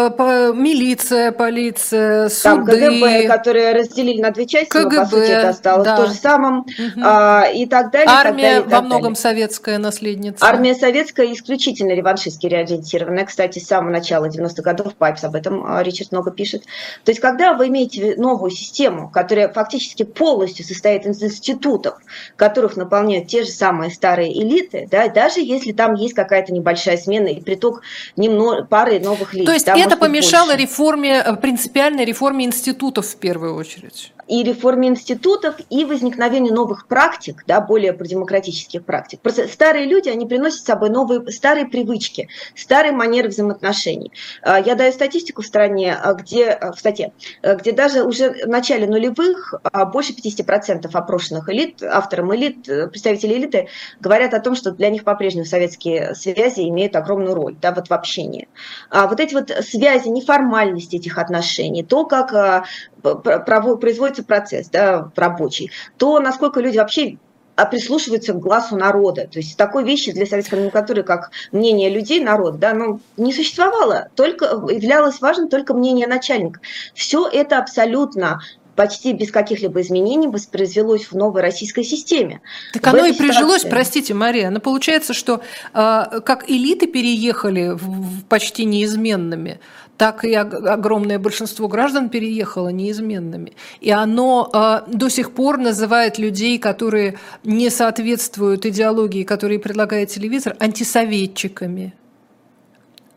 милиция, 0.54 1.32
полиция, 1.32 2.30
суды. 2.30 2.44
Там 2.44 2.66
КГБ, 2.66 3.28
которые 3.28 3.74
разделили 3.74 4.22
на 4.22 4.32
две 4.32 4.46
части, 4.46 4.70
КГБ, 4.70 4.96
но, 4.96 5.02
по 5.04 5.10
сути, 5.10 5.32
это 5.32 5.50
осталось 5.50 5.86
да. 5.86 5.98
то 5.98 6.06
же 6.08 6.14
самое, 6.14 6.62
угу. 6.62 7.02
а, 7.04 7.46
и 7.54 7.66
так 7.66 7.92
далее. 7.92 8.08
Армия 8.10 8.28
так 8.28 8.36
далее, 8.36 8.62
во 8.64 8.70
так 8.70 8.84
многом 8.84 9.02
далее. 9.02 9.16
советская 9.16 9.78
наследница. 9.78 10.46
Армия 10.46 10.76
советская 10.76 11.32
исключительно 11.34 11.92
реваншистски 11.92 12.48
реориентированная. 12.48 13.26
Кстати, 13.26 13.60
с 13.60 13.68
самого 13.68 13.92
начала 13.92 14.26
90-х 14.26 14.62
годов 14.62 14.96
Пайпс 14.96 15.24
об 15.24 15.36
этом 15.36 15.64
а, 15.66 15.84
Ричард 15.84 16.12
много 16.12 16.32
пишет. 16.32 16.64
То 17.04 17.12
есть, 17.12 17.20
когда 17.20 17.54
вы 17.54 17.68
имеете 17.68 18.16
новую 18.18 18.52
систему, 18.52 19.10
которая 19.10 19.50
фактически 19.50 20.04
полностью 20.04 20.66
состоит 20.66 21.06
из 21.06 21.22
институтов, 21.22 21.98
которых 22.36 22.76
наполняют 22.78 23.28
те 23.28 23.44
же 23.44 23.50
самые 23.50 23.92
старые 23.92 24.32
элиты, 24.42 24.88
да, 24.90 25.08
даже 25.08 25.40
если 25.40 25.72
там 25.72 25.96
есть 25.96 26.14
какая-то 26.14 26.54
небольшая 26.54 26.98
смена 26.98 27.28
и 27.28 27.42
приток 27.42 27.82
немного, 28.16 28.66
пары 28.66 29.00
новых 29.00 29.34
лиц. 29.34 29.46
То 29.46 29.54
есть 29.54 29.66
да, 29.66 29.78
это 29.78 29.87
помешало 29.96 30.48
больше. 30.48 30.62
реформе, 30.62 31.24
э, 31.26 31.36
принципиальной 31.38 32.04
реформе 32.04 32.46
институтов 32.46 33.08
в 33.08 33.16
первую 33.18 33.56
очередь? 33.56 34.12
И 34.28 34.44
реформе 34.44 34.90
институтов, 34.90 35.56
и 35.70 35.86
возникновению 35.86 36.54
новых 36.54 36.88
практик, 36.88 37.44
да, 37.48 37.62
более 37.62 37.94
продемократических 37.94 38.84
практик. 38.84 39.20
Просто 39.22 39.48
старые 39.48 39.86
люди, 39.86 40.10
они 40.10 40.26
приносят 40.26 40.60
с 40.60 40.66
собой 40.66 40.90
новые, 40.90 41.26
старые 41.32 41.66
привычки, 41.66 42.30
старые 42.56 42.92
манеры 42.92 43.30
взаимоотношений. 43.30 44.12
А, 44.42 44.60
я 44.60 44.76
даю 44.76 44.92
статистику 44.92 45.42
в 45.42 45.46
стране, 45.46 45.96
а, 45.96 46.14
где, 46.14 46.50
а, 46.50 46.74
в 46.74 46.80
статье, 46.80 47.14
где 47.42 47.72
даже 47.72 48.04
уже 48.04 48.46
в 48.46 48.48
начале 48.48 48.88
нулевых 48.88 49.54
больше 49.92 50.14
50% 50.14 50.90
опрошенных 50.94 51.50
элит, 51.50 51.82
авторам 51.84 52.36
элит, 52.36 52.64
представителей 52.64 53.38
элиты, 53.38 53.68
говорят 54.00 54.34
о 54.34 54.40
том, 54.40 54.56
что 54.56 54.72
для 54.72 54.90
них 54.90 55.04
по-прежнему 55.04 55.46
советские 55.46 56.16
связи 56.16 56.68
имеют 56.68 56.96
огромную 56.96 57.34
роль 57.34 57.56
да, 57.62 57.72
вот 57.72 57.88
в 57.88 57.94
общении. 57.94 58.48
А 58.90 59.08
вот 59.08 59.20
эти 59.20 59.34
вот 59.34 59.50
связи, 59.50 60.10
неформальность 60.10 60.94
этих 60.94 61.18
отношений, 61.18 61.84
то, 61.84 62.06
как 62.06 62.66
производится 63.02 64.24
процесс 64.24 64.70
да, 64.70 65.12
рабочий, 65.16 65.72
то, 65.98 66.20
насколько 66.20 66.60
люди 66.60 66.78
вообще 66.78 67.18
а 67.58 67.66
прислушиваются 67.66 68.34
к 68.34 68.40
глазу 68.40 68.78
народа. 68.78 69.28
То 69.28 69.40
есть 69.40 69.58
такой 69.58 69.84
вещи 69.84 70.12
для 70.12 70.28
советской 70.28 70.56
номенклатуры, 70.56 71.02
как 71.02 71.32
мнение 71.52 71.90
людей, 71.90 72.24
народ, 72.24 72.60
да, 72.60 72.74
ну, 72.74 73.00
не 73.18 73.34
существовало, 73.34 74.10
только 74.16 74.46
являлось 74.46 75.20
важным 75.22 75.50
только 75.50 75.74
мнение 75.74 76.06
начальника. 76.06 76.60
Все 76.94 77.28
это 77.28 77.58
абсолютно 77.58 78.42
почти 78.76 79.12
без 79.12 79.32
каких-либо 79.32 79.82
изменений 79.82 80.28
воспроизвелось 80.28 81.06
в 81.06 81.14
новой 81.14 81.42
российской 81.42 81.84
системе. 81.84 82.42
Так 82.74 82.84
в 82.84 82.88
оно 82.90 83.06
и 83.06 83.14
прижилось, 83.14 83.64
простите, 83.64 84.14
Мария, 84.14 84.52
но 84.52 84.60
получается, 84.60 85.14
что 85.14 85.42
э, 85.74 86.20
как 86.24 86.48
элиты 86.48 86.86
переехали 86.86 87.70
в, 87.70 87.80
в 87.80 88.26
почти 88.26 88.66
неизменными, 88.66 89.60
так 89.98 90.24
и 90.24 90.34
огромное 90.34 91.20
большинство 91.20 91.68
граждан 91.68 92.10
переехало 92.10 92.70
неизменными. 92.70 93.54
И 93.82 93.92
оно 93.92 94.50
э, 94.54 94.82
до 94.88 95.10
сих 95.10 95.32
пор 95.32 95.58
называет 95.58 96.20
людей, 96.20 96.60
которые 96.60 97.18
не 97.44 97.70
соответствуют 97.70 98.66
идеологии, 98.66 99.24
которые 99.24 99.60
предлагает 99.60 100.10
телевизор, 100.10 100.56
антисоветчиками. 100.60 101.94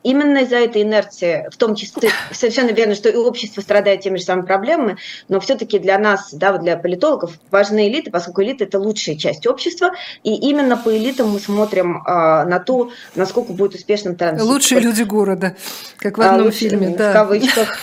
Именно 0.03 0.38
из-за 0.38 0.57
этой 0.57 0.82
инерции, 0.82 1.46
в 1.53 1.57
том 1.57 1.74
числе, 1.74 2.11
совершенно 2.32 2.70
верно, 2.70 2.94
что 2.94 3.11
и 3.11 3.16
общество 3.16 3.61
страдает 3.61 4.01
теми 4.01 4.16
же 4.16 4.24
самыми 4.24 4.46
проблемами, 4.46 4.96
но 5.28 5.40
все-таки 5.40 5.78
для 5.78 5.98
нас, 5.98 6.32
да, 6.32 6.57
для 6.57 6.76
политологов 6.78 7.38
важны 7.51 7.88
элиты, 7.88 8.11
поскольку 8.11 8.42
элиты– 8.42 8.64
это 8.66 8.78
лучшая 8.78 9.16
часть 9.16 9.46
общества, 9.46 9.90
и 10.24 10.34
именно 10.34 10.78
по 10.78 10.96
элитам 10.96 11.30
мы 11.30 11.38
смотрим 11.38 12.03
а, 12.07 12.46
на 12.46 12.61
то, 12.61 12.90
насколько 13.14 13.53
будет 13.53 13.74
успешным 13.74 14.16
транзит. 14.16 14.46
Лучшие 14.46 14.80
люди 14.80 15.03
города, 15.03 15.57
как 15.98 16.16
в 16.16 16.22
одном 16.22 16.40
а, 16.40 16.44
лучшие, 16.44 16.70
фильме, 16.70 16.96
да. 16.96 17.11
В 17.11 17.12
кавычках. 17.12 17.76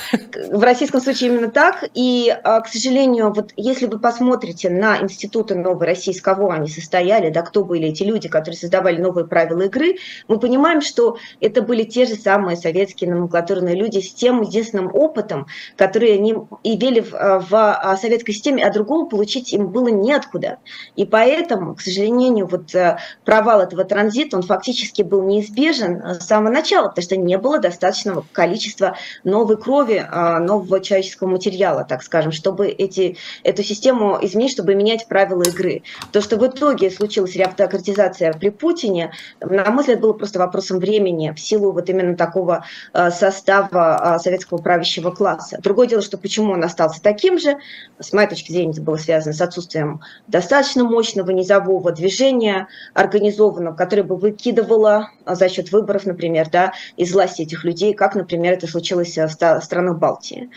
В 0.51 0.63
российском 0.63 1.01
случае 1.01 1.29
именно 1.29 1.51
так, 1.51 1.83
и, 1.93 2.35
а, 2.43 2.61
к 2.61 2.67
сожалению, 2.67 3.31
вот 3.31 3.51
если 3.55 3.85
вы 3.85 3.99
посмотрите 3.99 4.71
на 4.71 4.99
институты 5.01 5.53
новой 5.53 5.85
России, 5.85 6.13
с 6.13 6.21
кого 6.21 6.49
они 6.49 6.67
состояли, 6.67 7.29
да, 7.29 7.43
кто 7.43 7.63
были 7.63 7.89
эти 7.89 8.01
люди, 8.01 8.27
которые 8.27 8.57
создавали 8.57 8.99
новые 8.99 9.27
правила 9.27 9.61
игры, 9.61 9.97
мы 10.27 10.39
понимаем, 10.39 10.81
что 10.81 11.17
это 11.41 11.61
были 11.61 11.83
те 11.83 12.06
же 12.07 12.15
самые 12.15 12.57
советские 12.57 13.09
номенклатурные 13.11 13.75
люди 13.75 13.99
с 13.99 14.13
тем 14.13 14.41
единственным 14.41 14.89
опытом, 14.93 15.47
который 15.75 16.13
они 16.13 16.35
имели 16.63 17.01
в, 17.01 17.13
э, 17.13 17.39
в 17.39 17.53
а, 17.53 17.97
советской 17.97 18.33
системе, 18.33 18.65
а 18.65 18.73
другого 18.73 19.07
получить 19.07 19.53
им 19.53 19.67
было 19.67 19.87
неоткуда. 19.87 20.57
И 20.95 21.05
поэтому, 21.05 21.75
к 21.75 21.81
сожалению, 21.81 22.47
вот 22.47 22.73
э, 22.75 22.97
провал 23.25 23.61
этого 23.61 23.83
транзита, 23.83 24.37
он 24.37 24.43
фактически 24.43 25.01
был 25.01 25.23
неизбежен 25.23 26.01
с 26.19 26.25
самого 26.25 26.51
начала, 26.51 26.89
потому 26.89 27.03
что 27.03 27.17
не 27.17 27.37
было 27.37 27.59
достаточного 27.59 28.25
количества 28.31 28.97
новой 29.23 29.57
крови, 29.57 30.05
а, 30.09 30.39
нового 30.39 30.79
человеческого 30.79 31.29
материала, 31.29 31.83
так 31.83 32.03
скажем, 32.03 32.31
чтобы 32.31 32.67
эти, 32.67 33.17
эту 33.43 33.63
систему 33.63 34.17
изменить, 34.21 34.51
чтобы 34.51 34.75
менять 34.75 35.07
правила 35.07 35.43
игры. 35.43 35.83
То, 36.11 36.21
что 36.21 36.37
в 36.37 36.47
итоге 36.47 36.91
случилась 36.91 37.35
реавтократизация 37.35 38.33
при 38.33 38.49
Путине, 38.49 39.11
на 39.41 39.69
мой 39.71 39.81
взгляд, 39.81 39.99
было 39.99 40.13
просто 40.13 40.39
вопросом 40.39 40.79
времени 40.79 41.33
в 41.35 41.39
силу 41.39 41.71
вот 41.71 41.89
именно 41.89 41.96
такого 42.15 42.65
э, 42.93 43.11
состава 43.11 44.15
э, 44.15 44.19
советского 44.19 44.57
правящего 44.57 45.11
класса. 45.11 45.57
Другое 45.61 45.87
дело, 45.87 46.01
что 46.01 46.17
почему 46.17 46.53
он 46.53 46.63
остался 46.63 47.01
таким 47.01 47.39
же, 47.39 47.57
с 47.99 48.13
моей 48.13 48.27
точки 48.27 48.51
зрения, 48.51 48.71
это 48.71 48.81
было 48.81 48.97
связано 48.97 49.33
с 49.33 49.41
отсутствием 49.41 50.01
достаточно 50.27 50.83
мощного 50.83 51.31
низового 51.31 51.91
движения, 51.91 52.67
организованного, 52.93 53.75
которое 53.75 54.03
бы 54.03 54.15
выкидывало 54.15 55.11
э, 55.25 55.35
за 55.35 55.49
счет 55.49 55.71
выборов, 55.71 56.05
например, 56.05 56.49
да, 56.51 56.73
из 56.95 57.13
власти 57.13 57.41
этих 57.43 57.63
людей, 57.63 57.93
как, 57.93 58.15
например, 58.15 58.53
это 58.53 58.67
случилось 58.67 59.17
в 59.17 59.61
странах 59.61 59.97
Балтии, 59.97 60.49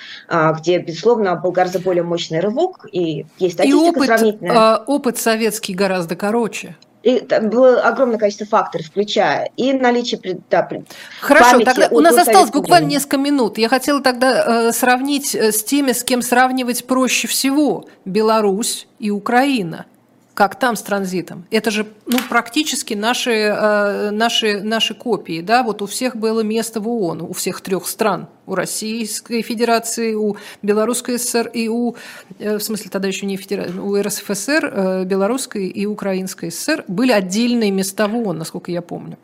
где, 0.58 0.78
безусловно, 0.78 1.36
был 1.36 1.52
гораздо 1.52 1.78
более 1.78 2.02
мощный 2.02 2.40
рывок, 2.40 2.86
и 2.90 3.26
есть 3.38 3.54
статистика 3.54 3.86
и 3.86 3.90
опыт, 3.90 4.06
сравнительная. 4.06 4.76
опыт 4.76 5.18
советский 5.18 5.74
гораздо 5.74 6.16
короче. 6.16 6.76
И 7.02 7.20
там 7.20 7.48
было 7.48 7.80
огромное 7.80 8.18
количество 8.18 8.46
факторов, 8.46 8.86
включая 8.86 9.50
и 9.56 9.72
наличие 9.72 10.20
да, 10.50 10.68
Хорошо, 11.20 11.60
тогда 11.60 11.88
у 11.90 12.00
нас 12.00 12.16
осталось 12.16 12.50
буквально 12.50 12.86
времени. 12.86 12.94
несколько 12.94 13.16
минут. 13.16 13.58
Я 13.58 13.68
хотела 13.68 14.02
тогда 14.02 14.68
э, 14.68 14.72
сравнить 14.72 15.34
э, 15.34 15.50
с 15.50 15.64
теми, 15.64 15.92
с 15.92 16.04
кем 16.04 16.20
сравнивать 16.20 16.86
проще 16.86 17.26
всего 17.26 17.86
Беларусь 18.04 18.86
и 18.98 19.10
Украина 19.10 19.86
как 20.34 20.58
там 20.58 20.76
с 20.76 20.82
транзитом. 20.82 21.44
Это 21.50 21.70
же 21.70 21.86
ну, 22.06 22.18
практически 22.28 22.94
наши, 22.94 23.30
э, 23.30 24.10
наши, 24.10 24.60
наши 24.62 24.94
копии. 24.94 25.40
Да? 25.40 25.62
Вот 25.62 25.82
у 25.82 25.86
всех 25.86 26.16
было 26.16 26.40
место 26.40 26.80
в 26.80 26.88
ООН, 26.88 27.22
у 27.22 27.32
всех 27.32 27.60
трех 27.60 27.86
стран. 27.86 28.28
У 28.46 28.54
Российской 28.54 29.42
Федерации, 29.42 30.14
у 30.14 30.36
Белорусской 30.62 31.18
ССР 31.18 31.48
и 31.48 31.68
у, 31.68 31.94
э, 32.38 32.56
в 32.56 32.62
смысле 32.62 32.90
тогда 32.90 33.08
еще 33.08 33.26
не 33.26 33.36
Федерации, 33.36 33.78
у 33.78 34.00
РСФСР, 34.00 34.72
э, 34.72 35.04
Белорусской 35.04 35.66
и 35.66 35.86
Украинской 35.86 36.50
ССР 36.50 36.84
были 36.88 37.12
отдельные 37.12 37.70
места 37.70 38.08
в 38.08 38.16
ООН, 38.16 38.38
насколько 38.38 38.72
я 38.72 38.82
помню. 38.82 39.18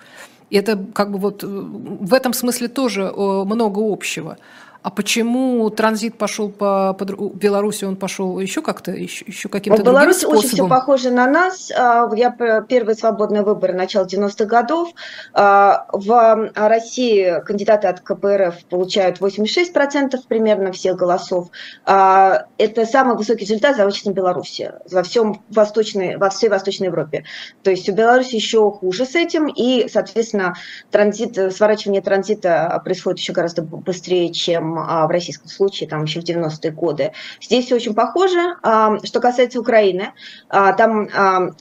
И 0.51 0.57
это 0.57 0.79
как 0.95 1.11
бы 1.11 1.19
вот 1.19 1.43
в 1.43 2.15
этом 2.15 2.33
смысле 2.33 2.69
тоже 2.69 3.03
э, 3.03 3.45
много 3.45 3.81
общего. 3.81 4.39
А 4.87 4.91
почему 4.91 5.68
транзит 5.70 6.16
пошел 6.16 6.49
по, 6.49 6.95
по 6.95 7.05
Беларуси, 7.05 7.84
он 7.84 7.97
пошел 7.97 8.39
еще 8.39 8.62
как-то, 8.62 8.93
еще, 8.93 9.24
еще 9.26 9.49
каким-то 9.49 9.82
другим 9.82 9.95
Беларусь 9.95 10.18
способом? 10.18 10.39
очень 10.39 10.49
все 10.51 10.68
похоже 10.68 11.11
на 11.11 11.26
нас. 11.26 11.72
А, 11.76 12.09
я 12.14 12.30
первые 12.30 12.95
свободные 12.95 13.43
выборы 13.43 13.72
начала 13.72 14.05
90-х 14.07 14.45
годов. 14.45 14.91
А, 15.32 15.87
в 15.93 16.53
России 16.55 17.43
кандидаты 17.45 17.89
от 17.89 17.99
КПРФ 17.99 18.64
получают 18.66 19.18
86% 19.20 20.18
примерно 20.28 20.70
всех 20.70 20.95
голосов. 20.95 21.49
А, 21.84 22.45
это 22.57 22.87
самый 22.87 23.16
высокий 23.16 23.45
результат 23.45 23.76
за 23.76 23.87
очень 23.87 24.12
Беларуси 24.12 24.70
во, 24.89 25.03
всем 25.03 25.43
восточной, 25.51 26.16
во 26.16 26.30
всей 26.30 26.49
Восточной 26.49 26.84
Европе. 26.84 27.24
То 27.64 27.72
есть 27.72 27.89
у 27.89 27.93
Беларуси 27.93 28.37
еще 28.37 28.70
хуже 28.70 29.05
с 29.05 29.16
этим, 29.16 29.49
и, 29.49 29.89
соответственно, 29.89 30.55
транзит, 30.93 31.53
сворачивание 31.53 32.03
транзита 32.03 32.80
происходит 32.84 33.18
еще 33.18 33.32
гораздо 33.32 33.62
быстрее, 33.62 34.32
чем 34.32 34.76
а, 34.76 34.76
в 34.77 35.09
российском 35.09 35.49
случае, 35.49 35.89
там 35.89 36.05
еще 36.05 36.20
в 36.20 36.24
90-е 36.24 36.70
годы. 36.70 37.12
Здесь 37.41 37.66
все 37.66 37.77
очень 37.77 37.95
похоже. 37.95 38.57
А, 38.62 38.99
что 39.05 39.20
касается 39.20 39.61
Украины, 39.61 40.12
а, 40.49 40.72
там 40.72 41.09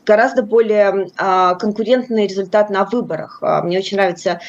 гораздо 0.05 0.43
более 0.43 1.09
конкурентный 1.16 2.28
результат 2.28 2.70
на 2.70 2.86
выборах. 2.86 3.41
Мне 3.63 3.80
очень 3.80 3.97
нравится, 3.97 4.39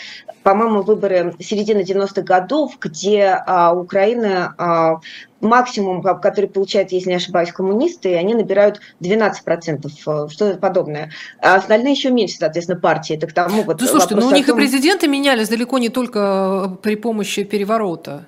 по-моему, 0.42 0.82
выборы 0.82 1.34
середины 1.40 1.80
90-х 1.80 2.22
годов, 2.22 2.76
где 2.80 3.42
Украина 3.74 5.00
максимум, 5.40 6.02
который 6.02 6.48
получают, 6.48 6.92
если 6.92 7.10
не 7.10 7.16
ошибаюсь, 7.16 7.52
коммунисты, 7.52 8.14
они 8.16 8.34
набирают 8.34 8.80
12%, 9.00 9.86
э, 9.86 10.28
что-то 10.28 10.58
подобное. 10.58 11.12
А 11.40 11.56
остальные 11.56 11.92
еще 11.92 12.10
меньше, 12.10 12.36
соответственно, 12.38 12.80
партии. 12.80 13.16
Это 13.16 13.26
к 13.26 13.32
тому 13.32 13.62
вот 13.62 13.78
да, 13.78 13.86
слушайте, 13.86 14.14
ну 14.14 14.26
у 14.26 14.30
них 14.30 14.46
том... 14.46 14.56
и 14.56 14.60
президенты 14.60 15.08
менялись 15.08 15.48
далеко 15.48 15.78
не 15.78 15.88
только 15.88 16.70
э, 16.72 16.76
при 16.82 16.96
помощи 16.96 17.44
переворота. 17.44 18.26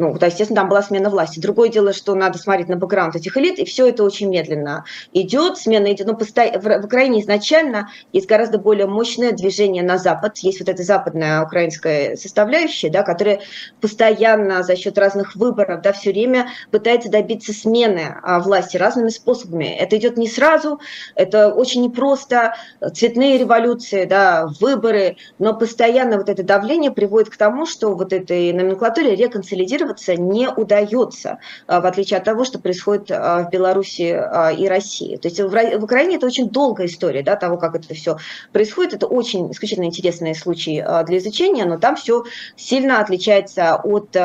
Ну, 0.00 0.16
да, 0.18 0.28
естественно, 0.28 0.62
там 0.62 0.70
была 0.70 0.80
смена 0.80 1.10
власти. 1.10 1.40
Другое 1.40 1.68
дело, 1.68 1.92
что 1.92 2.14
надо 2.14 2.38
смотреть 2.38 2.70
на 2.70 2.76
бэкграунд 2.76 3.16
этих 3.16 3.36
элит, 3.36 3.58
и 3.58 3.66
все 3.66 3.86
это 3.86 4.02
очень 4.02 4.30
медленно 4.30 4.86
идет, 5.12 5.58
смена 5.58 5.92
идет. 5.92 6.06
Посто... 6.18 6.58
в 6.58 6.84
Украине 6.86 7.20
изначально 7.20 7.90
есть 8.10 8.26
гораздо 8.26 8.56
более 8.56 8.86
мощное 8.86 9.32
движение 9.32 9.82
на 9.82 9.98
Запад. 9.98 10.38
Есть 10.38 10.60
вот 10.60 10.70
эта 10.70 10.82
западная 10.84 11.42
украинская 11.42 12.16
составляющая, 12.16 12.88
да, 12.88 13.02
которая 13.02 13.40
постоянно 13.82 14.62
за 14.62 14.74
счет 14.74 14.96
разных 14.96 15.36
выборов 15.36 15.82
да, 15.82 15.92
все 15.92 16.12
время 16.12 16.48
пытается 16.70 17.10
добиться 17.10 17.52
смены 17.52 18.16
а, 18.22 18.40
власти 18.40 18.78
разными 18.78 19.10
способами. 19.10 19.66
Это 19.66 19.98
идет 19.98 20.16
не 20.16 20.28
сразу, 20.28 20.80
это 21.14 21.52
очень 21.52 21.82
непросто, 21.82 22.54
цветные 22.94 23.36
революции, 23.36 24.06
да, 24.06 24.48
выборы, 24.60 25.18
но 25.38 25.52
постоянно 25.52 26.16
вот 26.16 26.30
это 26.30 26.42
давление 26.42 26.90
приводит 26.90 27.28
к 27.28 27.36
тому, 27.36 27.66
что 27.66 27.94
вот 27.94 28.14
этой 28.14 28.50
номенклатуре 28.54 29.14
реконсолидировать 29.14 29.89
ассимилироваться 29.90 30.16
не 30.16 30.48
удается, 30.48 31.38
в 31.66 31.86
отличие 31.86 32.18
от 32.18 32.24
того, 32.24 32.44
что 32.44 32.58
происходит 32.58 33.10
в 33.10 33.48
Беларуси 33.50 34.22
и 34.58 34.68
России. 34.68 35.16
То 35.16 35.28
есть 35.28 35.40
в 35.40 35.84
Украине 35.84 36.16
это 36.16 36.26
очень 36.26 36.48
долгая 36.48 36.86
история 36.86 37.22
да, 37.22 37.36
того, 37.36 37.56
как 37.56 37.74
это 37.74 37.94
все 37.94 38.18
происходит. 38.52 38.94
Это 38.94 39.06
очень 39.06 39.50
исключительно 39.52 39.86
интересный 39.86 40.34
случай 40.34 40.84
для 41.06 41.18
изучения, 41.18 41.64
но 41.64 41.78
там 41.78 41.96
все 41.96 42.24
сильно 42.56 43.00
отличается 43.00 43.76
от 43.76 44.16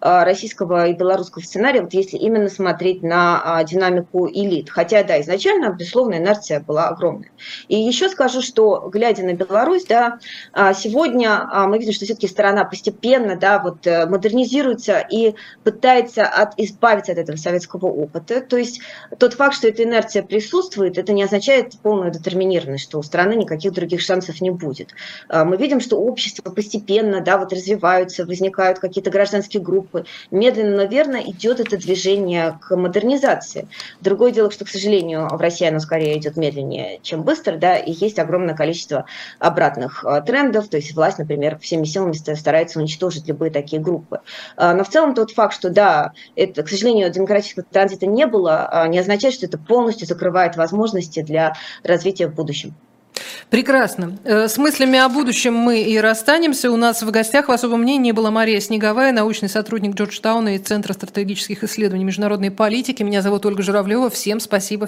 российского 0.00 0.88
и 0.88 0.94
белорусского 0.94 1.42
сценария, 1.42 1.82
вот 1.82 1.94
если 1.94 2.16
именно 2.16 2.48
смотреть 2.48 3.02
на 3.02 3.62
динамику 3.64 4.28
элит. 4.28 4.70
Хотя, 4.70 5.02
да, 5.04 5.20
изначально, 5.20 5.70
безусловно, 5.70 6.16
инерция 6.16 6.60
была 6.60 6.88
огромная. 6.88 7.30
И 7.68 7.76
еще 7.76 8.08
скажу, 8.08 8.42
что, 8.42 8.88
глядя 8.92 9.24
на 9.24 9.34
Беларусь, 9.34 9.84
да, 9.84 10.18
сегодня 10.74 11.48
мы 11.66 11.78
видим, 11.78 11.92
что 11.92 12.04
все-таки 12.04 12.28
страна 12.28 12.64
постепенно 12.64 13.36
да, 13.36 13.58
вот, 13.58 13.86
э, 13.86 14.06
модернизируется 14.06 15.01
и 15.10 15.34
пытается 15.64 16.24
от, 16.24 16.58
избавиться 16.58 17.12
от 17.12 17.18
этого 17.18 17.36
советского 17.36 17.86
опыта. 17.86 18.40
То 18.40 18.56
есть 18.56 18.80
тот 19.18 19.34
факт, 19.34 19.54
что 19.54 19.68
эта 19.68 19.84
инерция 19.84 20.22
присутствует, 20.22 20.98
это 20.98 21.12
не 21.12 21.22
означает 21.22 21.78
полную 21.82 22.10
детерминированность, 22.10 22.84
что 22.84 22.98
у 22.98 23.02
страны 23.02 23.34
никаких 23.34 23.72
других 23.72 24.00
шансов 24.00 24.40
не 24.40 24.50
будет. 24.50 24.94
А, 25.28 25.44
мы 25.44 25.56
видим, 25.56 25.80
что 25.80 25.96
общество 25.96 26.50
постепенно 26.50 27.20
да, 27.20 27.38
вот 27.38 27.52
развиваются, 27.52 28.24
возникают 28.24 28.78
какие-то 28.78 29.10
гражданские 29.10 29.62
группы. 29.62 30.04
Медленно, 30.30 30.76
но 30.76 30.84
верно 30.84 31.16
идет 31.16 31.60
это 31.60 31.76
движение 31.76 32.58
к 32.60 32.76
модернизации. 32.76 33.68
Другое 34.00 34.32
дело, 34.32 34.50
что, 34.50 34.64
к 34.64 34.68
сожалению, 34.68 35.28
в 35.28 35.40
России 35.40 35.66
оно 35.66 35.78
скорее 35.78 36.18
идет 36.18 36.36
медленнее, 36.36 37.00
чем 37.02 37.22
быстро, 37.22 37.56
да, 37.56 37.76
и 37.76 37.92
есть 37.92 38.18
огромное 38.18 38.54
количество 38.54 39.06
обратных 39.38 40.04
а, 40.04 40.20
трендов, 40.20 40.68
то 40.68 40.76
есть 40.76 40.94
власть, 40.94 41.18
например, 41.18 41.58
всеми 41.58 41.84
силами 41.84 42.12
старается 42.12 42.78
уничтожить 42.78 43.26
любые 43.28 43.50
такие 43.50 43.80
группы. 43.80 44.20
А, 44.56 44.74
но 44.82 44.84
в 44.84 44.88
целом 44.88 45.14
тот 45.14 45.30
факт, 45.30 45.54
что 45.54 45.70
да, 45.70 46.12
это, 46.34 46.64
к 46.64 46.68
сожалению, 46.68 47.08
демократического 47.08 47.64
транзита 47.70 48.06
не 48.06 48.26
было, 48.26 48.68
а, 48.68 48.88
не 48.88 48.98
означает, 48.98 49.32
что 49.32 49.46
это 49.46 49.56
полностью 49.56 50.08
закрывает 50.08 50.56
возможности 50.56 51.22
для 51.22 51.54
развития 51.84 52.26
в 52.26 52.34
будущем. 52.34 52.74
Прекрасно. 53.48 54.18
Э, 54.24 54.48
с 54.48 54.58
мыслями 54.58 54.98
о 54.98 55.08
будущем 55.08 55.54
мы 55.54 55.82
и 55.82 55.98
расстанемся. 56.00 56.72
У 56.72 56.76
нас 56.76 57.02
в 57.02 57.10
гостях 57.12 57.46
в 57.48 57.52
особом 57.52 57.82
мнении 57.82 58.10
была 58.10 58.32
Мария 58.32 58.58
Снеговая, 58.58 59.12
научный 59.12 59.48
сотрудник 59.48 59.94
Джорджтауна 59.94 60.56
и 60.56 60.58
Центра 60.58 60.94
стратегических 60.94 61.62
исследований 61.62 62.04
международной 62.04 62.50
политики. 62.50 63.04
Меня 63.04 63.22
зовут 63.22 63.46
Ольга 63.46 63.62
Журавлева. 63.62 64.10
Всем 64.10 64.40
спасибо. 64.40 64.86